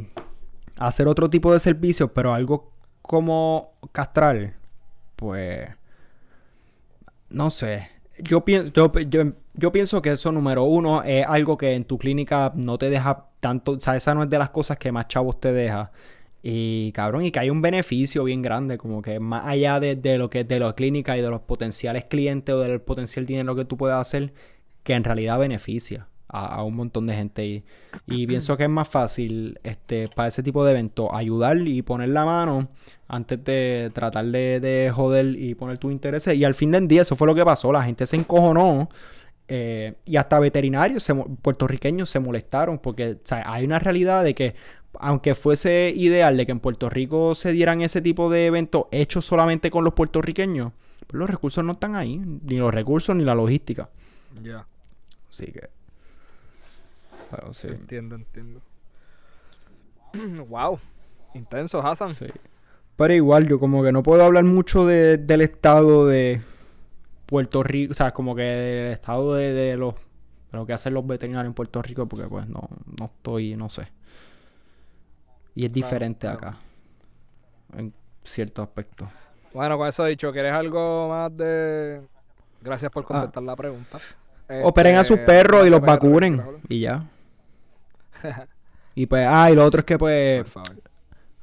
hacer 0.80 1.06
otro 1.06 1.30
tipo 1.30 1.52
de 1.52 1.60
servicios, 1.60 2.10
pero 2.12 2.34
algo 2.34 2.72
como 3.02 3.74
castral, 3.92 4.54
pues 5.14 5.68
no 7.28 7.50
sé. 7.50 7.88
Yo, 8.18 8.44
pienso, 8.44 8.72
yo, 9.54 9.72
pienso 9.72 10.02
que 10.02 10.10
eso, 10.12 10.32
número 10.32 10.64
uno, 10.64 11.02
es 11.02 11.24
algo 11.26 11.56
que 11.56 11.74
en 11.74 11.84
tu 11.84 11.98
clínica 11.98 12.52
no 12.54 12.76
te 12.78 12.90
deja 12.90 13.26
tanto. 13.40 13.72
O 13.72 13.80
sea, 13.80 13.96
esa 13.96 14.14
no 14.14 14.24
es 14.24 14.30
de 14.30 14.38
las 14.38 14.50
cosas 14.50 14.78
que 14.78 14.92
más 14.92 15.08
chavos 15.08 15.40
te 15.40 15.52
deja. 15.52 15.92
Y 16.42 16.92
cabrón, 16.92 17.24
y 17.24 17.30
que 17.30 17.40
hay 17.40 17.50
un 17.50 17.62
beneficio 17.62 18.24
bien 18.24 18.42
grande, 18.42 18.78
como 18.78 19.02
que 19.02 19.20
más 19.20 19.46
allá 19.46 19.80
de, 19.80 20.18
lo 20.18 20.30
que 20.30 20.44
de 20.44 20.60
la 20.60 20.74
clínica 20.74 21.16
y 21.16 21.22
de 21.22 21.28
los 21.30 21.42
potenciales 21.42 22.04
clientes 22.06 22.54
o 22.54 22.60
del 22.60 22.80
potencial 22.80 23.26
dinero 23.26 23.54
que 23.54 23.66
tú 23.66 23.76
puedes 23.76 23.96
hacer, 23.96 24.32
que 24.82 24.94
en 24.94 25.04
realidad 25.04 25.38
beneficia 25.38 26.09
a, 26.32 26.62
un 26.62 26.76
montón 26.76 27.06
de 27.06 27.14
gente. 27.14 27.64
Y, 28.06 28.26
pienso 28.26 28.56
que 28.56 28.64
es 28.64 28.70
más 28.70 28.88
fácil 28.88 29.58
este, 29.62 30.08
para 30.08 30.28
ese 30.28 30.42
tipo 30.42 30.64
de 30.64 30.72
eventos 30.72 31.08
ayudar 31.12 31.58
y 31.58 31.82
poner 31.82 32.10
la 32.10 32.24
mano 32.24 32.68
antes 33.08 33.42
de 33.44 33.90
tratar 33.92 34.26
de, 34.26 34.92
joder 34.94 35.36
y 35.36 35.54
poner 35.54 35.78
tus 35.78 35.92
intereses. 35.92 36.34
Y 36.34 36.44
al 36.44 36.54
fin 36.54 36.70
del 36.70 36.88
día 36.88 37.02
eso 37.02 37.16
fue 37.16 37.26
lo 37.26 37.34
que 37.34 37.44
pasó. 37.44 37.72
La 37.72 37.82
gente 37.82 38.06
se 38.06 38.16
encojonó. 38.16 38.88
Eh, 39.52 39.94
y 40.04 40.14
hasta 40.14 40.38
veterinarios 40.38 41.08
puertorriqueños 41.42 42.08
se 42.08 42.20
molestaron 42.20 42.78
porque 42.78 43.18
hay 43.44 43.64
una 43.64 43.80
realidad 43.80 44.22
de 44.22 44.32
que 44.32 44.54
aunque 45.00 45.34
fuese 45.34 45.92
ideal 45.96 46.36
de 46.36 46.46
que 46.46 46.52
en 46.52 46.60
Puerto 46.60 46.88
Rico 46.88 47.34
se 47.34 47.50
dieran 47.50 47.80
ese 47.80 48.00
tipo 48.00 48.30
de 48.30 48.46
eventos 48.46 48.84
hechos 48.92 49.24
solamente 49.24 49.68
con 49.68 49.82
los 49.82 49.94
puertorriqueños, 49.94 50.70
pues 51.04 51.18
los 51.18 51.28
recursos 51.28 51.64
no 51.64 51.72
están 51.72 51.96
ahí, 51.96 52.18
ni 52.18 52.58
los 52.58 52.72
recursos 52.72 53.16
ni 53.16 53.24
la 53.24 53.34
logística. 53.34 53.88
Ya. 54.40 54.68
Así 55.28 55.46
que 55.46 55.68
Entiendo, 57.64 58.14
entiendo. 58.14 58.60
wow. 60.48 60.78
Intenso, 61.34 61.80
Hassan. 61.80 62.14
Sí. 62.14 62.26
Pero 62.96 63.14
igual, 63.14 63.48
yo 63.48 63.58
como 63.58 63.82
que 63.82 63.92
no 63.92 64.02
puedo 64.02 64.24
hablar 64.24 64.44
mucho 64.44 64.86
del 64.86 65.40
estado 65.40 66.06
de 66.06 66.42
Puerto 67.26 67.62
Rico, 67.62 67.92
o 67.92 67.94
sea, 67.94 68.12
como 68.12 68.34
que 68.34 68.42
del 68.42 68.92
estado 68.92 69.34
de, 69.34 69.76
los 69.76 69.94
lo 70.52 70.66
que 70.66 70.72
hacen 70.72 70.94
los 70.94 71.06
veterinarios 71.06 71.50
en 71.50 71.54
Puerto 71.54 71.80
Rico, 71.80 72.06
porque 72.06 72.26
pues 72.26 72.46
no, 72.48 72.68
no 72.98 73.06
estoy, 73.06 73.54
no 73.56 73.68
sé. 73.70 73.88
Y 75.54 75.64
es 75.64 75.72
diferente 75.72 76.26
claro. 76.26 76.38
acá. 76.38 76.56
En 77.76 77.94
cierto 78.24 78.62
aspecto. 78.62 79.08
Bueno, 79.54 79.78
con 79.78 79.88
eso 79.88 80.04
dicho, 80.04 80.32
¿quieres 80.32 80.52
algo 80.52 81.08
más 81.08 81.36
de...? 81.36 82.02
Gracias 82.60 82.90
por 82.92 83.04
contestar 83.04 83.42
la 83.42 83.56
pregunta. 83.56 83.98
Operen 84.62 84.96
a 84.96 85.04
sus 85.04 85.18
Este, 85.18 85.26
perros 85.26 85.66
y 85.66 85.70
los 85.70 85.80
vacunen. 85.80 86.42
Y 86.68 86.80
ya. 86.80 87.02
Y 88.94 89.06
pues, 89.06 89.24
ah, 89.26 89.50
y 89.50 89.54
lo 89.54 89.64
otro 89.64 89.80
es 89.80 89.86
que 89.86 89.96
pues, 89.96 90.42
Por 90.42 90.64
favor. 90.64 90.82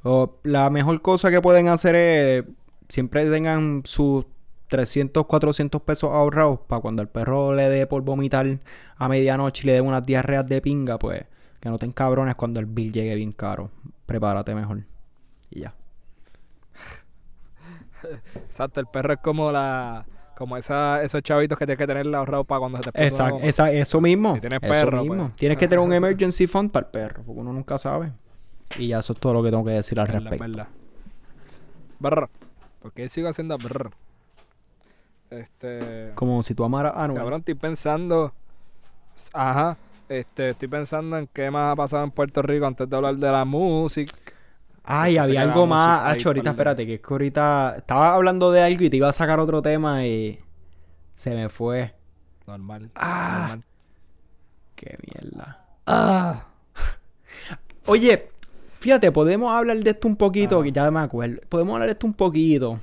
o 0.04 0.40
la 0.44 0.70
mejor 0.70 1.02
cosa 1.02 1.32
que 1.32 1.42
pueden 1.42 1.70
hacer 1.70 1.96
es 1.96 2.46
siempre 2.90 3.26
tengan 3.30 3.82
sus 3.86 4.26
300, 4.68 5.26
400 5.26 5.82
pesos 5.82 6.12
ahorrados 6.12 6.60
para 6.68 6.82
cuando 6.82 7.02
el 7.02 7.08
perro 7.08 7.54
le 7.54 7.70
dé 7.70 7.88
por 7.88 8.02
vomitar 8.02 8.60
a 8.98 9.08
medianoche 9.08 9.64
y 9.64 9.68
le 9.68 9.74
dé 9.74 9.82
unas 9.82 10.06
diarreas 10.06 10.48
de 10.48 10.62
pinga, 10.62 11.00
pues 11.00 11.24
que 11.60 11.70
no 11.70 11.80
te 11.80 11.92
cabrones 11.94 12.36
cuando 12.36 12.60
el 12.60 12.66
bill 12.66 12.92
llegue 12.92 13.16
bien 13.16 13.32
caro. 13.32 13.72
Prepárate 14.06 14.54
mejor. 14.54 14.84
Y 15.50 15.62
ya. 15.62 15.74
Exacto, 18.36 18.80
el 18.80 18.88
perro 18.88 19.14
es 19.14 19.20
como 19.20 19.52
la... 19.52 20.06
Como 20.38 20.56
esa, 20.56 21.02
esos 21.02 21.24
chavitos 21.24 21.58
que 21.58 21.66
tienes 21.66 21.80
que 21.80 21.88
tener 21.88 22.14
ahorrado 22.16 22.44
para 22.44 22.60
cuando 22.60 22.78
se 22.84 22.92
te 22.92 23.08
Esa, 23.08 23.30
esa- 23.42 23.72
eso 23.72 24.00
mismo. 24.00 24.36
Si 24.36 24.42
tienes 24.42 24.60
eso 24.62 24.72
perro, 24.72 25.02
mismo. 25.02 25.24
pues. 25.26 25.36
Tienes 25.36 25.58
que 25.58 25.68
tener 25.68 25.80
un 25.84 25.92
emergency 25.94 26.46
fund 26.46 26.70
para 26.72 26.86
el 26.86 26.92
perro, 26.92 27.24
porque 27.26 27.42
uno 27.42 27.52
nunca 27.54 27.78
sabe. 27.80 28.12
Y 28.78 28.90
ya 28.90 29.00
eso 29.00 29.14
es 29.14 29.20
todo 29.20 29.34
lo 29.34 29.42
que 29.42 29.50
tengo 29.50 29.66
que 29.66 29.72
decir 29.72 30.00
al 30.00 30.06
Verdad, 30.08 30.22
respecto. 30.30 30.44
verdad. 30.46 30.68
Brr. 32.00 32.30
¿Por 32.84 32.92
qué 32.92 33.10
sigo 33.10 33.30
haciendo 33.30 33.58
brr? 33.58 33.90
Este... 35.30 36.12
Como 36.16 36.42
si 36.44 36.54
tú 36.54 36.64
amaras 36.64 36.94
a. 36.96 37.12
Cabrón, 37.14 37.40
estoy 37.40 37.56
pensando... 37.56 38.32
Ajá. 39.34 39.76
Este, 40.08 40.50
estoy 40.52 40.68
pensando 40.70 41.18
en 41.18 41.28
qué 41.34 41.50
más 41.52 41.74
ha 41.74 41.76
pasado 41.76 42.04
en 42.04 42.12
Puerto 42.12 42.42
Rico 42.42 42.66
antes 42.66 42.88
de 42.90 42.96
hablar 42.96 43.16
de 43.16 43.32
la 43.32 43.44
música. 43.44 44.14
Ay, 44.90 45.18
había 45.18 45.42
algo 45.42 45.68
más. 45.68 46.10
Hacho, 46.12 46.30
ahorita, 46.30 46.52
espérate, 46.52 46.86
que 46.86 46.94
es 46.96 47.02
que 47.02 47.08
ahorita 47.14 47.76
estaba 47.80 48.14
hablando 48.14 48.52
de 48.52 48.62
algo 48.62 48.86
y 48.86 48.90
te 48.90 48.96
iba 48.98 49.10
a 49.10 49.14
sacar 49.14 49.38
otro 49.40 49.62
tema 49.62 50.06
y 50.06 50.40
se 51.14 51.32
me 51.32 51.50
fue. 51.50 51.94
Normal. 52.48 52.90
Ah. 52.96 53.48
normal. 53.50 53.64
Qué 54.76 54.98
mierda. 55.06 55.66
Ah. 55.86 56.46
Oye, 57.86 58.30
fíjate, 58.80 59.12
podemos 59.12 59.54
hablar 59.54 59.78
de 59.78 59.90
esto 59.90 60.08
un 60.08 60.16
poquito, 60.16 60.62
Ah. 60.62 60.64
que 60.64 60.72
ya 60.72 60.90
me 60.90 61.02
acuerdo. 61.02 61.42
Podemos 61.50 61.74
hablar 61.74 61.88
de 61.88 61.94
esto 61.94 62.08
un 62.08 62.14
poquito. 62.14 62.80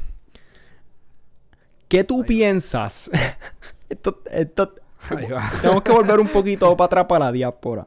¿Qué 1.89 2.05
tú 2.05 2.23
piensas? 2.25 3.11
esto, 3.89 4.21
esto, 4.31 4.75
Ahí 5.09 5.31
va. 5.31 5.51
tenemos 5.61 5.83
que 5.83 5.93
volver 5.93 6.21
un 6.21 6.29
poquito 6.29 6.77
para 6.77 6.87
atrás 6.87 7.07
para 7.07 7.27
la 7.27 7.33
diáspora. 7.33 7.87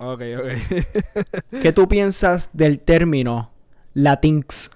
Ok, 0.00 0.22
ok. 0.38 0.80
¿Qué 1.62 1.72
tú 1.72 1.88
piensas 1.88 2.50
del 2.52 2.78
término 2.80 3.50
Latinx? 3.94 4.70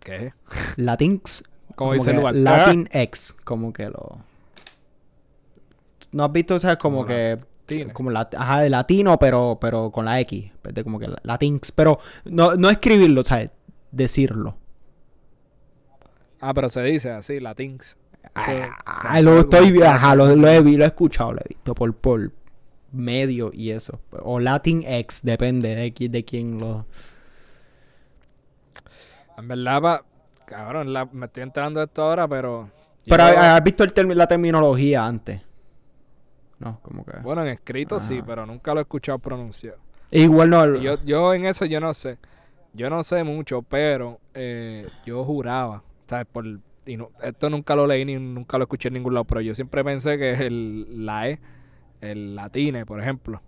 ¿Qué? 0.00 0.32
Latinx. 0.76 1.44
Como 1.74 1.92
dice 1.92 2.10
el 2.10 2.16
lugar. 2.16 2.34
Latinx. 2.34 3.32
Como 3.44 3.72
que 3.72 3.88
lo. 3.90 4.18
¿No 6.12 6.24
has 6.24 6.32
visto? 6.32 6.54
O 6.54 6.60
sea, 6.60 6.76
como 6.78 6.98
Como 6.98 7.06
que. 7.08 7.38
Latine. 7.68 7.92
Como 7.92 8.10
lat- 8.10 8.34
ajá, 8.34 8.60
de 8.62 8.70
latino, 8.70 9.18
pero, 9.18 9.58
pero 9.60 9.90
con 9.90 10.06
la 10.06 10.18
X. 10.20 10.50
como 10.82 10.98
que 10.98 11.08
la- 11.08 11.20
Latinx. 11.22 11.70
Pero 11.72 11.98
no, 12.24 12.54
no 12.56 12.70
escribirlo, 12.70 13.22
¿sabes? 13.24 13.50
Decirlo. 13.90 14.56
Ah, 16.40 16.54
pero 16.54 16.68
se 16.70 16.82
dice 16.82 17.10
así, 17.10 17.40
Latinx. 17.40 17.96
Ah, 18.34 18.76
ah, 18.84 19.20
lo 19.20 19.34
es 19.34 19.40
estoy 19.40 19.82
ajá, 19.82 20.14
lo, 20.14 20.34
lo 20.36 20.48
he, 20.48 20.60
vi- 20.62 20.76
lo 20.76 20.84
he 20.84 20.88
escuchado, 20.88 21.32
lo 21.32 21.40
he 21.40 21.48
visto 21.48 21.74
por, 21.74 21.92
por 21.94 22.30
medio 22.92 23.50
y 23.52 23.70
eso. 23.70 24.00
O 24.22 24.38
Latinx, 24.38 25.22
depende 25.22 25.74
de, 25.74 26.08
de 26.08 26.24
quién 26.24 26.58
lo. 26.58 26.86
En 29.36 29.48
verdad, 29.48 29.80
pa- 29.82 30.04
cabrón, 30.46 30.92
la- 30.92 31.06
me 31.06 31.26
estoy 31.26 31.42
enterando 31.42 31.80
de 31.80 31.86
esto 31.86 32.02
ahora, 32.02 32.26
pero... 32.28 32.70
Pero 33.06 33.28
yo- 33.28 33.38
has 33.38 33.64
visto 33.64 33.84
el 33.84 34.18
la 34.18 34.26
terminología 34.26 35.04
antes. 35.06 35.40
No, 36.58 36.80
como 36.82 37.04
que. 37.04 37.18
Bueno, 37.18 37.42
en 37.42 37.48
escrito 37.48 38.00
sí, 38.00 38.18
Ajá. 38.18 38.26
pero 38.26 38.46
nunca 38.46 38.74
lo 38.74 38.80
he 38.80 38.82
escuchado 38.82 39.18
pronunciado. 39.18 39.78
Igual 40.10 40.50
no. 40.50 40.76
Yo, 40.76 41.02
yo 41.04 41.32
en 41.34 41.46
eso 41.46 41.64
yo 41.64 41.80
no 41.80 41.94
sé. 41.94 42.18
Yo 42.74 42.90
no 42.90 43.02
sé 43.02 43.24
mucho, 43.24 43.62
pero 43.62 44.20
eh, 44.34 44.86
yo 45.06 45.24
juraba, 45.24 45.82
¿sabes? 46.06 46.26
Por, 46.30 46.44
y 46.88 46.96
no- 46.96 47.10
esto 47.22 47.48
nunca 47.50 47.76
lo 47.76 47.86
leí 47.86 48.04
ni 48.04 48.16
nunca 48.16 48.58
lo 48.58 48.64
escuché 48.64 48.88
en 48.88 48.94
ningún 48.94 49.14
lado, 49.14 49.24
pero 49.24 49.40
yo 49.40 49.54
siempre 49.54 49.84
pensé 49.84 50.18
que 50.18 50.32
el, 50.46 51.04
la 51.06 51.28
E, 51.28 51.38
el 52.00 52.34
latine, 52.34 52.84
por 52.86 53.00
ejemplo, 53.00 53.40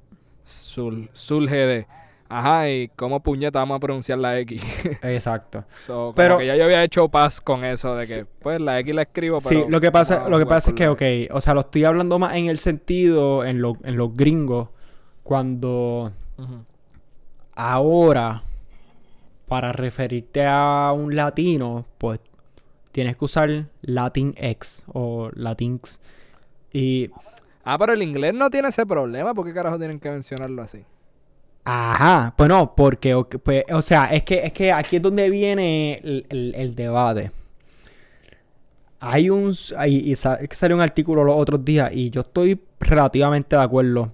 sul- 0.46 1.08
surge 1.12 1.54
de, 1.56 1.86
ajá, 2.28 2.68
y 2.70 2.88
cómo 2.96 3.20
puñeta 3.20 3.58
vamos 3.60 3.76
a 3.76 3.80
pronunciar 3.80 4.18
la 4.18 4.38
X. 4.40 4.62
Exacto. 5.02 5.64
So, 5.78 6.12
Pero- 6.14 6.38
que 6.38 6.46
ya 6.46 6.56
yo 6.56 6.64
había 6.64 6.82
hecho 6.84 7.08
paz 7.08 7.40
con 7.40 7.64
eso 7.64 7.94
de 7.94 8.06
que, 8.06 8.12
Sí. 8.14 8.20
pues, 8.40 8.60
la 8.60 8.78
X 8.80 8.94
la 8.94 9.02
escribo, 9.02 9.40
Sí, 9.40 9.64
lo 9.68 9.80
que 9.80 9.90
pasa, 9.90 10.28
lo 10.28 10.38
que 10.38 10.46
pasa 10.46 10.70
es 10.70 10.76
que, 10.76 10.88
ok, 10.88 11.02
o 11.34 11.40
sea, 11.40 11.54
lo 11.54 11.60
estoy 11.60 11.84
hablando 11.84 12.18
más 12.18 12.34
en 12.36 12.46
el 12.46 12.58
sentido, 12.58 13.44
en, 13.44 13.60
lo- 13.62 13.78
en 13.84 13.96
los 13.96 14.14
gringos, 14.16 14.68
cuando 15.22 16.12
ahora, 17.54 18.42
para 19.48 19.72
referirte 19.72 20.44
a 20.46 20.92
un 20.94 21.14
latino, 21.16 21.84
pues 21.98 22.20
tienes 22.92 23.16
que 23.16 23.24
usar 23.24 23.66
Latinx 23.82 24.84
o 24.92 25.30
Latinx. 25.34 26.00
Y, 26.72 27.10
Ah, 27.64 27.78
pero 27.78 27.92
el 27.94 28.02
inglés 28.02 28.34
no 28.34 28.50
tiene 28.50 28.68
ese 28.68 28.84
problema, 28.86 29.32
¿por 29.34 29.46
qué 29.46 29.54
carajo 29.54 29.78
tienen 29.78 30.00
que 30.00 30.10
mencionarlo 30.10 30.62
así? 30.62 30.84
ajá, 31.64 32.34
pues 32.36 32.48
no, 32.48 32.74
porque, 32.74 33.14
pues, 33.42 33.64
o 33.72 33.82
sea, 33.82 34.06
es 34.06 34.24
que, 34.24 34.44
es 34.46 34.52
que 34.52 34.72
aquí 34.72 34.96
es 34.96 35.02
donde 35.02 35.30
viene 35.30 35.94
el, 36.02 36.26
el- 36.28 36.54
el 36.56 36.74
debate. 36.74 37.32
Hay 39.00 39.30
un, 39.30 39.52
hay- 39.78 39.96
y 40.10 40.12
es 40.12 40.22
que 40.48 40.54
salió 40.54 40.76
un 40.76 40.82
artículo 40.82 41.24
los 41.24 41.36
otros 41.36 41.64
días 41.64 41.90
y 41.92 42.10
yo 42.10 42.20
estoy 42.20 42.60
relativamente 42.80 43.56
de 43.56 43.62
acuerdo. 43.62 44.12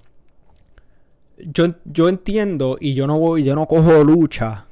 Yo, 1.38 1.66
yo 1.84 2.08
entiendo 2.08 2.78
y 2.80 2.94
yo 2.94 3.06
no 3.06 3.18
voy, 3.18 3.42
yo 3.42 3.54
no 3.54 3.66
cojo 3.66 4.02
lucha 4.04 4.66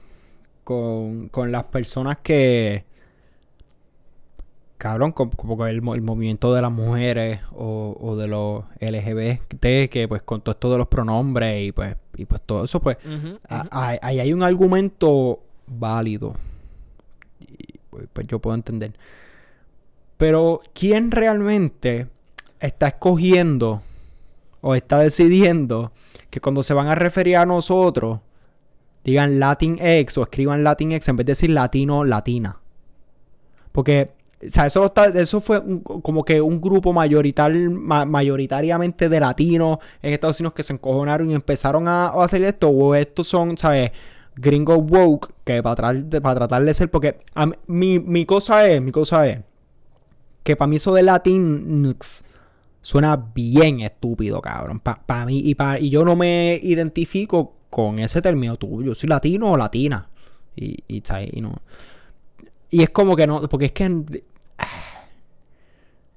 con, 0.65 1.29
con 1.29 1.53
las 1.53 1.65
personas 1.65 2.19
que, 2.23 2.85
cabrón, 4.79 5.13
como 5.13 5.57
con 5.57 5.69
el, 5.69 5.77
el 5.77 6.03
movimiento 6.03 6.55
de 6.55 6.63
las 6.63 6.73
mujeres 6.73 7.41
o, 7.53 7.97
o 8.01 8.17
de 8.17 8.29
los 8.29 8.65
LGBT, 8.81 9.89
que 9.91 10.07
pues 10.09 10.23
con 10.23 10.41
todo 10.43 10.53
esto 10.53 10.73
de 10.73 10.79
los 10.79 10.89
pronombres 10.89 11.69
y 11.69 11.73
pues, 11.73 11.97
y 12.17 12.25
pues 12.25 12.43
todo 12.45 12.65
eso, 12.65 12.81
pues 12.81 12.99
ahí 13.49 14.21
hay 14.21 14.33
un 14.33 14.43
argumento 14.43 15.41
válido. 15.67 16.35
Y 17.41 17.79
pues 18.13 18.27
yo 18.27 18.39
puedo 18.39 18.55
entender. 18.55 18.95
Pero, 20.17 20.61
¿quién 20.73 21.11
realmente 21.11 22.09
está 22.61 22.89
escogiendo 22.89 23.83
o 24.61 24.75
está 24.75 24.99
decidiendo 24.99 25.93
que 26.31 26.41
cuando 26.41 26.63
se 26.63 26.75
van 26.75 26.89
a 26.89 26.95
referir 26.95 27.37
a 27.37 27.47
nosotros 27.47 28.21
digan 29.03 29.39
Latinx 29.39 30.17
o 30.17 30.23
escriban 30.23 30.65
Latinx 30.65 31.09
en 31.09 31.17
vez 31.17 31.27
de 31.27 31.33
decir 31.33 31.51
latino, 31.51 32.05
latina? 32.05 32.61
Porque, 33.73 34.13
o 34.47 34.51
sea, 34.51 34.67
eso, 34.67 34.93
eso 35.15 35.41
fue 35.41 35.63
como 35.83 36.25
que 36.25 36.41
un 36.41 36.61
grupo 36.61 36.93
mayoritario, 36.93 37.71
ma- 37.71 38.05
mayoritariamente 38.05 39.09
de 39.09 39.21
latinos 39.21 39.79
en 40.03 40.13
Estados 40.13 40.41
Unidos 40.41 40.55
que 40.55 40.63
se 40.63 40.73
encojonaron 40.73 41.31
y 41.31 41.35
empezaron 41.35 41.89
a, 41.89 42.09
hacer 42.09 42.43
esto. 42.45 42.69
O 42.69 42.95
estos 42.95 43.29
son, 43.29 43.57
¿sabes? 43.57 43.91
Gringos 44.37 44.79
woke 44.79 45.33
que 45.45 45.63
para 45.63 45.77
tratar 45.77 46.23
para 46.23 46.35
tratar 46.35 46.65
de 46.65 46.75
ser. 46.75 46.91
Porque 46.91 47.19
mi, 47.67 47.99
mi 47.99 48.25
cosa 48.27 48.67
es, 48.69 48.83
mi 48.83 48.91
cosa 48.93 49.27
es 49.29 49.41
que 50.43 50.57
para 50.57 50.69
mí 50.69 50.77
eso 50.77 50.93
de 50.95 51.03
Latinx 51.03 52.25
suena 52.83 53.17
bien 53.17 53.81
estúpido, 53.81 54.41
cabrón. 54.43 54.81
Para 54.81 55.25
mí, 55.27 55.39
y, 55.39 55.55
pa- 55.55 55.79
y 55.79 55.89
yo 55.91 56.05
no 56.05 56.17
me 56.17 56.59
identifico 56.63 57.55
con 57.71 57.99
ese 57.99 58.21
término 58.23 58.57
tuyo. 58.57 58.89
Yo 58.89 58.95
soy 58.95 59.09
latino 59.09 59.53
o 59.53 59.57
latina. 59.57 60.09
Y, 60.55 60.85
y, 60.87 61.03
y 61.33 61.41
no. 61.41 61.55
Y 62.71 62.83
es 62.83 62.91
como 62.91 63.17
que 63.17 63.27
no, 63.27 63.49
porque 63.49 63.67
es 63.67 63.73
que. 63.73 64.23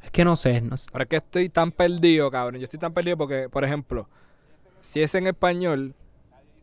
Es 0.04 0.12
que 0.12 0.24
no 0.24 0.36
sé, 0.36 0.62
no 0.62 0.78
sé. 0.78 0.90
Pero 0.92 1.04
es 1.04 1.10
que 1.10 1.16
estoy 1.18 1.50
tan 1.50 1.72
perdido, 1.72 2.32
cabrón. 2.32 2.60
Yo 2.62 2.66
estoy 2.66 2.80
tan 2.80 2.94
perdido 2.94 3.18
porque, 3.18 3.50
por 3.50 3.64
ejemplo, 3.66 4.08
si 4.82 5.02
es 5.02 5.14
en 5.16 5.28
español, 5.28 5.94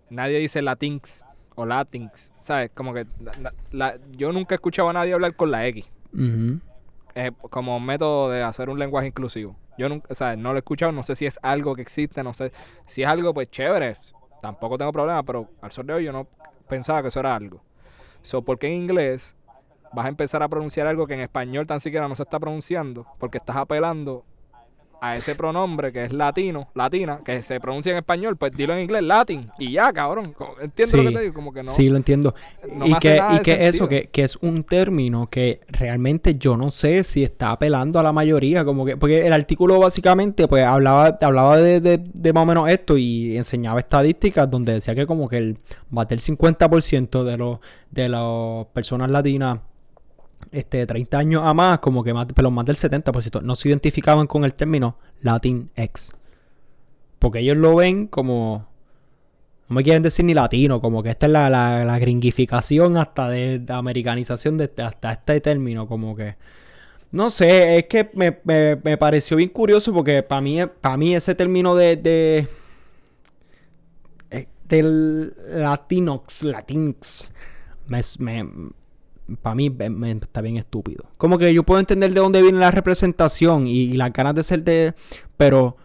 nadie 0.08 0.38
dice 0.38 0.62
latinx 0.62 1.24
o 1.54 1.66
latinx. 1.66 2.30
¿Sabes? 2.40 2.70
Como 2.74 2.94
que 2.94 3.06
la- 3.20 3.32
la- 3.40 3.54
la- 3.70 3.98
yo 4.12 4.32
nunca 4.32 4.54
he 4.54 4.56
escuchado 4.56 4.88
a 4.88 4.92
nadie 4.92 5.12
hablar 5.12 5.34
con 5.36 5.50
la 5.50 5.66
X 5.66 5.86
eh, 7.16 7.30
como 7.50 7.78
método 7.80 8.30
de 8.30 8.42
hacer 8.42 8.68
un 8.70 8.78
lenguaje 8.78 9.08
inclusivo. 9.08 9.56
Yo 9.78 9.88
nunca, 9.88 10.08
o 10.10 10.14
sea, 10.14 10.36
no 10.36 10.50
lo 10.52 10.56
he 10.56 10.60
escuchado, 10.60 10.90
no 10.92 11.02
sé 11.02 11.14
si 11.14 11.26
es 11.26 11.38
algo 11.42 11.74
que 11.76 11.82
existe, 11.82 12.22
no 12.24 12.32
sé. 12.34 12.50
Si 12.86 13.02
es 13.02 13.08
algo, 13.08 13.32
pues 13.34 13.50
chévere, 13.50 13.96
tampoco 14.42 14.78
tengo 14.78 14.90
problema, 14.92 15.22
pero 15.22 15.48
al 15.60 15.70
sol 15.70 15.86
de 15.86 15.92
hoy 15.94 16.04
yo 16.04 16.12
no 16.12 16.26
pensaba 16.68 17.02
que 17.02 17.08
eso 17.08 17.20
era 17.20 17.34
algo. 17.36 17.60
So, 18.22 18.42
¿por 18.42 18.58
qué 18.58 18.68
en 18.68 18.74
inglés 18.82 19.34
vas 19.94 20.06
a 20.06 20.08
empezar 20.08 20.42
a 20.42 20.48
pronunciar 20.48 20.86
algo 20.86 21.06
que 21.06 21.14
en 21.14 21.20
español 21.20 21.66
tan 21.66 21.80
siquiera 21.80 22.08
no 22.08 22.16
se 22.16 22.22
está 22.22 22.38
pronunciando? 22.38 23.06
Porque 23.18 23.38
estás 23.38 23.56
apelando 23.56 24.24
a 25.04 25.16
ese 25.16 25.34
pronombre 25.34 25.92
que 25.92 26.04
es 26.04 26.14
latino, 26.14 26.68
latina, 26.74 27.20
que 27.22 27.42
se 27.42 27.60
pronuncia 27.60 27.92
en 27.92 27.98
español, 27.98 28.38
pues 28.38 28.52
dilo 28.52 28.72
en 28.72 28.80
inglés, 28.80 29.02
latin, 29.02 29.50
y 29.58 29.72
ya, 29.72 29.92
cabrón. 29.92 30.34
¿Entiendes 30.62 30.94
lo 30.94 31.02
que 31.02 31.16
te 31.16 31.20
digo? 31.20 31.34
Como 31.34 31.52
que 31.52 31.62
no. 31.62 31.70
Sí, 31.70 31.90
lo 31.90 31.98
entiendo. 31.98 32.34
no 32.72 32.86
y 32.86 32.94
que, 32.94 33.20
y 33.34 33.40
que 33.40 33.66
eso, 33.66 33.86
que, 33.86 34.06
que 34.06 34.22
es 34.22 34.36
un 34.36 34.64
término 34.64 35.28
que 35.28 35.60
realmente 35.68 36.36
yo 36.36 36.56
no 36.56 36.70
sé 36.70 37.04
si 37.04 37.22
está 37.22 37.50
apelando 37.50 37.98
a 37.98 38.02
la 38.02 38.14
mayoría, 38.14 38.64
como 38.64 38.86
que, 38.86 38.96
porque 38.96 39.26
el 39.26 39.34
artículo 39.34 39.78
básicamente 39.78 40.48
pues 40.48 40.64
hablaba, 40.64 41.18
hablaba 41.20 41.58
de, 41.58 41.80
de, 41.82 41.98
de 41.98 42.32
más 42.32 42.44
o 42.44 42.46
menos 42.46 42.70
esto 42.70 42.96
y 42.96 43.36
enseñaba 43.36 43.80
estadísticas 43.80 44.50
donde 44.50 44.72
decía 44.72 44.94
que 44.94 45.04
como 45.04 45.28
que 45.28 45.36
el 45.36 45.58
más 45.90 46.08
del 46.08 46.18
50% 46.18 47.24
de 47.24 47.36
los 47.36 47.58
de 47.90 48.08
las 48.08 48.66
personas 48.72 49.10
latinas 49.10 49.58
este, 50.52 50.78
de 50.78 50.86
30 50.86 51.18
años 51.18 51.42
a 51.44 51.54
más, 51.54 51.78
como 51.80 52.02
que 52.04 52.12
más, 52.14 52.26
pero 52.34 52.50
más 52.50 52.64
del 52.66 52.76
70% 52.76 53.42
no 53.42 53.54
se 53.56 53.68
identificaban 53.68 54.26
con 54.26 54.44
el 54.44 54.54
término 54.54 54.96
Latinx. 55.20 56.12
Porque 57.18 57.40
ellos 57.40 57.56
lo 57.56 57.76
ven 57.76 58.06
como 58.06 58.66
no 59.68 59.76
me 59.76 59.82
quieren 59.82 60.02
decir 60.02 60.24
ni 60.26 60.34
latino, 60.34 60.80
como 60.80 61.02
que 61.02 61.08
esta 61.08 61.24
es 61.26 61.32
la, 61.32 61.48
la, 61.48 61.84
la 61.86 61.98
gringificación 61.98 62.98
hasta 62.98 63.30
de, 63.30 63.58
de 63.60 63.72
americanización 63.72 64.58
de 64.58 64.64
este- 64.64 64.82
hasta 64.82 65.12
este 65.12 65.40
término, 65.40 65.86
como 65.88 66.14
que... 66.14 66.36
No 67.12 67.30
sé, 67.30 67.78
es 67.78 67.84
que 67.86 68.10
me, 68.14 68.40
me- 68.44 68.76
me 68.76 68.98
pareció 68.98 69.36
bien 69.38 69.48
curioso 69.48 69.92
porque 69.94 70.22
para 70.22 70.40
mí, 70.42 70.58
para 70.80 70.96
mí 70.98 71.14
ese 71.14 71.34
término 71.34 71.74
de, 71.76 71.96
de... 71.96 72.48
eh, 74.30 74.48
del 74.68 75.34
latinox, 75.48 76.42
latinx, 76.42 77.28
me, 77.86 78.48
para 79.42 79.54
mí 79.54 79.70
me- 79.70 80.12
está 80.12 80.40
bien 80.40 80.56
estúpido. 80.56 81.06
Como 81.16 81.38
que 81.38 81.52
yo 81.54 81.62
puedo 81.64 81.80
entender 81.80 82.12
de 82.12 82.20
dónde 82.20 82.42
viene 82.42 82.58
la 82.58 82.70
representación 82.70 83.66
y, 83.66 83.72
y 83.84 83.92
las 83.94 84.12
ganas 84.12 84.34
de 84.34 84.42
ser 84.42 84.64
de... 84.64 84.94
Pero, 85.36 85.76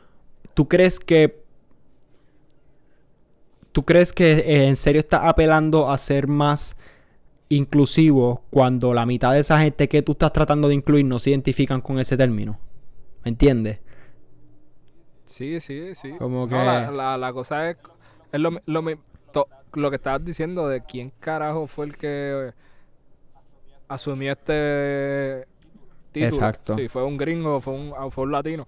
¿tú 0.54 0.68
crees 0.68 1.00
que 1.00 1.40
¿Tú 3.72 3.86
crees 3.86 4.14
que 4.14 4.32
eh, 4.40 4.68
en 4.68 4.76
serio 4.76 5.00
está 5.00 5.30
apelando 5.30 5.90
a 5.90 5.98
ser 5.98 6.28
más 6.28 6.76
inclusivo 7.50 8.44
cuando 8.52 8.94
la 8.94 9.06
mitad 9.06 9.34
de 9.34 9.40
esa 9.40 9.60
gente 9.60 9.90
que 9.90 10.02
tú 10.02 10.14
estás 10.14 10.34
tratando 10.34 10.68
de 10.68 10.76
incluir 10.76 11.06
no 11.06 11.20
se 11.20 11.32
identifican 11.32 11.82
con 11.82 12.00
ese 12.00 12.18
término? 12.18 12.60
¿Me 13.24 13.30
entiendes? 13.30 13.80
Sí, 15.26 15.60
sí, 15.60 15.94
sí. 15.96 16.12
Como 16.18 16.48
No, 16.48 16.48
que- 16.48 16.56
la, 16.66 16.92
la- 16.92 17.18
la 17.18 17.34
cosa 17.34 17.70
es, 17.70 17.78
es 18.32 18.40
lo, 18.40 18.52
lo, 18.66 18.84
to- 19.32 19.48
lo 19.74 19.90
que 19.90 19.98
estabas 19.98 20.26
diciendo 20.26 20.68
de 20.68 20.84
quién 20.84 21.12
carajo 21.20 21.68
fue 21.68 21.86
el 21.86 21.98
que 21.98 22.54
asumió 23.90 24.32
este 24.32 25.46
título. 26.12 26.34
Exacto. 26.36 26.76
Si 26.78 26.88
fue 26.88 27.04
un 27.04 27.18
gringo 27.18 27.58
o 27.58 27.62
fue 27.62 27.74
un, 27.74 27.92
o 27.98 28.10
fue 28.10 28.24
un 28.24 28.32
latino. 28.32 28.68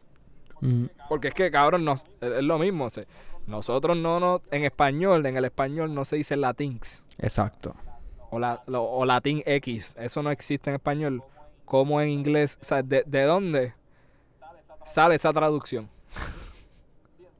Mm, 0.60 0.86
Porque 1.10 1.30
es 1.30 1.34
que, 1.34 1.50
cabrón, 1.50 1.86
nos, 1.86 2.06
es, 2.20 2.44
lo 2.44 2.60
mismo. 2.60 2.86
o 2.86 2.90
sea, 2.90 3.04
nosotros 3.48 3.98
no 3.98 4.20
nos... 4.20 4.42
En 4.52 4.64
español, 4.66 5.26
en 5.26 5.38
el 5.38 5.46
español 5.46 5.94
no 5.94 6.04
se 6.06 6.18
dice 6.18 6.36
latinx. 6.36 7.04
exacto. 7.18 7.76
O, 8.30 8.40
la, 8.40 8.62
lo- 8.68 8.84
o 8.84 9.06
latín 9.06 9.42
X. 9.46 9.96
Eso 10.00 10.22
no 10.24 10.32
existe 10.32 10.70
en 10.70 10.76
español. 10.76 11.24
Como 11.66 12.00
en 12.02 12.10
inglés. 12.10 12.58
O 12.62 12.66
sea, 12.66 12.82
¿de, 12.84 13.04
de 13.06 13.24
dónde 13.24 13.74
sale 14.86 15.16
esa 15.16 15.34
traducción? 15.34 15.90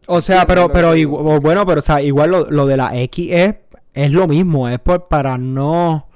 O 0.08 0.20
sea, 0.22 0.46
pero, 0.46 0.72
pero 0.72 0.96
igual, 0.96 1.40
bueno, 1.40 1.66
pero 1.66 1.80
o 1.80 1.82
sea, 1.82 2.02
igual 2.02 2.32
lo, 2.32 2.50
lo 2.52 2.66
de 2.66 2.76
la 2.76 2.96
X 3.04 3.30
es, 3.32 3.56
es 3.94 4.12
lo 4.12 4.28
mismo, 4.28 4.68
es 4.68 4.80
por, 4.80 5.08
para 5.08 5.38
no... 5.38 6.08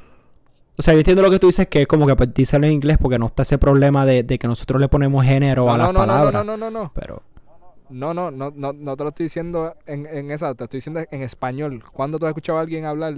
O 0.78 0.82
sea, 0.82 0.94
yo 0.94 1.00
entiendo 1.00 1.22
lo 1.22 1.32
que 1.32 1.40
tú 1.40 1.48
dices, 1.48 1.68
que 1.68 1.84
es 1.84 1.88
como 1.88 2.06
que 2.06 2.16
pues, 2.16 2.34
díselo 2.34 2.68
en 2.68 2.74
inglés 2.74 2.98
porque 3.02 3.18
no 3.18 3.28
está 3.28 3.44
ese 3.44 3.58
problema 3.58 4.06
de, 4.06 4.24
de 4.24 4.38
que 4.38 4.48
nosotros 4.48 4.82
le 4.82 4.90
ponemos 4.90 5.24
género 5.26 5.70
a 5.70 5.78
no, 5.78 5.78
las 5.78 5.88
no, 5.88 5.94
no, 5.94 6.00
no, 6.00 6.08
palabras. 6.08 6.46
no, 6.46 6.58
no, 6.58 6.70
no, 6.72 6.72
no. 6.84 6.92
Pero, 6.94 7.24
No, 7.90 8.14
no, 8.14 8.30
no, 8.32 8.52
no, 8.54 8.74
no 8.74 8.98
te 8.98 9.04
lo 9.04 9.10
estoy 9.10 9.26
diciendo 9.26 9.76
en, 9.86 10.06
en 10.08 10.32
esa, 10.32 10.54
te 10.56 10.64
estoy 10.66 10.80
diciendo 10.80 11.02
en 11.10 11.22
español. 11.22 11.84
¿Cuándo 11.94 12.20
tú 12.20 12.26
has 12.26 12.32
escuchado 12.32 12.58
a 12.58 12.62
alguien 12.62 12.86
hablar? 12.86 13.16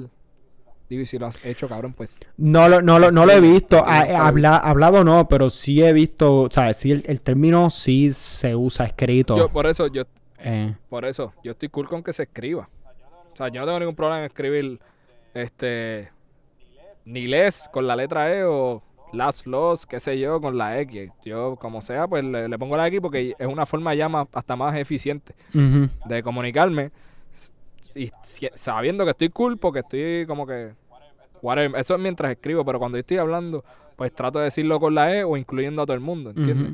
Digo, 0.90 1.02
y 1.02 1.06
si 1.06 1.18
lo 1.20 1.26
has 1.26 1.44
hecho, 1.44 1.68
cabrón, 1.68 1.94
pues. 1.94 2.16
No 2.38 2.70
lo, 2.70 2.82
no 2.82 3.00
lo, 3.00 3.12
no 3.12 3.26
lo 3.26 3.32
he 3.34 3.42
visto. 3.42 3.82
Ah, 3.86 4.06
habla- 4.28 4.58
hablado 4.58 5.04
no, 5.04 5.28
pero 5.28 5.50
sí 5.50 5.82
he 5.84 5.92
visto. 5.94 6.42
O 6.44 6.52
sea, 6.52 6.74
sí 6.74 6.92
el, 6.92 7.04
el 7.08 7.22
término 7.22 7.70
sí 7.70 8.14
se 8.14 8.56
usa 8.56 8.86
escrito. 8.86 9.36
Yo, 9.38 9.50
por 9.50 9.66
eso, 9.68 9.88
yo, 9.88 10.04
Eh, 10.40 10.76
por 10.90 11.04
eso, 11.06 11.34
yo 11.44 11.52
estoy 11.54 11.70
cool 11.70 11.90
con 11.90 12.04
que 12.04 12.14
se 12.14 12.24
escriba. 12.24 12.70
O 13.34 13.36
sea, 13.36 13.50
yo 13.50 13.60
no 13.62 13.66
tengo 13.68 13.80
ningún 13.80 13.96
problema 13.96 14.20
en 14.20 14.26
escribir, 14.26 14.80
este, 15.34 16.10
ni 17.08 17.26
les 17.28 17.70
con 17.70 17.88
la 17.88 17.96
letra 17.96 18.34
E 18.36 18.44
o 18.44 18.84
las, 19.14 19.46
los, 19.48 19.86
qué 19.86 20.00
sé 20.02 20.20
yo, 20.20 20.42
con 20.42 20.58
la 20.58 20.80
X. 20.82 21.10
Yo, 21.24 21.56
como 21.56 21.82
sea, 21.82 22.08
pues 22.08 22.24
le, 22.26 22.50
le 22.50 22.60
pongo 22.60 22.76
la 22.76 22.88
X 22.88 23.00
porque 23.02 23.34
es 23.40 23.48
una 23.48 23.66
forma 23.66 23.96
ya 23.96 24.10
más, 24.10 24.28
hasta 24.34 24.56
más 24.58 24.76
eficiente 24.76 25.34
de 26.06 26.22
comunicarme 26.24 26.92
y 27.96 28.12
sabiendo 28.54 29.06
que 29.06 29.12
estoy 29.12 29.30
cool 29.30 29.58
porque 29.58 29.80
estoy 29.80 30.26
como 30.28 30.46
que 30.46 30.74
whatever. 31.42 31.80
eso 31.80 31.96
es 31.96 32.00
mientras 32.02 32.32
escribo 32.32 32.64
pero 32.66 32.80
cuando 32.80 32.98
estoy 32.98 33.18
hablando 33.18 33.64
pues 33.96 34.14
trato 34.14 34.40
de 34.40 34.46
decirlo 34.46 34.80
con 34.80 34.94
la 34.94 35.16
E 35.16 35.24
o 35.24 35.38
incluyendo 35.38 35.82
a 35.82 35.86
todo 35.86 35.96
el 35.96 36.02
mundo 36.02 36.32
¿entiendes? 36.32 36.74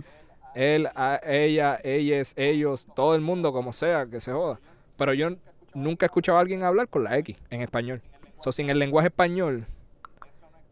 Él 0.55 0.87
a- 0.95 1.19
ella 1.23 1.79
ellas 1.83 2.33
ellos 2.35 2.87
todo 2.95 3.15
el 3.15 3.21
mundo 3.21 3.53
como 3.53 3.71
sea 3.73 4.05
que 4.07 4.19
se 4.19 4.31
joda 4.33 4.59
pero 4.97 5.13
yo 5.13 5.29
nunca 5.73 6.05
he 6.05 6.07
escuchado 6.07 6.37
a 6.37 6.41
alguien 6.41 6.63
hablar 6.63 6.87
con 6.89 7.03
la 7.05 7.17
X 7.19 7.37
en 7.49 7.61
español 7.61 8.01
so, 8.43 8.51
sin 8.51 8.69
el 8.69 8.79
lenguaje 8.79 9.07
español 9.07 9.65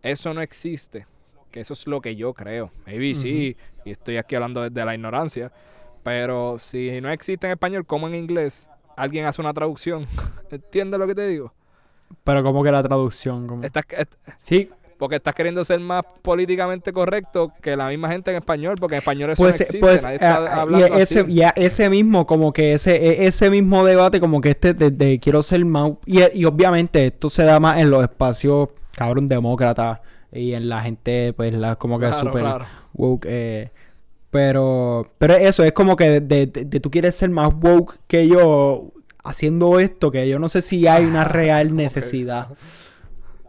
eso 0.03 0.33
no 0.33 0.41
existe 0.41 1.05
que 1.51 1.59
eso 1.59 1.73
es 1.73 1.85
lo 1.87 2.01
que 2.01 2.15
yo 2.15 2.33
creo 2.33 2.71
maybe 2.85 3.13
sí 3.15 3.55
y 3.85 3.91
estoy 3.91 4.17
aquí 4.17 4.35
hablando 4.35 4.61
desde 4.61 4.85
la 4.85 4.95
ignorancia 4.95 5.51
pero 6.03 6.57
si 6.59 6.99
no 7.01 7.11
existe 7.11 7.47
en 7.47 7.53
español 7.53 7.85
como 7.85 8.07
en 8.07 8.15
inglés 8.15 8.67
alguien 8.95 9.25
hace 9.25 9.41
una 9.41 9.53
traducción 9.53 10.07
¿entiendes 10.51 10.99
lo 10.99 11.07
que 11.07 11.15
te 11.15 11.27
digo? 11.27 11.53
Pero 12.23 12.43
como 12.43 12.61
que 12.61 12.71
la 12.71 12.83
traducción. 12.83 13.47
Como... 13.47 13.63
Estás, 13.63 13.85
est- 13.91 14.13
Sí, 14.35 14.69
porque 14.97 15.15
estás 15.15 15.33
queriendo 15.33 15.63
ser 15.63 15.79
más 15.79 16.03
políticamente 16.21 16.91
correcto 16.91 17.53
que 17.61 17.75
la 17.77 17.87
misma 17.87 18.09
gente 18.09 18.31
en 18.31 18.37
español, 18.37 18.75
porque 18.79 18.95
en 18.95 18.99
español 18.99 19.29
eso 19.31 19.41
pues, 19.41 19.59
no 19.59 19.63
existe, 19.63 19.79
pues 19.79 20.03
nadie 20.03 20.15
está 20.15 20.37
ah, 20.37 20.61
hablando 20.61 20.97
y 20.97 21.01
ese, 21.01 21.21
así. 21.21 21.31
y 21.31 21.41
a- 21.41 21.53
ese 21.55 21.89
mismo, 21.89 22.27
como 22.27 22.51
que 22.51 22.73
ese, 22.73 22.97
e- 22.97 23.25
ese 23.27 23.49
mismo 23.49 23.85
debate, 23.85 24.19
como 24.19 24.41
que 24.41 24.49
este 24.49 24.73
de, 24.73 24.91
de 24.91 25.19
quiero 25.19 25.41
ser 25.41 25.63
más. 25.63 25.93
Y, 26.05 26.19
y 26.37 26.45
obviamente 26.45 27.05
esto 27.05 27.29
se 27.29 27.43
da 27.43 27.59
más 27.61 27.79
en 27.79 27.89
los 27.89 28.03
espacios, 28.03 28.69
cabrón, 28.95 29.27
demócratas. 29.27 29.99
Y 30.33 30.53
en 30.53 30.69
la 30.69 30.81
gente, 30.81 31.33
pues, 31.33 31.53
la, 31.53 31.75
como 31.75 31.99
que 31.99 32.07
Claro, 32.07 32.27
súper 32.27 32.41
claro. 32.41 32.65
woke. 32.93 33.25
eh, 33.29 33.69
pero, 34.29 35.07
pero 35.17 35.33
eso 35.35 35.63
es 35.63 35.73
como 35.73 35.95
que 35.97 36.21
de, 36.21 36.45
de- 36.47 36.79
tú 36.79 36.89
quieres 36.89 37.15
ser 37.15 37.29
más 37.29 37.49
woke 37.53 37.99
que 38.07 38.27
yo 38.29 38.91
haciendo 39.25 39.77
esto, 39.79 40.09
que 40.09 40.27
yo 40.29 40.39
no 40.39 40.47
sé 40.47 40.61
si 40.61 40.87
hay 40.87 41.03
una 41.03 41.25
real 41.25 41.67
Ok. 41.67 41.73
necesidad. 41.73 42.47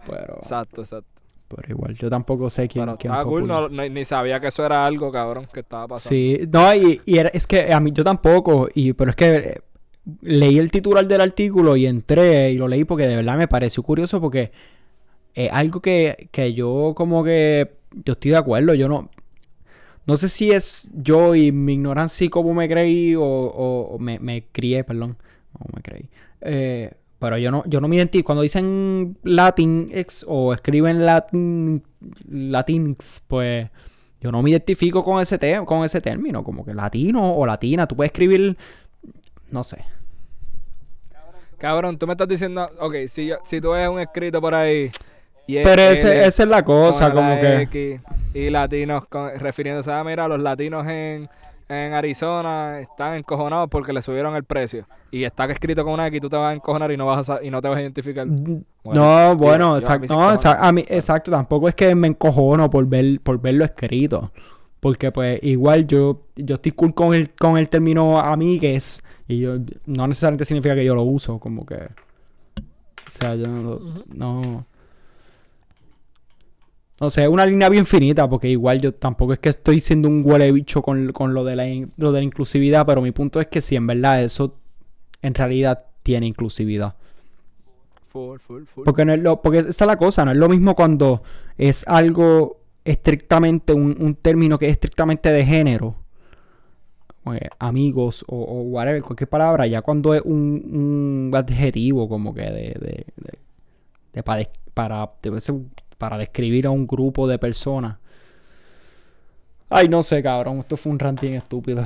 Pero, 0.07 0.35
Exacto, 0.39 0.81
exacto. 0.83 1.09
pero 1.49 1.69
igual, 1.71 1.95
yo 1.95 2.11
tampoco 2.11 2.51
sé 2.51 2.67
quién, 2.67 2.87
Pero 2.87 2.99
quién 2.99 3.13
cool, 3.23 3.47
no- 3.47 3.69
no- 3.69 3.89
ni 3.89 4.05
sabía 4.05 4.41
que 4.41 4.49
eso 4.49 4.67
era 4.67 4.85
algo, 4.85 5.13
cabrón, 5.13 5.47
que 5.53 5.61
estaba 5.61 5.87
pasando. 5.87 6.09
Sí, 6.09 6.41
no, 6.53 6.75
y, 6.75 7.01
y 7.07 7.19
era- 7.19 7.29
es 7.33 7.47
que 7.47 7.73
a 7.73 7.79
mí 7.79 7.93
yo 7.93 8.03
tampoco, 8.03 8.69
y 8.75 8.93
pero 8.95 9.11
es 9.11 9.17
que 9.17 9.35
eh, 9.37 9.61
leí 10.23 10.59
el 10.59 10.73
titular 10.73 11.07
del 11.07 11.21
artículo 11.21 11.77
y 11.77 11.87
entré 11.87 12.51
y 12.51 12.57
lo 12.57 12.67
leí 12.67 12.83
porque 12.85 13.07
de 13.07 13.15
verdad 13.15 13.37
me 13.39 13.47
pareció 13.47 13.85
curioso 13.85 14.21
porque 14.21 14.51
es 15.35 15.51
algo 15.53 15.81
que, 15.81 16.29
que 16.33 16.55
yo 16.55 16.93
como 16.97 17.25
que 17.25 17.73
yo 18.05 18.13
estoy 18.15 18.33
de 18.33 18.37
acuerdo, 18.39 18.75
yo 18.75 18.89
no 18.89 19.11
no 20.07 20.17
sé 20.17 20.29
si 20.29 20.51
es 20.51 20.91
yo 20.95 21.35
y 21.35 21.53
mi 21.53 21.75
ignorancia 21.75 22.25
y 22.25 22.29
cómo 22.29 22.55
me 22.55 22.69
creí 22.69 23.15
o, 23.15 23.23
o- 23.25 23.99
me 23.99 24.45
crié, 24.51 24.83
perdón, 24.85 25.17
o 25.53 25.65
me 25.77 25.81
creí. 25.83 26.09
Eh, 26.41 26.93
pero 27.21 27.39
yo 27.39 27.53
no, 27.53 27.63
yo 27.67 27.81
no 27.81 27.87
me 27.87 27.95
identifico. 27.97 28.27
Cuando 28.27 28.43
dicen 28.43 29.17
Latinx 29.23 30.25
o 30.29 30.53
escriben 30.55 31.07
Latin, 31.07 31.81
Latinx, 32.29 33.23
pues 33.29 33.69
yo 34.21 34.33
no 34.33 34.43
me 34.43 34.51
identifico 34.51 35.05
con 35.05 35.23
ese, 35.23 35.39
te- 35.39 35.65
con 35.65 35.85
ese 35.85 36.01
término. 36.01 36.43
Como 36.43 36.65
que 36.65 36.75
latino 36.75 37.35
o 37.37 37.47
latina. 37.47 37.87
Tú 37.87 37.95
puedes 37.95 38.11
escribir, 38.11 38.57
no 39.53 39.63
sé. 39.63 39.85
Cabrón, 41.59 41.97
tú 41.97 42.09
me 42.09 42.15
estás 42.15 42.27
diciendo, 42.27 42.69
ok, 42.81 42.95
si, 43.07 43.27
yo- 43.27 43.37
si 43.45 43.61
tú 43.61 43.71
ves 43.71 43.89
un 43.89 44.01
escrito 44.01 44.41
por 44.41 44.53
ahí 44.55 44.91
y 45.47 45.57
es 45.59 45.65
Pero 45.67 45.83
ese, 45.83 46.25
esa 46.27 46.43
es 46.45 46.49
la 46.49 46.63
cosa, 46.63 47.13
con 47.13 47.17
la 47.25 47.31
como 47.31 47.41
que... 47.41 47.63
X 47.63 48.01
y 48.35 48.51
latinos, 48.51 49.07
con- 49.09 49.31
refiriéndose 49.39 49.93
a, 49.93 50.03
mira, 50.05 50.27
los 50.29 50.41
latinos 50.41 50.87
en, 50.87 51.29
en 51.69 51.93
Arizona 51.93 52.81
están 52.81 53.15
encojonados 53.17 53.69
porque 53.69 53.93
le 53.93 54.03
subieron 54.03 54.35
el 54.37 54.45
precio. 54.45 54.87
Y 55.11 55.25
está 55.25 55.45
escrito 55.47 55.85
con 55.85 55.93
una 55.95 56.07
X, 56.07 56.21
tú 56.21 56.31
te 56.31 56.37
vas 56.37 56.53
a 56.53 56.55
encojonar 56.55 56.91
y 56.93 56.97
no 56.97 57.05
vas 57.07 57.29
a, 57.29 57.43
y 57.45 57.51
no 57.51 57.61
te 57.61 57.69
vas 57.69 57.79
a 57.79 57.83
identificar. 57.83 58.27
No, 58.27 59.37
Bueno, 59.37 59.69
yo 59.71 59.75
a 59.75 59.79
exacto. 59.79 60.07
no, 60.15 60.21
cojones, 60.21 60.45
exa- 60.45 60.59
a 60.61 60.73
mí, 60.73 60.85
exacto, 60.89 61.31
tampoco 61.31 61.69
es 61.69 61.75
que 61.75 61.95
me 61.95 62.09
encojono 62.09 62.71
por 62.71 62.87
ver, 62.87 63.21
por 63.21 63.41
verlo 63.41 63.65
escrito. 63.65 64.33
Porque 64.81 65.13
pues 65.13 65.39
igual 65.45 65.87
yo, 65.87 66.23
yo 66.35 66.57
estoy 66.57 66.73
cool 66.73 66.93
con 66.95 67.15
el, 67.15 67.31
con 67.35 67.57
el 67.59 67.69
término 67.69 68.19
amigues. 68.19 69.03
Y 69.29 69.39
yo 69.39 69.55
no 69.87 70.07
necesariamente 70.09 70.45
significa 70.45 70.75
que 70.75 70.85
yo 70.85 70.95
lo 70.97 71.03
uso, 71.05 71.39
como 71.39 71.65
que. 71.65 71.77
O 71.77 73.11
sea, 73.11 73.35
yo 73.37 73.47
no. 73.47 73.79
No. 74.13 74.67
No 77.03 77.11
sé, 77.11 77.25
es 77.25 77.29
una 77.29 77.45
línea 77.45 77.69
bien 77.69 77.85
finita, 77.85 78.29
porque 78.31 78.49
igual 78.49 78.81
yo 78.81 78.95
tampoco 78.95 79.33
es 79.33 79.41
que 79.41 79.49
estoy 79.49 79.81
siendo 79.81 80.09
un 80.09 80.23
huele 80.25 80.53
bicho 80.53 80.83
con, 80.83 81.13
con 81.13 81.35
lo, 81.35 81.43
de 81.45 81.57
la, 81.57 81.65
lo 81.97 82.13
de 82.13 82.21
la 82.21 82.25
inclusividad, 82.25 82.87
pero 82.87 83.03
mi 83.03 83.11
punto 83.11 83.41
es 83.41 83.49
que 83.49 83.61
si 83.61 83.75
en 83.75 83.89
verdad 83.89 84.23
eso 84.23 84.55
en 85.21 85.35
realidad 85.35 85.85
tiene 86.05 86.29
inclusividad. 86.29 86.95
Full, 88.09 88.39
full, 88.39 88.63
full. 88.67 88.85
Porque, 88.85 89.05
no 89.05 89.13
es 89.13 89.21
lo, 89.21 89.43
porque 89.43 89.59
esa 89.59 89.71
es 89.85 89.87
la 89.89 89.97
cosa, 89.97 90.25
no 90.25 90.31
es 90.31 90.37
lo 90.37 90.49
mismo 90.49 90.77
cuando 90.77 91.25
es 91.59 91.85
algo 91.89 92.61
estrictamente, 92.85 93.73
un, 93.73 93.97
un 93.99 94.15
término 94.15 94.57
que 94.59 94.67
es 94.67 94.73
estrictamente 94.73 95.33
de 95.33 95.45
género, 95.45 95.97
eh, 97.35 97.49
amigos 97.59 98.25
o, 98.29 98.37
o 98.37 98.63
whatever, 98.63 99.03
cualquier 99.03 99.29
palabra, 99.29 99.67
ya 99.67 99.83
cuando 99.83 100.15
es 100.15 100.23
un, 100.25 101.31
un 101.31 101.37
adjetivo 101.37 102.09
como 102.09 102.35
que 102.35 102.43
de, 102.43 102.51
de, 102.51 103.07
de- 103.17 103.39
de 104.13 104.23
pa- 104.23 104.37
de- 104.37 104.51
para, 104.75 105.11
ser 105.39 105.55
para 106.03 106.19
describir 106.19 106.67
a 106.67 106.71
un 106.71 106.85
grupo 106.85 107.29
de 107.29 107.39
personas. 107.39 107.97
Ay, 109.71 109.89
no 109.89 110.03
sé, 110.03 110.21
cabrón, 110.21 110.59
esto 110.59 110.77
fue 110.77 110.91
un 110.91 110.99
ranting 110.99 111.35
estúpido. 111.35 111.85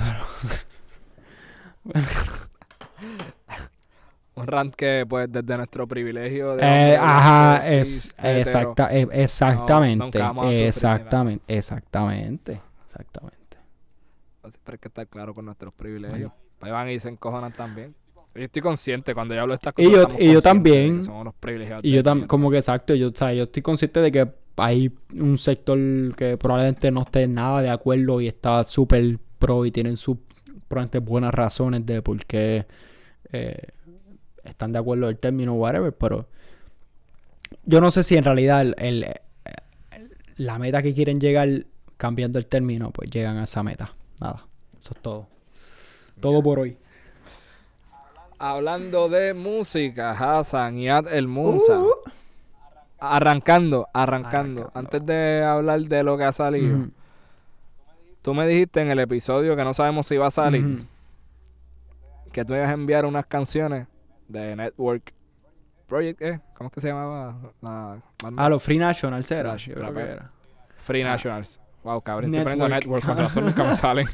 pero- 1.85 2.01
Un 4.37 4.47
rant 4.47 4.75
que, 4.75 5.05
pues, 5.07 5.31
desde 5.31 5.57
nuestro 5.59 5.87
privilegio 5.87 6.57
de. 6.57 6.63
Eh, 6.63 6.97
ajá, 6.97 7.69
es 7.69 8.15
exacta, 8.23 8.95
eh, 8.95 9.07
exactamente, 9.13 10.19
sufrir 10.19 10.65
exactamente, 10.73 11.45
exactamente, 11.59 12.61
exactamente. 12.87 13.57
Siempre 14.49 14.75
hay 14.75 14.79
que 14.79 14.89
estar 14.89 15.07
claro 15.09 15.35
con 15.35 15.45
nuestros 15.45 15.75
privilegios. 15.75 16.33
Ahí 16.63 16.71
van 16.71 16.89
y 16.89 16.99
se 17.01 17.11
encojonan 17.11 17.53
también. 17.53 17.95
Yo 18.37 18.45
estoy 18.45 18.63
consciente 18.63 19.15
cuando 19.15 19.35
yo 19.35 19.41
hablo 19.43 19.53
de 19.53 19.57
estas 19.57 19.75
Y 19.77 19.87
cosas. 19.87 19.93
yo- 19.93 20.01
y 20.01 20.03
yo 20.03 20.09
conscientes 20.09 20.35
de 20.35 20.43
también. 20.43 21.03
somos 21.05 21.21
unos 21.23 21.35
privilegiados 21.35 21.85
Y 21.85 21.91
yo 21.93 22.03
también, 22.03 22.29
como 22.29 22.51
que 22.51 22.57
exacto, 22.59 22.95
yo, 22.95 23.09
o 23.09 23.15
sea, 23.15 23.33
yo 23.33 23.45
estoy 23.45 23.63
consciente 23.63 24.01
de 24.01 24.13
que 24.13 24.29
hay 24.57 24.91
un 25.15 25.37
sector 25.39 25.79
que 26.17 26.37
probablemente 26.37 26.91
no 26.91 27.03
esté 27.03 27.27
nada 27.29 27.63
de 27.63 27.71
acuerdo 27.71 28.21
y 28.21 28.29
está 28.29 28.63
súper 28.65 29.19
pro 29.39 29.65
y 29.67 29.71
tienen 29.71 29.97
sus 29.97 30.17
probablemente 30.69 30.99
buenas 30.99 31.33
razones 31.35 31.85
de 31.87 32.03
por 32.03 32.25
qué 32.27 32.67
eh, 33.33 33.57
están 34.45 34.73
de 34.73 34.79
acuerdo 34.79 35.09
el 35.09 35.19
término 35.19 35.55
whatever, 35.55 35.93
pero 35.93 36.29
yo 37.65 37.81
no 37.81 37.91
sé 37.91 38.03
si 38.03 38.17
en 38.17 38.25
realidad 38.25 38.63
el- 38.63 38.75
el- 38.79 39.05
el- 39.05 40.11
la 40.37 40.59
meta 40.59 40.83
que 40.83 40.95
quieren 40.95 41.19
llegar 41.21 41.67
cambiando 41.97 42.39
el 42.39 42.47
término, 42.47 42.91
pues 42.93 43.11
llegan 43.11 43.37
a 43.39 43.45
esa 43.45 43.63
meta. 43.63 43.95
Nada, 44.21 44.47
eso 44.79 44.93
es 44.95 45.03
todo. 45.03 45.27
Todo 46.21 46.43
por 46.43 46.59
hoy. 46.61 46.77
Hablando 48.39 49.09
de 49.09 49.35
música, 49.35 50.11
Hassan 50.13 50.77
y 50.77 50.89
Ad 50.89 51.07
el 51.13 51.27
Musa. 51.29 51.79
Uh. 51.79 51.91
Arrancando, 52.99 53.89
arrancando. 53.93 54.63
Arrancando. 54.63 54.71
Antes 54.75 55.07
de 55.07 55.45
hablar 55.45 55.81
de 55.81 56.03
lo 56.03 56.17
que 56.17 56.25
ha 56.25 56.33
salido. 56.33 56.87
Tú 58.23 58.35
me 58.35 58.47
dijiste 58.47 58.81
en 58.81 58.91
el 58.91 58.99
episodio 58.99 59.55
que 59.57 59.65
no 59.65 59.73
sabemos 59.75 60.07
si 60.07 60.17
va 60.17 60.27
a 60.27 60.31
salir. 60.31 60.85
Que 62.33 62.45
tú 62.45 62.55
ibas 62.55 62.69
a 62.71 62.73
enviar 62.75 63.05
unas 63.07 63.25
canciones 63.27 63.87
de 64.29 64.57
Network 64.57 65.13
Project, 65.87 66.21
¿eh? 66.23 66.41
¿Cómo 66.57 66.69
es 66.69 66.75
que 66.75 66.81
se 66.81 66.89
llamaba? 66.89 67.37
La? 67.61 67.99
Ah, 68.37 68.49
los 68.49 68.63
Free 68.63 68.79
National 68.79 69.23
será. 69.23 69.51
Slash, 69.51 69.69
yo 69.69 69.75
creo 69.75 69.87
que 69.95 70.01
rapero. 70.01 70.13
era. 70.15 70.31
Free 70.79 71.05
Nationals. 71.05 71.61
Wow, 71.85 72.01
cabrón, 72.01 72.35
estoy 72.35 72.43
poniendo 72.43 72.69
Network. 72.69 73.05
Network, 73.05 73.07
con 73.07 73.25
razón 73.25 73.45
nunca 73.47 73.63
me 73.63 73.77
salen. 73.77 74.09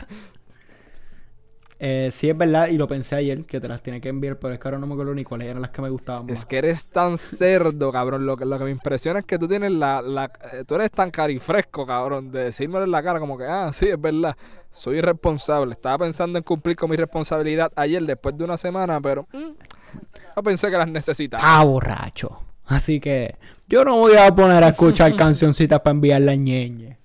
Eh, 1.85 2.11
sí, 2.13 2.31
es 2.31 2.39
verdad, 2.39 2.69
y 2.69 2.77
lo 2.77 2.87
pensé 2.87 3.17
ayer, 3.17 3.45
que 3.45 3.59
te 3.61 3.67
las 3.67 3.83
tiene 3.83 4.01
que 4.01 4.09
enviar, 4.09 4.37
pero 4.39 4.55
es 4.55 4.61
que 4.61 4.69
ahora 4.69 4.79
no 4.79 4.87
me 4.87 4.93
acuerdo 4.95 5.15
ni 5.15 5.25
cuáles 5.25 5.49
eran 5.49 5.63
las 5.63 5.73
que 5.73 5.83
me 5.83 5.91
gustaban 5.91 6.27
más. 6.27 6.39
Es 6.39 6.47
que 6.47 6.59
eres 6.59 6.87
tan 6.87 7.19
cerdo, 7.19 7.91
cabrón. 7.91 8.25
Lo 8.25 8.37
que, 8.37 8.45
lo 8.45 8.57
que 8.57 8.63
me 8.65 8.71
impresiona 8.71 9.19
es 9.19 9.25
que 9.25 9.37
tú 9.37 9.49
tienes 9.49 9.73
la, 9.73 10.01
la... 10.01 10.31
eh, 10.53 10.63
Tú 10.65 10.77
eres 10.77 10.93
tan 10.93 11.11
carifresco, 11.11 11.85
cabrón, 11.85 12.31
de 12.31 12.45
decírmelo 12.45 12.85
en 12.85 12.91
la 12.93 13.03
cara 13.03 13.19
como 13.19 13.37
que, 13.37 13.47
ah, 13.47 13.73
sí, 13.73 13.89
es 13.89 14.01
verdad. 14.01 14.37
Soy 14.71 14.99
irresponsable. 14.99 15.73
Estaba 15.73 15.99
pensando 16.05 16.39
en 16.39 16.45
cumplir 16.45 16.77
con 16.77 16.89
mi 16.89 16.97
responsabilidad 16.97 17.73
ayer 17.75 18.01
después 18.05 18.39
de 18.39 18.45
una 18.45 18.57
semana, 18.57 19.01
pero... 19.01 19.27
mm, 19.33 19.51
no 20.37 20.43
pensé 20.45 20.71
que 20.71 20.77
las 20.79 20.89
necesitaba. 20.89 21.43
Ah, 21.45 21.65
borracho. 21.65 22.39
Así 22.67 23.01
que 23.01 23.35
yo 23.67 23.85
no 23.85 23.97
voy 23.97 24.15
a 24.17 24.33
poner 24.33 24.63
a 24.63 24.69
escuchar 24.69 25.17
cancioncitas 25.17 25.81
para 25.81 25.95
enviarla 25.95 26.31
a 26.31 26.37
ñeñe. 26.37 26.97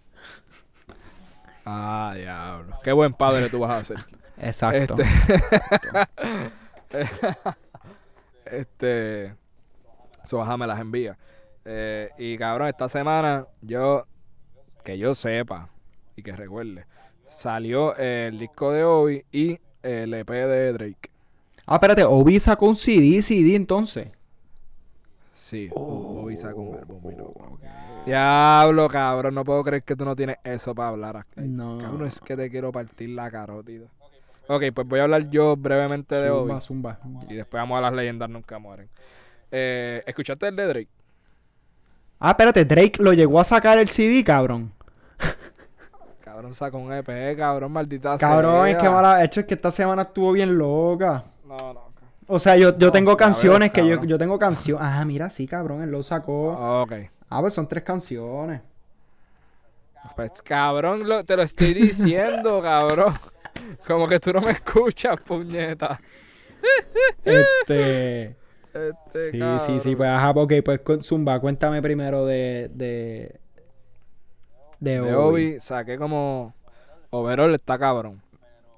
Ah, 1.65 2.13
diablo. 2.15 2.77
Qué 2.83 2.91
buen 2.91 3.13
padre 3.13 3.49
tú 3.49 3.59
vas 3.59 3.81
a 3.81 3.83
ser. 3.83 4.16
Exacto. 4.39 4.95
Este. 6.89 7.07
este. 8.45 9.35
Su 10.25 10.37
baja 10.37 10.57
me 10.57 10.67
las 10.67 10.79
envía. 10.79 11.17
Eh, 11.65 12.09
y 12.17 12.37
cabrón, 12.37 12.67
esta 12.67 12.87
semana 12.89 13.45
yo. 13.61 14.05
Que 14.83 14.97
yo 14.97 15.13
sepa 15.15 15.69
y 16.15 16.23
que 16.23 16.31
recuerde. 16.31 16.85
Salió 17.29 17.93
el 17.97 18.39
disco 18.39 18.71
de 18.71 18.85
Obi 18.85 19.25
y 19.33 19.59
el 19.83 20.13
EP 20.13 20.29
de 20.29 20.71
Drake. 20.73 21.09
Ah, 21.65 21.75
espérate, 21.75 22.05
Obi 22.05 22.39
sacó 22.39 22.67
un 22.67 22.75
CD, 22.77 23.21
CD 23.21 23.55
entonces. 23.57 24.07
Sí, 25.33 25.69
O- 25.73 26.21
Obi 26.23 26.37
sacó 26.37 26.61
un 26.61 27.17
loco. 27.17 27.59
Diablo, 28.05 28.87
cabrón, 28.87 29.35
no 29.35 29.43
puedo 29.43 29.61
creer 29.61 29.83
que 29.83 29.97
tú 29.97 30.05
no 30.05 30.15
tienes 30.15 30.37
eso 30.45 30.73
para 30.73 30.87
hablar 30.89 31.17
aquí. 31.17 31.41
No. 31.41 31.79
Cabrón, 31.79 32.07
es 32.07 32.21
que 32.21 32.37
te 32.37 32.49
quiero 32.49 32.71
partir 32.71 33.09
la 33.09 33.29
carotida. 33.29 33.87
Ok, 34.49 34.63
pues 34.73 34.87
voy 34.87 34.99
a 34.99 35.03
hablar 35.03 35.29
yo 35.29 35.55
brevemente 35.57 36.15
de 36.15 36.29
Obi. 36.29 36.59
Zumba, 36.61 36.95
zumba. 36.95 37.21
Y 37.29 37.35
después 37.35 37.61
vamos 37.61 37.77
a 37.77 37.81
las 37.81 37.93
leyendas 37.93 38.29
nunca 38.29 38.59
mueren. 38.59 38.89
Eh, 39.51 40.01
¿Escuchaste 40.05 40.47
el 40.47 40.55
de 40.55 40.67
Drake? 40.67 40.89
Ah, 42.19 42.31
espérate, 42.31 42.65
Drake 42.65 42.93
lo 42.99 43.13
llegó 43.13 43.39
a 43.39 43.43
sacar 43.43 43.77
el 43.77 43.87
CD, 43.87 44.23
cabrón. 44.23 44.71
Cabrón, 46.21 46.53
sacó 46.53 46.77
un 46.77 46.91
EP, 46.93 47.35
cabrón, 47.37 47.71
maldita 47.71 48.17
Cabrón, 48.17 48.67
es 48.67 48.77
que 48.77 48.89
mala 48.89 49.23
hecho 49.23 49.39
es 49.39 49.45
que 49.45 49.53
esta 49.55 49.71
semana 49.71 50.03
estuvo 50.03 50.31
bien 50.33 50.57
loca. 50.57 51.23
No, 51.45 51.73
no. 51.73 51.87
O 52.27 52.39
sea, 52.39 52.57
yo, 52.57 52.77
yo 52.77 52.87
No, 52.87 52.91
tengo 52.91 53.15
canciones 53.15 53.71
que 53.71 53.87
yo, 53.87 54.03
yo 54.03 54.17
tengo 54.17 54.37
canciones. 54.37 54.85
Ah, 54.85 55.03
mira, 55.05 55.29
sí, 55.29 55.47
cabrón, 55.47 55.81
él 55.81 55.89
lo 55.89 56.03
sacó. 56.03 56.81
Ok. 56.81 56.93
Ah, 57.29 57.39
pues 57.41 57.53
son 57.53 57.67
tres 57.67 57.83
canciones. 57.83 58.61
Pues 60.15 60.41
cabrón, 60.41 61.07
lo- 61.07 61.23
te 61.23 61.35
lo 61.35 61.43
estoy 61.43 61.73
diciendo, 61.73 62.61
cabrón. 62.63 63.13
Como 63.85 64.07
que 64.07 64.19
tú 64.19 64.31
no 64.33 64.41
me 64.41 64.51
escuchas, 64.51 65.19
puñeta. 65.21 65.97
Este. 67.23 68.35
Este, 68.73 69.31
Sí, 69.31 69.39
cabrón. 69.39 69.59
sí, 69.65 69.79
sí, 69.79 69.95
pues 69.95 70.09
ajá, 70.09 70.29
ok, 70.31 70.53
pues 70.63 70.81
Zumba, 71.01 71.39
cuéntame 71.39 71.81
primero 71.81 72.25
de. 72.25 72.69
de. 72.73 73.39
de, 74.79 74.91
De 74.91 75.01
Obi. 75.01 75.13
Obi 75.53 75.59
saqué 75.59 75.97
como. 75.97 76.53
Overall 77.09 77.55
está 77.55 77.79
cabrón. 77.79 78.21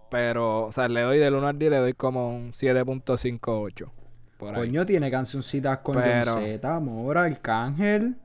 Pero, 0.10 0.66
o 0.68 0.72
sea, 0.72 0.88
le 0.88 1.02
doy 1.02 1.18
del 1.20 1.36
1 1.36 1.48
al 1.48 1.60
10, 1.60 1.72
le 1.72 1.78
doy 1.78 1.94
como 1.94 2.30
un 2.36 2.52
7.58. 2.52 3.92
Por 4.38 4.50
ahí. 4.50 4.56
Coño, 4.56 4.86
tiene 4.86 5.12
cancioncitas 5.12 5.80
con 5.80 5.96
Pero- 5.96 6.34
John 6.34 6.44
Z, 6.44 6.80
Mora, 6.80 7.24
Arcángel. 7.24 8.16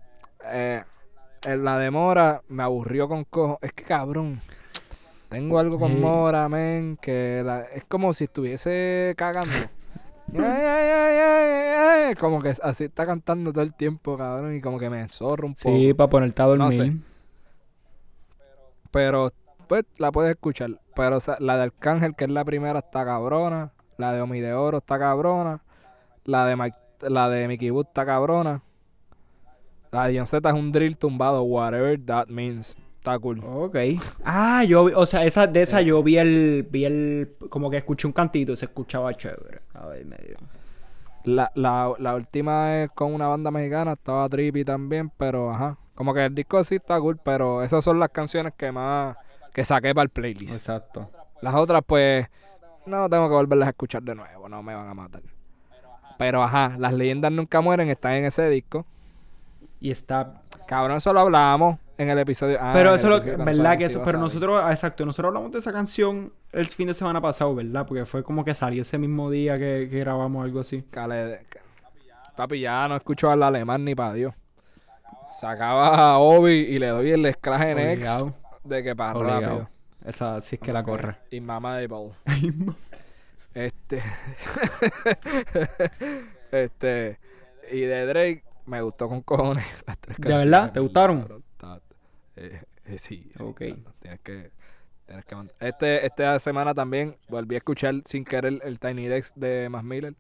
Eh, 0.47 0.83
en 1.47 1.65
la 1.65 1.79
de 1.79 1.91
Mora 1.91 2.43
me 2.49 2.63
aburrió 2.63 3.09
con 3.09 3.25
cojo. 3.25 3.59
Es 3.61 3.73
que 3.73 3.83
cabrón. 3.85 4.41
Tengo 5.29 5.59
algo 5.59 5.79
con 5.79 5.93
Sí. 5.95 5.99
Mora, 5.99 6.49
men, 6.49 6.97
que 7.01 7.43
la- 7.45 7.63
es 7.63 7.85
como 7.85 8.13
si 8.13 8.25
estuviese 8.25 9.15
cagando. 9.17 9.51
Como 12.19 12.41
que 12.43 12.55
así 12.63 12.85
está 12.85 13.07
cantando 13.07 13.53
todo 13.53 13.63
el 13.63 13.75
tiempo, 13.75 14.17
cabrón, 14.17 14.55
y 14.55 14.61
como 14.61 14.79
que 14.79 14.89
me 14.91 15.07
zorro 15.09 15.47
un 15.47 15.55
poco. 15.55 15.69
Sí, 15.77 15.93
para 15.95 16.11
ponerte 16.11 16.43
a 16.43 16.47
dormir. 16.47 16.65
No 16.67 16.73
sé. 16.73 16.97
Pero, 18.91 19.33
pues, 19.69 19.85
la 19.99 20.13
puedes 20.13 20.33
escuchar. 20.35 20.81
Pero 20.95 21.17
o 21.17 21.21
sea, 21.21 21.37
la 21.41 21.57
de 21.57 21.65
Arcángel, 21.65 22.15
que 22.15 22.25
es 22.25 22.31
la 22.31 22.45
primera, 22.45 22.79
está 22.81 23.05
cabrona. 23.05 23.73
La 23.97 24.13
de 24.13 24.21
Omi 24.21 24.41
de 24.41 24.55
Oro 24.55 24.79
está 24.79 24.99
cabrona. 24.99 25.61
La 26.25 26.47
de, 26.47 26.57
Mike- 26.57 26.79
la 27.09 27.29
de 27.29 27.49
Mickey 27.49 27.71
Wood 27.71 27.87
está 27.89 28.07
cabrona. 28.07 28.63
La 29.91 30.07
de 30.09 30.17
John 30.19 30.27
Z 30.27 30.49
es 30.49 30.55
un 30.55 30.73
drill 30.73 30.97
tumbado, 30.97 31.43
whatever 31.43 32.01
that 32.05 32.27
means. 32.29 32.77
Está 33.05 33.19
cool. 33.19 33.43
Ok. 33.45 33.77
Ah, 34.25 34.65
yo 34.65 34.87
vi, 34.87 34.95
o 34.95 35.05
sea, 35.05 35.27
esa, 35.27 35.47
de 35.47 35.61
esa 35.61 35.83
yo 35.83 36.03
vi 36.03 36.17
el, 36.17 36.67
vi 36.71 36.87
el, 36.87 37.37
como 37.51 37.69
que 37.69 37.77
escuché 37.77 38.07
un 38.07 38.15
cantito 38.15 38.53
y 38.53 38.57
se 38.57 38.65
escuchaba 38.65 39.13
chévere. 39.13 39.61
A 39.75 39.89
ver, 39.89 40.07
medio. 40.07 40.39
La, 41.25 41.53
la, 41.55 41.93
la 41.99 42.15
última 42.15 42.81
es 42.81 42.91
con 42.93 43.13
una 43.13 43.27
banda 43.27 43.51
mexicana, 43.51 43.93
estaba 43.93 44.27
trippy 44.31 44.65
también, 44.65 45.13
pero 45.19 45.51
ajá. 45.51 45.77
Como 45.95 46.15
que 46.15 46.25
el 46.25 46.35
disco 46.35 46.65
sí 46.65 46.77
está 46.77 46.99
cool, 46.99 47.21
pero 47.23 47.63
esas 47.63 47.85
son 47.85 48.01
las 48.01 48.09
canciones 48.09 48.55
que 48.57 48.73
más 48.73 49.19
que 49.53 49.65
saqué 49.65 49.95
para 49.95 50.05
el 50.05 50.09
playlist. 50.09 50.55
Exacto. 50.55 51.11
Las 51.43 51.55
otras, 51.57 51.83
pues, 51.87 52.27
no 52.87 53.11
tengo 53.11 53.29
que 53.29 53.35
volverlas 53.35 53.67
a 53.67 53.73
escuchar 53.73 54.03
de 54.03 54.15
nuevo, 54.15 54.49
no 54.49 54.63
me 54.63 54.75
van 54.75 54.89
a 54.89 54.95
matar. 54.95 55.21
Pero 56.17 56.43
ajá, 56.43 56.77
las 56.79 56.95
leyendas 56.95 57.31
nunca 57.33 57.61
mueren, 57.61 57.91
están 57.91 58.15
en 58.15 58.25
ese 58.25 58.49
disco. 58.49 58.87
Y 59.79 59.91
está. 59.91 60.41
Cabrón, 60.67 60.97
eso 60.97 61.13
lo 61.13 61.21
hablábamos 61.21 61.84
en 61.99 62.11
el 62.11 62.19
episodio. 62.19 62.59
ah, 62.61 62.73
pero 62.75 62.95
eso 62.95 63.09
lo 63.09 63.17
episodio 63.17 63.39
no 63.39 63.45
verdad 63.45 63.79
que 63.79 63.89
si 63.89 63.97
eso, 63.97 64.03
pero 64.05 64.19
nosotros, 64.19 64.61
ah, 64.63 64.71
exacto, 64.73 65.05
nosotros 65.07 65.29
hablamos 65.31 65.53
de 65.53 65.59
esa 65.59 65.73
canción 65.73 66.33
el 66.53 66.67
fin 66.67 66.89
de 66.89 66.95
semana 66.95 67.21
pasado, 67.21 67.55
¿verdad? 67.55 67.87
Porque 67.87 68.05
fue 68.07 68.23
como 68.25 68.45
que 68.45 68.55
salió 68.55 68.83
ese 68.83 68.99
mismo 68.99 69.31
día 69.31 69.59
que, 69.59 69.89
que 69.91 69.99
grabamos 70.01 70.45
algo 70.45 70.61
así. 70.61 70.83
Cale- 70.91 71.47
Papi, 72.37 72.61
ya 72.61 72.89
no 72.89 72.97
escucho 72.97 73.31
al 73.31 73.43
alemán 73.43 73.85
ni 73.85 73.95
para 73.95 74.13
Dios. 74.15 74.35
Sacaba 75.41 76.13
a 76.15 76.19
Obi 76.19 76.53
y 76.55 76.79
le 76.79 76.89
doy 76.89 77.11
el 77.13 77.33
scratch 77.33 77.63
en 77.63 77.79
X 77.79 77.95
Obligado. 77.97 78.35
de 78.65 78.83
que 78.83 78.97
para 78.97 79.13
rápido. 79.15 79.69
Esa 80.05 80.41
sí 80.41 80.57
es 80.57 80.61
que 80.61 80.73
la 80.73 80.83
corre. 80.83 81.17
Y 81.31 81.41
mamá 81.41 81.77
de 81.79 81.87
Ball. 81.87 82.13
Este. 83.55 84.03
este. 86.51 87.19
Y 87.71 87.81
de 87.81 88.07
Drake 88.07 88.45
me 88.67 88.81
gustó 88.83 89.09
con 89.09 89.23
cojones 89.23 89.65
las 89.87 89.99
tres 89.99 90.17
¿De 90.19 90.35
verdad? 90.35 90.73
¿Te 90.73 90.81
gustaron? 90.81 91.43
Eh, 92.37 92.63
eh, 92.87 92.99
sí, 92.99 93.31
sí, 93.37 93.43
Ok. 93.43 93.63
Tienes 94.01 94.21
que. 94.23 94.51
Tienes 95.07 95.25
que 95.27 95.37
este, 95.61 96.07
esta 96.07 96.39
semana 96.41 96.73
también 96.75 97.17
volví 97.29 97.55
a 97.57 97.59
escuchar 97.59 97.95
sin 98.07 98.25
querer 98.25 98.61
el 98.65 98.79
Tiny 98.81 99.07
Dex 99.07 99.33
de 99.37 99.69
Mac 99.69 99.83
Miller. 99.85 100.15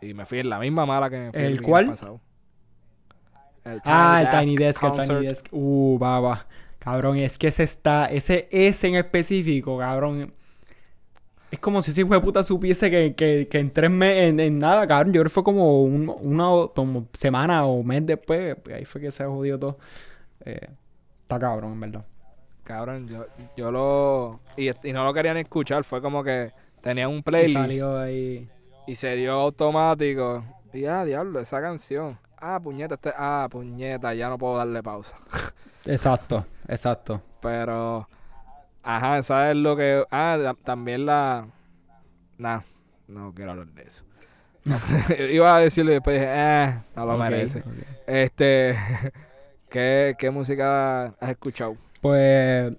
Y 0.00 0.14
me 0.14 0.24
fui 0.24 0.38
en 0.38 0.48
la 0.48 0.60
misma 0.60 0.86
mala 0.86 1.10
que 1.10 1.18
me 1.18 1.32
fui 1.32 1.40
¿El 1.42 1.52
weekend 1.54 1.66
cuál? 1.68 1.86
pasado. 1.86 2.20
El 3.64 3.80
Ah, 3.84 4.20
el 4.22 4.30
Tiny 4.30 4.56
Desk, 4.56 4.82
el. 4.84 4.92
Tiny 4.92 5.26
Desk. 5.26 5.46
Uh, 5.50 5.98
baba. 5.98 6.46
Cabrón, 6.78 7.18
es 7.18 7.36
que 7.38 7.48
ese 7.48 7.64
está, 7.64 8.06
ese, 8.06 8.48
ese 8.52 8.86
en 8.86 8.94
específico, 8.94 9.76
cabrón. 9.78 10.32
Es 11.50 11.58
como 11.58 11.80
si 11.82 11.90
ese 11.90 12.02
hijo 12.02 12.14
de 12.14 12.20
puta 12.20 12.42
supiese 12.42 12.90
que, 12.90 13.14
que, 13.14 13.48
que 13.50 13.58
en 13.58 13.72
tres 13.72 13.90
meses, 13.90 14.24
en, 14.30 14.38
en 14.40 14.58
nada, 14.58 14.86
cabrón. 14.86 15.12
Yo 15.12 15.20
creo 15.22 15.24
que 15.30 15.34
fue 15.34 15.42
como 15.44 15.82
un- 15.82 16.14
una 16.20 16.68
como 16.74 17.08
semana 17.14 17.64
o 17.66 17.82
mes 17.82 18.04
después. 18.06 18.54
pues, 18.62 18.76
ahí 18.76 18.84
fue 18.84 19.00
que 19.00 19.10
se 19.10 19.24
jodió 19.24 19.58
todo. 19.58 19.78
Eh, 20.44 20.68
está 21.28 21.38
cabrón, 21.38 21.72
en 21.74 21.80
verdad. 21.80 22.04
Cabrón, 22.64 23.06
yo, 23.08 23.26
yo 23.56 23.70
lo. 23.70 24.40
Y, 24.56 24.68
y 24.88 24.92
no 24.92 25.04
lo 25.04 25.12
quería 25.14 25.34
ni 25.34 25.40
escuchar. 25.40 25.84
Fue 25.84 26.00
como 26.02 26.24
que 26.24 26.52
tenía 26.80 27.08
un 27.08 27.18
Y 27.18 27.22
playlist. 27.22 27.54
salió 27.54 27.98
ahí. 27.98 28.48
Y 28.86 28.94
se 28.94 29.14
dio 29.16 29.32
automático. 29.32 30.44
Y 30.72 30.84
ah, 30.86 31.04
diablo, 31.04 31.40
esa 31.40 31.60
canción. 31.60 32.18
Ah, 32.38 32.58
puñeta, 32.62 32.94
este. 32.94 33.12
Ah, 33.16 33.46
puñeta, 33.50 34.14
ya 34.14 34.28
no 34.28 34.38
puedo 34.38 34.56
darle 34.56 34.82
pausa. 34.82 35.16
Exacto, 35.84 36.44
exacto. 36.66 37.22
Pero. 37.40 38.06
Ajá, 38.82 39.22
¿sabes 39.22 39.56
lo 39.56 39.74
que.? 39.76 40.04
Ah, 40.10 40.38
ta- 40.42 40.54
también 40.64 41.06
la. 41.06 41.46
Nah, 42.36 42.60
no 43.06 43.32
quiero 43.34 43.52
hablar 43.52 43.68
de 43.68 43.82
eso. 43.82 44.04
Iba 45.32 45.56
a 45.56 45.60
decirle 45.60 45.92
y 45.92 45.94
después 45.94 46.20
dije, 46.20 46.30
eh, 46.30 46.78
no 46.94 47.06
lo 47.06 47.16
merece. 47.16 47.62
Este. 48.06 48.76
¿qué, 49.70 50.14
¿Qué 50.18 50.30
música 50.30 51.06
has 51.20 51.30
escuchado? 51.30 51.76
Pues, 52.00 52.72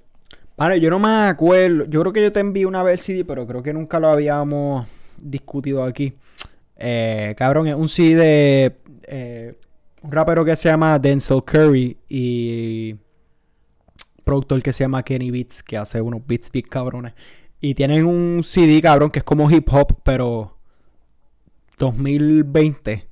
vale, 0.58 0.80
yo 0.80 0.90
no 0.90 1.00
me 1.00 1.28
acuerdo. 1.28 1.86
Yo 1.86 2.02
creo 2.02 2.14
que 2.14 2.22
yo 2.22 2.32
te 2.32 2.40
envié 2.40 2.66
una 2.66 2.84
vez 2.84 3.00
el 3.00 3.06
CD, 3.06 3.26
pero 3.26 3.46
creo 3.46 3.64
que 3.64 3.74
nunca 3.74 4.00
lo 4.00 4.10
habíamos 4.10 4.88
discutido 5.18 5.84
aquí. 5.84 6.14
Eh, 6.76 7.36
cabrón, 7.38 7.68
es 7.68 7.76
un 7.76 7.90
CD 7.90 8.16
de 8.16 8.78
eh, 9.04 9.56
un 10.02 10.12
rapero 10.12 10.46
que 10.46 10.56
se 10.56 10.70
llama 10.70 10.98
Denzel 10.98 11.44
Curry 11.44 11.98
y 12.08 12.96
productor 14.24 14.62
que 14.62 14.72
se 14.72 14.84
llama 14.84 15.04
Kenny 15.04 15.32
Beats, 15.32 15.64
que 15.64 15.76
hace 15.76 16.02
unos 16.02 16.26
beats 16.26 16.52
big 16.52 16.70
cabrones. 16.70 17.14
Y 17.60 17.74
tienen 17.74 18.06
un 18.06 18.44
CD, 18.44 18.82
cabrón, 18.82 19.12
que 19.12 19.20
es 19.20 19.26
como 19.26 19.50
hip 19.52 19.68
hop, 19.72 19.98
pero 20.04 20.56
2020. 21.78 23.09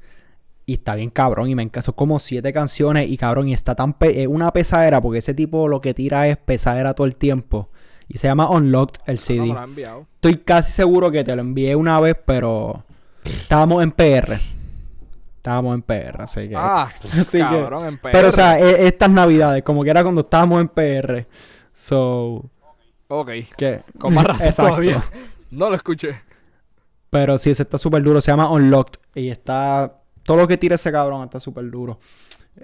Y 0.70 0.74
está 0.74 0.95
bien 0.95 1.09
cabrón 1.09 1.49
y 1.49 1.55
me 1.55 1.63
encanta. 1.63 1.82
Son 1.82 1.95
como 1.95 2.20
siete 2.20 2.51
canciones 2.53 3.09
y 3.09 3.15
cabrón 3.18 3.47
y 3.47 3.53
está 3.53 3.74
tan... 3.74 3.93
pe- 3.93 4.22
es 4.22 4.28
una 4.28 4.51
pesadera 4.51 5.01
porque 5.01 5.20
ese 5.20 5.34
tipo 5.34 5.68
lo 5.70 5.80
que 5.82 5.93
tira 5.93 6.28
es 6.28 6.36
pesadera 6.38 6.93
todo 6.93 7.07
el 7.07 7.15
tiempo. 7.15 7.70
Y 8.09 8.18
se 8.18 8.28
llama 8.28 8.49
Unlocked 8.49 8.99
el 9.07 9.15
No 9.15 9.22
CD. 9.22 9.47
lo 9.47 9.57
has 9.57 9.63
enviado. 9.63 10.07
Estoy 10.15 10.38
casi 10.38 10.72
seguro 10.74 11.09
que 11.09 11.24
te 11.24 11.34
lo 11.36 11.41
envié 11.41 11.76
una 11.76 11.99
vez, 12.01 12.15
pero... 12.26 12.84
Estábamos 13.24 13.82
en 13.82 13.91
PR. 13.91 14.39
Estábamos 15.38 15.74
en 15.76 15.82
PR, 15.84 16.22
así 16.22 16.49
que... 16.49 16.55
Ah, 16.57 16.89
Así 17.18 17.38
que- 17.38 17.43
cabrón, 17.43 17.86
en 17.88 17.97
pero 17.99 18.28
o 18.28 18.32
sea, 18.34 18.57
PR. 18.57 18.65
e- 18.65 18.88
estas 18.88 19.09
navidades, 19.09 19.63
como 19.63 19.84
que 19.86 19.89
era 19.89 20.03
cuando 20.03 20.22
estábamos 20.22 20.59
en 20.61 20.68
PR. 20.68 21.26
So... 21.74 22.49
Ok, 23.07 23.30
que 23.55 23.84
con 23.97 24.13
más 24.13 24.26
razón 24.26 24.47
Exacto. 24.47 24.72
todavía. 24.72 25.01
No 25.51 25.70
lo 25.70 25.76
escuché. 25.78 26.20
Pero 27.09 27.38
sí, 27.38 27.51
ese 27.51 27.63
está 27.63 27.78
súper 27.78 28.03
duro. 28.03 28.20
Se 28.20 28.32
llama 28.32 28.51
Unlocked. 28.51 28.99
Y 29.15 29.30
está. 29.30 29.97
Todo 30.28 30.36
lo 30.36 30.48
que 30.50 30.58
tira 30.58 30.76
ese 30.76 30.92
cabrón 30.92 31.24
está 31.24 31.40
súper 31.40 31.72
duro. 31.72 32.00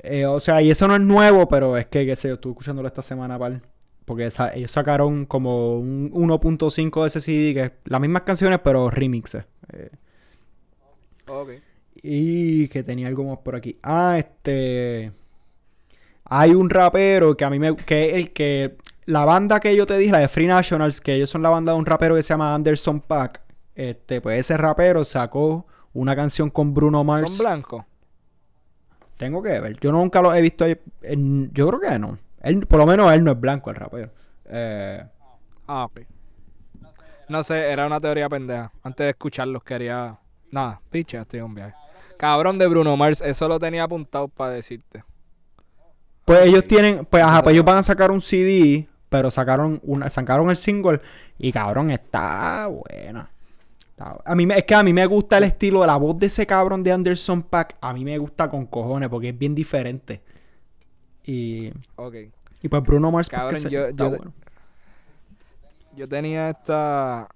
Eh, 0.03 0.25
o 0.25 0.37
sea, 0.41 0.61
y 0.61 0.69
eso 0.69 0.85
no 0.85 0.95
es 0.95 0.99
nuevo, 1.01 1.47
pero 1.47 1.77
es 1.77 1.85
que, 1.85 2.05
qué 2.05 2.13
sé 2.17 2.27
yo, 2.27 2.33
estuve 2.33 2.51
escuchándolo 2.51 2.89
esta 2.89 3.01
semana, 3.01 3.39
pal. 3.39 3.61
Porque 4.03 4.27
ellos 4.55 4.69
sacaron 4.69 5.25
como 5.25 5.77
un 5.79 6.11
1.5 6.11 7.01
de 7.03 7.07
ese 7.07 7.21
CD, 7.21 7.53
que 7.53 7.63
es 7.63 7.71
las 7.85 8.01
mismas 8.01 8.23
canciones, 8.23 8.59
pero 8.61 8.89
remixes. 8.89 9.45
Eh, 9.71 9.91
Ok. 11.25 11.51
y 11.95 12.67
que 12.67 12.83
tenía 12.83 13.07
algo 13.07 13.23
más 13.23 13.37
por 13.37 13.55
aquí. 13.55 13.79
Ah, 13.81 14.17
este. 14.17 15.13
Hay 16.25 16.51
un 16.53 16.69
rapero 16.69 17.37
que 17.37 17.45
a 17.45 17.49
mí 17.49 17.59
me. 17.59 17.77
que 17.77 18.09
es 18.09 18.15
el 18.15 18.31
que. 18.33 18.75
La 19.05 19.23
banda 19.23 19.61
que 19.61 19.73
yo 19.73 19.85
te 19.85 19.97
dije, 19.97 20.11
la 20.11 20.19
de 20.19 20.27
Free 20.27 20.47
Nationals, 20.47 20.99
que 20.99 21.13
ellos 21.15 21.29
son 21.29 21.41
la 21.43 21.49
banda 21.49 21.71
de 21.71 21.77
un 21.77 21.85
rapero 21.85 22.15
que 22.15 22.23
se 22.23 22.33
llama 22.33 22.53
Anderson 22.53 22.99
Pack. 22.99 23.41
Este, 23.75 24.19
pues 24.19 24.39
ese 24.39 24.57
rapero 24.57 25.05
sacó 25.05 25.65
una 25.93 26.15
canción 26.15 26.49
con 26.49 26.73
Bruno 26.73 27.03
Mars. 27.03 27.31
¿Son 27.31 27.45
blancos? 27.45 27.85
Tengo 29.17 29.41
que 29.43 29.59
ver. 29.59 29.79
Yo 29.79 29.91
nunca 29.91 30.21
lo 30.21 30.33
he 30.33 30.41
visto. 30.41 30.65
en- 31.01 31.51
yo 31.53 31.67
creo 31.67 31.79
que 31.79 31.99
no. 31.99 32.17
Él, 32.41 32.65
por 32.67 32.79
lo 32.79 32.85
menos 32.85 33.11
él 33.13 33.23
no 33.23 33.31
es 33.31 33.39
blanco, 33.39 33.69
el 33.69 33.75
rapero. 33.75 34.11
Eh, 34.45 35.03
Ah, 35.67 35.85
ok. 35.85 36.01
No 37.29 37.41
sé, 37.43 37.71
era 37.71 37.85
una 37.87 38.01
teoría 38.01 38.27
pendeja. 38.27 38.71
Antes 38.83 39.05
de 39.05 39.09
escucharlos 39.11 39.63
quería... 39.63 40.17
Nada, 40.51 40.81
piche, 40.89 41.17
estoy 41.17 41.39
en 41.39 41.45
un 41.45 41.55
viaje. 41.55 41.73
Cabrón 42.17 42.57
de 42.57 42.67
Bruno 42.67 42.95
Mars, 42.97 43.21
eso 43.21 43.47
lo 43.47 43.59
tenía 43.59 43.83
apuntado 43.83 44.27
para 44.27 44.51
decirte. 44.51 45.03
Pues 46.25 46.41
Ok. 46.41 46.45
ellos 46.47 46.63
tienen, 46.65 47.05
pues 47.05 47.23
ajá, 47.23 47.41
pues 47.41 47.53
ellos 47.53 47.65
van 47.65 47.77
a 47.77 47.83
sacar 47.83 48.11
un 48.11 48.19
CD, 48.21 48.87
pero 49.09 49.31
sacaron 49.31 49.79
una, 49.83 50.09
sacaron 50.09 50.49
el 50.49 50.57
single 50.57 50.99
y 51.37 51.51
cabrón, 51.51 51.89
está 51.91 52.67
buena. 52.67 53.31
A 54.25 54.35
mí 54.35 54.45
me- 54.45 54.57
es 54.57 54.63
que 54.65 54.75
a 54.75 54.83
mí 54.83 54.93
me 54.93 55.05
gusta 55.05 55.37
el 55.37 55.43
estilo 55.45 55.81
de 55.81 55.87
la 55.87 55.97
voz 55.97 56.17
de 56.19 56.25
ese 56.27 56.45
cabrón 56.45 56.83
de 56.83 56.91
Anderson 56.91 57.41
Pack, 57.43 57.77
a 57.81 57.93
mí 57.93 58.03
me 58.03 58.17
gusta 58.17 58.49
con 58.49 58.65
cojones 58.65 59.09
porque 59.09 59.29
es 59.29 59.37
bien 59.37 59.53
diferente. 59.55 60.21
Y, 61.25 61.71
Ok. 61.95 62.15
y 62.61 62.67
pues 62.67 62.83
Bruno 62.83 63.11
Mars 63.11 63.29
pues, 63.29 63.39
Cabrón, 63.39 63.59
se- 63.61 63.69
yo- 63.69 63.85
está 63.85 64.03
yo- 64.05 64.09
bueno. 64.17 64.33
Yo 65.95 66.07
tenía 66.09 66.49
esta 66.49 67.29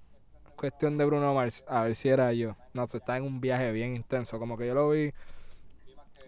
cuestión 0.56 0.98
de 0.98 1.04
Bruno 1.04 1.32
Mars, 1.32 1.64
a 1.68 1.84
ver 1.84 1.94
si 1.94 2.08
era 2.08 2.32
yo. 2.32 2.56
No 2.74 2.86
sé, 2.88 2.96
está 2.98 3.16
en 3.16 3.22
un 3.24 3.40
viaje 3.40 3.72
bien 3.72 3.94
intenso. 3.94 4.38
Como 4.38 4.56
que 4.58 4.66
yo 4.66 4.74
lo 4.74 4.90
vi, 4.90 5.12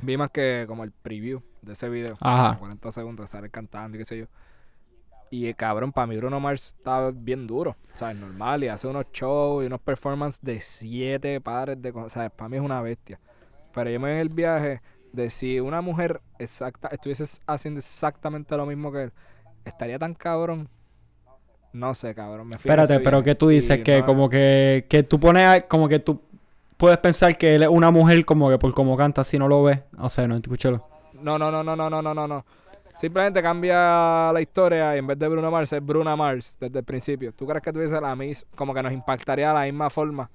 vi 0.00 0.16
más 0.16 0.30
que 0.30 0.64
como 0.68 0.84
el 0.84 0.92
preview 0.92 1.42
de 1.62 1.72
ese 1.72 1.88
video. 1.88 2.16
Ajá. 2.20 2.50
como 2.50 2.60
40 2.60 2.92
segundos, 2.92 3.30
sale 3.30 3.50
cantando 3.50 3.96
y 3.96 4.00
qué 4.00 4.04
sé 4.04 4.18
yo. 4.18 4.26
Y 5.32 5.54
cabrón, 5.54 5.92
para 5.92 6.08
mí 6.08 6.16
Bruno 6.16 6.40
Mars 6.40 6.74
está 6.76 7.10
bien 7.14 7.46
duro. 7.46 7.76
O 7.94 7.96
sea, 7.96 8.10
es 8.10 8.18
normal 8.18 8.64
y 8.64 8.68
hace 8.68 8.88
unos 8.88 9.06
shows 9.12 9.62
y 9.62 9.66
unos 9.68 9.80
performances 9.80 10.40
de 10.42 10.60
siete 10.60 11.40
pares 11.40 11.80
de. 11.80 11.90
O 11.90 12.08
sea, 12.08 12.28
para 12.30 12.48
mí 12.48 12.56
es 12.56 12.62
una 12.62 12.82
bestia. 12.82 13.20
Pero 13.72 13.90
yo 13.90 14.00
me 14.00 14.12
en 14.12 14.18
el 14.18 14.28
viaje 14.28 14.80
de 15.12 15.30
si 15.30 15.60
una 15.60 15.80
mujer 15.80 16.20
exacta 16.38 16.88
estuviese 16.88 17.24
haciendo 17.46 17.78
exactamente 17.78 18.56
lo 18.56 18.66
mismo 18.66 18.90
que 18.90 19.04
él, 19.04 19.12
estaría 19.64 19.98
tan 19.98 20.14
cabrón. 20.14 20.68
No 21.72 21.94
sé, 21.94 22.12
cabrón. 22.14 22.48
Me 22.48 22.56
Espérate, 22.56 22.98
pero 22.98 23.22
que 23.22 23.36
tú 23.36 23.48
dices 23.48 23.78
y 23.78 23.82
que 23.84 24.00
no- 24.00 24.06
como 24.06 24.28
que, 24.28 24.86
que 24.88 25.04
tú 25.04 25.20
pones, 25.20 25.46
a- 25.46 25.60
como 25.60 25.88
que 25.88 26.00
tú 26.00 26.20
puedes 26.76 26.98
pensar 26.98 27.38
que 27.38 27.54
él 27.54 27.62
es 27.62 27.68
una 27.68 27.92
mujer 27.92 28.24
como 28.24 28.50
que 28.50 28.58
por 28.58 28.74
cómo 28.74 28.96
canta 28.96 29.22
si 29.22 29.38
no 29.38 29.46
lo 29.46 29.62
ves. 29.62 29.80
O 29.98 30.08
sea, 30.08 30.26
no, 30.26 30.36
escúchalo. 30.36 30.84
No, 31.14 31.38
no, 31.38 31.52
no, 31.52 31.62
no, 31.62 31.76
no, 31.76 31.88
no, 31.88 32.02
no, 32.02 32.14
no, 32.14 32.26
no. 32.26 32.44
Simplemente 33.00 33.40
cambia 33.40 34.30
la 34.30 34.42
historia 34.42 34.94
y 34.94 34.98
en 34.98 35.06
vez 35.06 35.18
de 35.18 35.26
Bruno 35.26 35.50
Mars 35.50 35.72
es 35.72 35.82
Bruna 35.82 36.14
Mars 36.16 36.54
desde 36.60 36.80
el 36.80 36.84
principio. 36.84 37.32
¿Tú 37.32 37.46
crees 37.46 37.62
que 37.62 37.72
tuviese 37.72 37.98
la 37.98 38.14
misma, 38.14 38.46
como 38.54 38.74
que 38.74 38.82
nos 38.82 38.92
impactaría 38.92 39.48
de 39.48 39.54
la 39.54 39.62
misma 39.62 39.88
forma? 39.88 40.30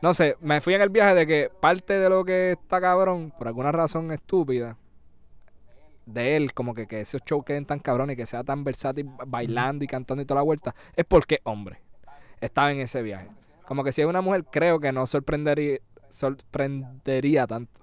No 0.00 0.14
sé, 0.14 0.36
me 0.40 0.60
fui 0.60 0.74
en 0.74 0.82
el 0.82 0.90
viaje 0.90 1.16
de 1.16 1.26
que 1.26 1.50
parte 1.60 1.98
de 1.98 2.08
lo 2.08 2.24
que 2.24 2.52
está 2.52 2.80
cabrón, 2.80 3.32
por 3.36 3.48
alguna 3.48 3.72
razón 3.72 4.12
estúpida, 4.12 4.76
de 6.06 6.36
él, 6.36 6.54
como 6.54 6.76
que, 6.76 6.86
que 6.86 7.00
esos 7.00 7.22
shows 7.24 7.44
queden 7.44 7.66
tan 7.66 7.80
cabrones 7.80 8.14
y 8.14 8.18
que 8.18 8.26
sea 8.26 8.44
tan 8.44 8.62
versátil 8.62 9.10
bailando 9.26 9.84
y 9.84 9.88
cantando 9.88 10.22
y 10.22 10.26
toda 10.26 10.38
la 10.38 10.44
vuelta, 10.44 10.76
es 10.94 11.04
porque 11.04 11.40
hombre 11.42 11.80
estaba 12.40 12.70
en 12.70 12.78
ese 12.78 13.02
viaje. 13.02 13.26
Como 13.66 13.82
que 13.82 13.90
si 13.90 14.00
es 14.00 14.06
una 14.06 14.20
mujer, 14.20 14.44
creo 14.44 14.78
que 14.78 14.92
no 14.92 15.08
sorprendería, 15.08 15.80
sorprendería 16.08 17.48
tanto. 17.48 17.80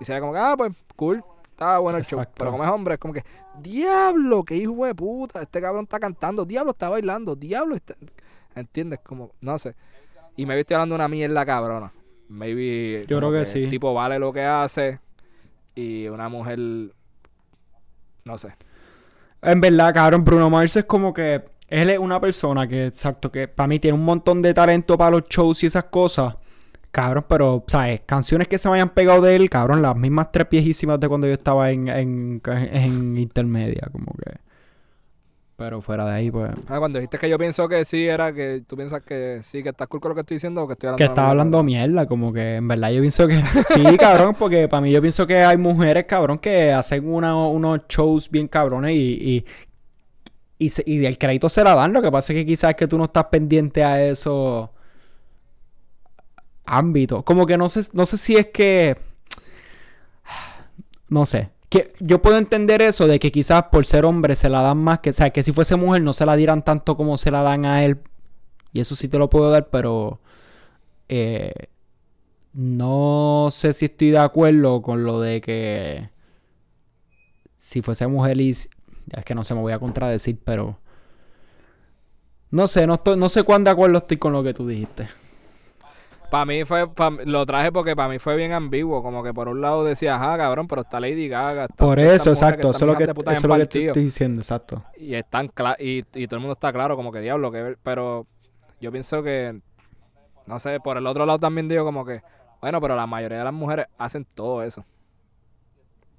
Y 0.00 0.04
sería 0.04 0.20
como 0.20 0.32
que, 0.32 0.40
ah, 0.40 0.54
pues, 0.56 0.72
cool, 0.96 1.22
estaba 1.58 1.80
bueno 1.80 1.98
el 1.98 2.04
show. 2.04 2.24
Pero 2.36 2.52
como 2.52 2.62
es 2.62 2.70
hombre, 2.70 2.94
es 2.94 3.00
como 3.00 3.12
que, 3.12 3.24
diablo, 3.60 4.44
qué 4.44 4.54
hijo 4.54 4.86
de 4.86 4.94
puta, 4.94 5.42
este 5.42 5.60
cabrón 5.60 5.84
está 5.84 5.98
cantando, 5.98 6.44
diablo 6.44 6.70
está 6.70 6.88
bailando, 6.88 7.34
diablo 7.34 7.74
está... 7.74 7.96
¿Entiendes? 8.54 9.00
Como, 9.00 9.32
no 9.40 9.58
sé. 9.58 9.74
Y 10.36 10.46
me 10.46 10.58
estoy 10.58 10.76
hablando 10.76 10.94
de 10.94 11.00
una 11.00 11.08
mierda 11.08 11.44
cabrona. 11.44 11.92
Maybe. 12.28 13.04
Yo 13.08 13.18
creo 13.18 13.32
que 13.32 13.44
sí. 13.44 13.64
El 13.64 13.70
tipo 13.70 13.92
vale 13.92 14.18
lo 14.20 14.32
que 14.32 14.44
hace. 14.44 15.00
Y 15.74 16.06
una 16.08 16.28
mujer. 16.28 16.58
No 18.24 18.38
sé. 18.38 18.54
En 19.42 19.60
verdad, 19.60 19.92
cabrón, 19.94 20.24
Bruno 20.24 20.50
Mars 20.50 20.76
es 20.76 20.84
como 20.84 21.12
que 21.12 21.44
él 21.68 21.90
es 21.90 21.98
una 21.98 22.20
persona 22.20 22.68
que, 22.68 22.86
exacto, 22.86 23.30
que 23.30 23.48
para 23.48 23.66
mí 23.66 23.78
tiene 23.78 23.96
un 23.96 24.04
montón 24.04 24.42
de 24.42 24.54
talento 24.54 24.96
para 24.96 25.12
los 25.12 25.28
shows 25.28 25.62
y 25.62 25.66
esas 25.66 25.84
cosas. 25.84 26.36
Cabrón, 26.90 27.26
pero, 27.28 27.64
¿sabes? 27.68 28.00
Canciones 28.06 28.48
que 28.48 28.58
se 28.58 28.68
me 28.68 28.76
hayan 28.76 28.88
pegado 28.90 29.20
de 29.20 29.36
él, 29.36 29.50
cabrón, 29.50 29.82
las 29.82 29.94
mismas 29.96 30.32
tres 30.32 30.48
viejísimas 30.50 30.98
de 30.98 31.08
cuando 31.08 31.26
yo 31.26 31.34
estaba 31.34 31.70
en, 31.70 31.88
en, 31.88 32.40
en 32.46 33.18
intermedia, 33.18 33.88
como 33.92 34.06
que. 34.14 34.38
Pero 35.56 35.80
fuera 35.82 36.04
de 36.04 36.12
ahí, 36.12 36.30
pues. 36.30 36.52
Ah, 36.68 36.78
cuando 36.78 37.00
dijiste 37.00 37.18
que 37.18 37.28
yo 37.28 37.36
pienso 37.36 37.68
que 37.68 37.84
sí, 37.84 38.06
era 38.06 38.32
que 38.32 38.62
tú 38.66 38.76
piensas 38.76 39.02
que 39.02 39.40
sí, 39.42 39.60
que 39.62 39.70
estás 39.70 39.88
cool 39.88 40.00
con 40.00 40.10
lo 40.10 40.14
que 40.14 40.20
estoy 40.20 40.36
diciendo 40.36 40.62
o 40.62 40.66
que 40.68 40.74
estoy 40.74 40.86
hablando 40.86 40.98
Que 40.98 41.04
estaba 41.04 41.30
hablando 41.30 41.62
mierda, 41.64 42.06
como 42.06 42.32
que 42.32 42.56
en 42.56 42.68
verdad 42.68 42.90
yo 42.92 43.00
pienso 43.00 43.26
que. 43.26 43.42
sí, 43.66 43.96
cabrón, 43.98 44.36
porque 44.38 44.68
para 44.68 44.80
mí 44.80 44.92
yo 44.92 45.00
pienso 45.00 45.26
que 45.26 45.42
hay 45.42 45.56
mujeres, 45.56 46.04
cabrón, 46.06 46.38
que 46.38 46.72
hacen 46.72 47.08
una, 47.12 47.36
unos 47.36 47.80
shows 47.88 48.30
bien 48.30 48.48
cabrones 48.48 48.94
y. 48.94 48.98
y 48.98 49.44
y, 50.60 50.70
se- 50.70 50.82
y 50.86 51.04
el 51.06 51.18
crédito 51.18 51.48
se 51.48 51.62
la 51.62 51.74
dan, 51.74 51.92
lo 51.92 52.02
que 52.02 52.10
pasa 52.10 52.32
es 52.32 52.38
que 52.40 52.46
quizás 52.46 52.74
que 52.74 52.88
tú 52.88 52.98
no 52.98 53.04
estás 53.04 53.26
pendiente 53.26 53.84
a 53.84 54.02
eso 54.04 54.72
ámbito. 56.68 57.24
Como 57.24 57.46
que 57.46 57.56
no 57.56 57.68
sé, 57.68 57.82
no 57.92 58.06
sé 58.06 58.16
si 58.16 58.36
es 58.36 58.46
que. 58.48 58.96
No 61.08 61.26
sé. 61.26 61.50
Que 61.68 61.92
yo 62.00 62.22
puedo 62.22 62.38
entender 62.38 62.80
eso 62.82 63.06
de 63.06 63.18
que 63.18 63.32
quizás 63.32 63.64
por 63.64 63.86
ser 63.86 64.04
hombre 64.04 64.36
se 64.36 64.48
la 64.48 64.62
dan 64.62 64.78
más 64.78 65.00
que. 65.00 65.10
O 65.10 65.32
que 65.32 65.42
si 65.42 65.52
fuese 65.52 65.76
mujer 65.76 66.02
no 66.02 66.12
se 66.12 66.26
la 66.26 66.36
dieran 66.36 66.64
tanto 66.64 66.96
como 66.96 67.18
se 67.18 67.30
la 67.30 67.42
dan 67.42 67.66
a 67.66 67.84
él. 67.84 67.98
Y 68.72 68.80
eso 68.80 68.94
sí 68.94 69.08
te 69.08 69.18
lo 69.18 69.30
puedo 69.30 69.50
dar, 69.50 69.68
pero. 69.68 70.20
eh, 71.08 71.52
no 72.52 73.48
sé 73.52 73.72
si 73.72 73.84
estoy 73.86 74.10
de 74.10 74.18
acuerdo 74.18 74.82
con 74.82 75.04
lo 75.04 75.20
de 75.20 75.40
que. 75.40 76.10
Si 77.58 77.82
fuese 77.82 78.06
mujer 78.06 78.40
y. 78.40 78.50
Es 78.50 79.24
que 79.24 79.34
no 79.34 79.44
se 79.44 79.54
me 79.54 79.60
voy 79.60 79.72
a 79.72 79.78
contradecir, 79.78 80.38
pero. 80.44 80.78
No 82.50 82.66
sé, 82.66 82.86
no, 82.86 83.00
no 83.16 83.28
sé 83.28 83.42
cuán 83.42 83.64
de 83.64 83.70
acuerdo 83.70 83.98
estoy 83.98 84.16
con 84.16 84.32
lo 84.32 84.42
que 84.42 84.54
tú 84.54 84.66
dijiste. 84.66 85.08
Para 86.30 86.44
mí 86.44 86.64
fue, 86.64 86.86
pa- 86.92 87.10
lo 87.24 87.46
traje 87.46 87.72
porque 87.72 87.96
para 87.96 88.08
mí 88.10 88.18
fue 88.18 88.36
bien 88.36 88.52
ambiguo. 88.52 89.02
Como 89.02 89.22
que 89.22 89.32
por 89.32 89.48
un 89.48 89.60
lado 89.62 89.82
decía, 89.84 90.16
ajá, 90.16 90.36
cabrón, 90.36 90.68
pero 90.68 90.82
está 90.82 91.00
Lady 91.00 91.26
Gaga. 91.28 91.64
está 91.64 91.74
Por 91.76 91.98
eso, 91.98 92.30
exacto. 92.30 92.70
Eso 92.70 92.78
es 92.80 92.82
lo 92.86 92.96
que, 92.96 93.04
eso 93.04 93.14
bien 93.14 93.36
es 93.36 93.42
lo 93.44 93.54
que 93.58 93.66
te 93.66 93.86
estoy 93.86 94.02
diciendo, 94.04 94.40
exacto. 94.42 94.84
Y 94.98 95.14
están 95.14 95.48
cla- 95.48 95.76
y, 95.78 96.04
y 96.14 96.26
todo 96.26 96.36
el 96.36 96.40
mundo 96.40 96.52
está 96.52 96.70
claro, 96.72 96.96
como 96.96 97.10
que 97.12 97.20
diablo, 97.20 97.50
que 97.50 97.76
pero 97.82 98.26
yo 98.80 98.92
pienso 98.92 99.22
que, 99.22 99.58
no 100.46 100.58
sé, 100.60 100.80
por 100.80 100.98
el 100.98 101.06
otro 101.06 101.24
lado 101.24 101.38
también 101.38 101.66
digo 101.68 101.84
como 101.84 102.04
que, 102.04 102.20
bueno, 102.60 102.78
pero 102.80 102.94
la 102.94 103.06
mayoría 103.06 103.38
de 103.38 103.44
las 103.44 103.54
mujeres 103.54 103.86
hacen 103.96 104.26
todo 104.34 104.62
eso. 104.62 104.84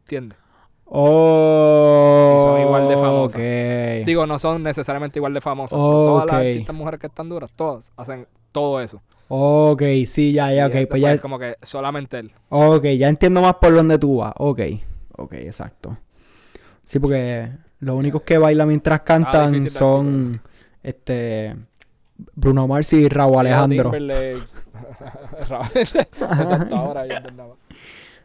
¿Entiendes? 0.02 0.40
Oh. 0.86 2.36
Y 2.36 2.42
son 2.42 2.62
igual 2.62 2.88
de 2.90 2.96
famosas. 2.96 3.36
ok. 3.36 4.06
Digo, 4.08 4.26
no 4.26 4.40
son 4.40 4.64
necesariamente 4.64 5.20
igual 5.20 5.34
de 5.36 5.42
famosas, 5.42 5.78
pero 5.78 5.92
todas 6.06 6.26
las 6.26 6.36
artistas 6.36 6.76
mujeres 6.76 7.00
que 7.00 7.08
están 7.08 7.30
duras, 7.30 7.52
todas 7.56 7.92
hacen 7.96 8.28
todo 8.52 8.82
eso. 8.82 9.02
Ok, 9.32 9.84
sí, 10.08 10.34
ya, 10.34 10.52
ya, 10.52 10.66
ok. 10.66 10.74
este, 10.74 10.88
Pues 10.88 11.02
pues, 11.02 11.14
ya, 11.16 11.22
como 11.22 11.38
que 11.40 11.56
solamente 11.62 12.18
él. 12.20 12.32
ok, 12.50 12.84
ya 12.98 13.08
entiendo 13.08 13.42
más 13.42 13.56
por 13.56 13.74
dónde 13.74 13.98
tú 14.00 14.18
vas. 14.18 14.34
Ok, 14.38 14.60
ok, 15.18 15.34
exacto. 15.34 15.96
Sí, 16.84 16.98
porque 17.00 17.50
los 17.80 17.96
únicos 17.96 18.24
que 18.24 18.38
bailan 18.40 18.68
mientras 18.68 19.02
cantan 19.02 19.70
son 19.70 20.42
este 20.82 21.56
Bruno 22.36 22.68
Mars 22.68 22.92
y 22.94 23.08
Raúl 23.08 23.38
Alejandro. 23.40 23.92
Timberlake. 23.92 24.44
Exacto, 25.80 26.76
ahora 26.76 27.06
yo 27.06 27.14
entendaba. 27.16 27.56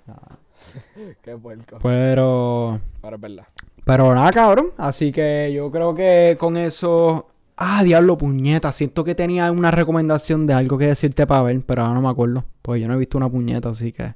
Qué 1.22 1.36
puerco. 1.36 1.78
Pero, 1.82 2.80
Pero 3.02 3.16
es 3.16 3.20
verdad. 3.20 3.46
pero 3.84 4.14
nada, 4.14 4.30
cabrón. 4.32 4.72
Así 4.76 5.12
que 5.12 5.52
yo 5.54 5.70
creo 5.70 5.94
que 5.94 6.36
con 6.38 6.56
eso. 6.56 7.28
Ah, 7.56 7.84
diablo, 7.84 8.18
puñeta. 8.18 8.72
Siento 8.72 9.04
que 9.04 9.14
tenía 9.14 9.50
una 9.52 9.70
recomendación 9.70 10.46
de 10.46 10.54
algo 10.54 10.76
que 10.76 10.86
decirte 10.86 11.26
para 11.26 11.42
ver, 11.42 11.62
pero 11.64 11.82
ahora 11.82 11.94
no 11.94 12.00
me 12.02 12.08
acuerdo. 12.08 12.44
Pues 12.62 12.80
yo 12.80 12.88
no 12.88 12.94
he 12.94 12.98
visto 12.98 13.16
una 13.18 13.30
puñeta, 13.30 13.68
así 13.68 13.92
que. 13.92 14.14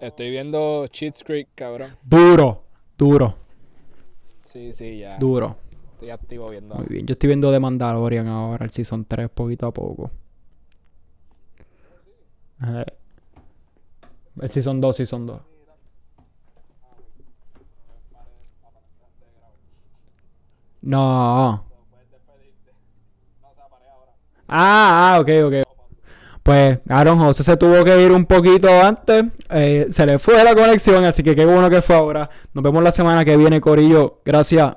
Estoy 0.00 0.30
viendo 0.30 0.86
Cheats 0.86 1.24
Creek, 1.24 1.48
cabrón. 1.56 1.96
Duro, 2.04 2.62
duro, 2.96 3.34
Sí, 4.44 4.72
sí, 4.72 4.98
ya. 4.98 5.18
duro. 5.18 5.56
Estoy 5.94 6.10
activo 6.10 6.48
viendo. 6.48 6.76
Muy 6.76 6.86
bien. 6.86 7.06
Yo 7.06 7.14
estoy 7.14 7.26
viendo 7.26 7.50
The 7.50 7.58
Mandalorian 7.58 8.28
ahora, 8.28 8.64
el 8.64 8.70
Season 8.70 9.04
3, 9.04 9.28
poquito 9.30 9.66
a 9.66 9.72
poco. 9.72 10.12
Eh, 12.64 12.84
El 14.40 14.48
Season 14.50 14.80
2, 14.80 14.96
Season 14.96 15.26
2. 15.26 15.40
No. 20.82 21.64
Ah, 24.48 25.14
ah, 25.16 25.20
ok, 25.20 25.28
ok. 25.46 25.54
Pues 26.42 26.78
Aaron 26.88 27.18
José 27.18 27.42
se 27.44 27.56
tuvo 27.58 27.84
que 27.84 28.00
ir 28.02 28.10
un 28.10 28.24
poquito 28.24 28.68
antes. 28.82 29.24
eh, 29.50 29.86
se 29.90 30.06
le 30.06 30.18
fue 30.18 30.42
la 30.42 30.54
conexión, 30.54 31.04
así 31.04 31.22
que 31.22 31.34
qué 31.34 31.44
bueno 31.44 31.68
que 31.68 31.82
fue 31.82 31.94
ahora. 31.96 32.30
Nos 32.54 32.64
vemos 32.64 32.82
la 32.82 32.90
semana 32.90 33.24
que 33.24 33.36
viene, 33.36 33.60
Corillo. 33.60 34.20
Gracias. 34.24 34.74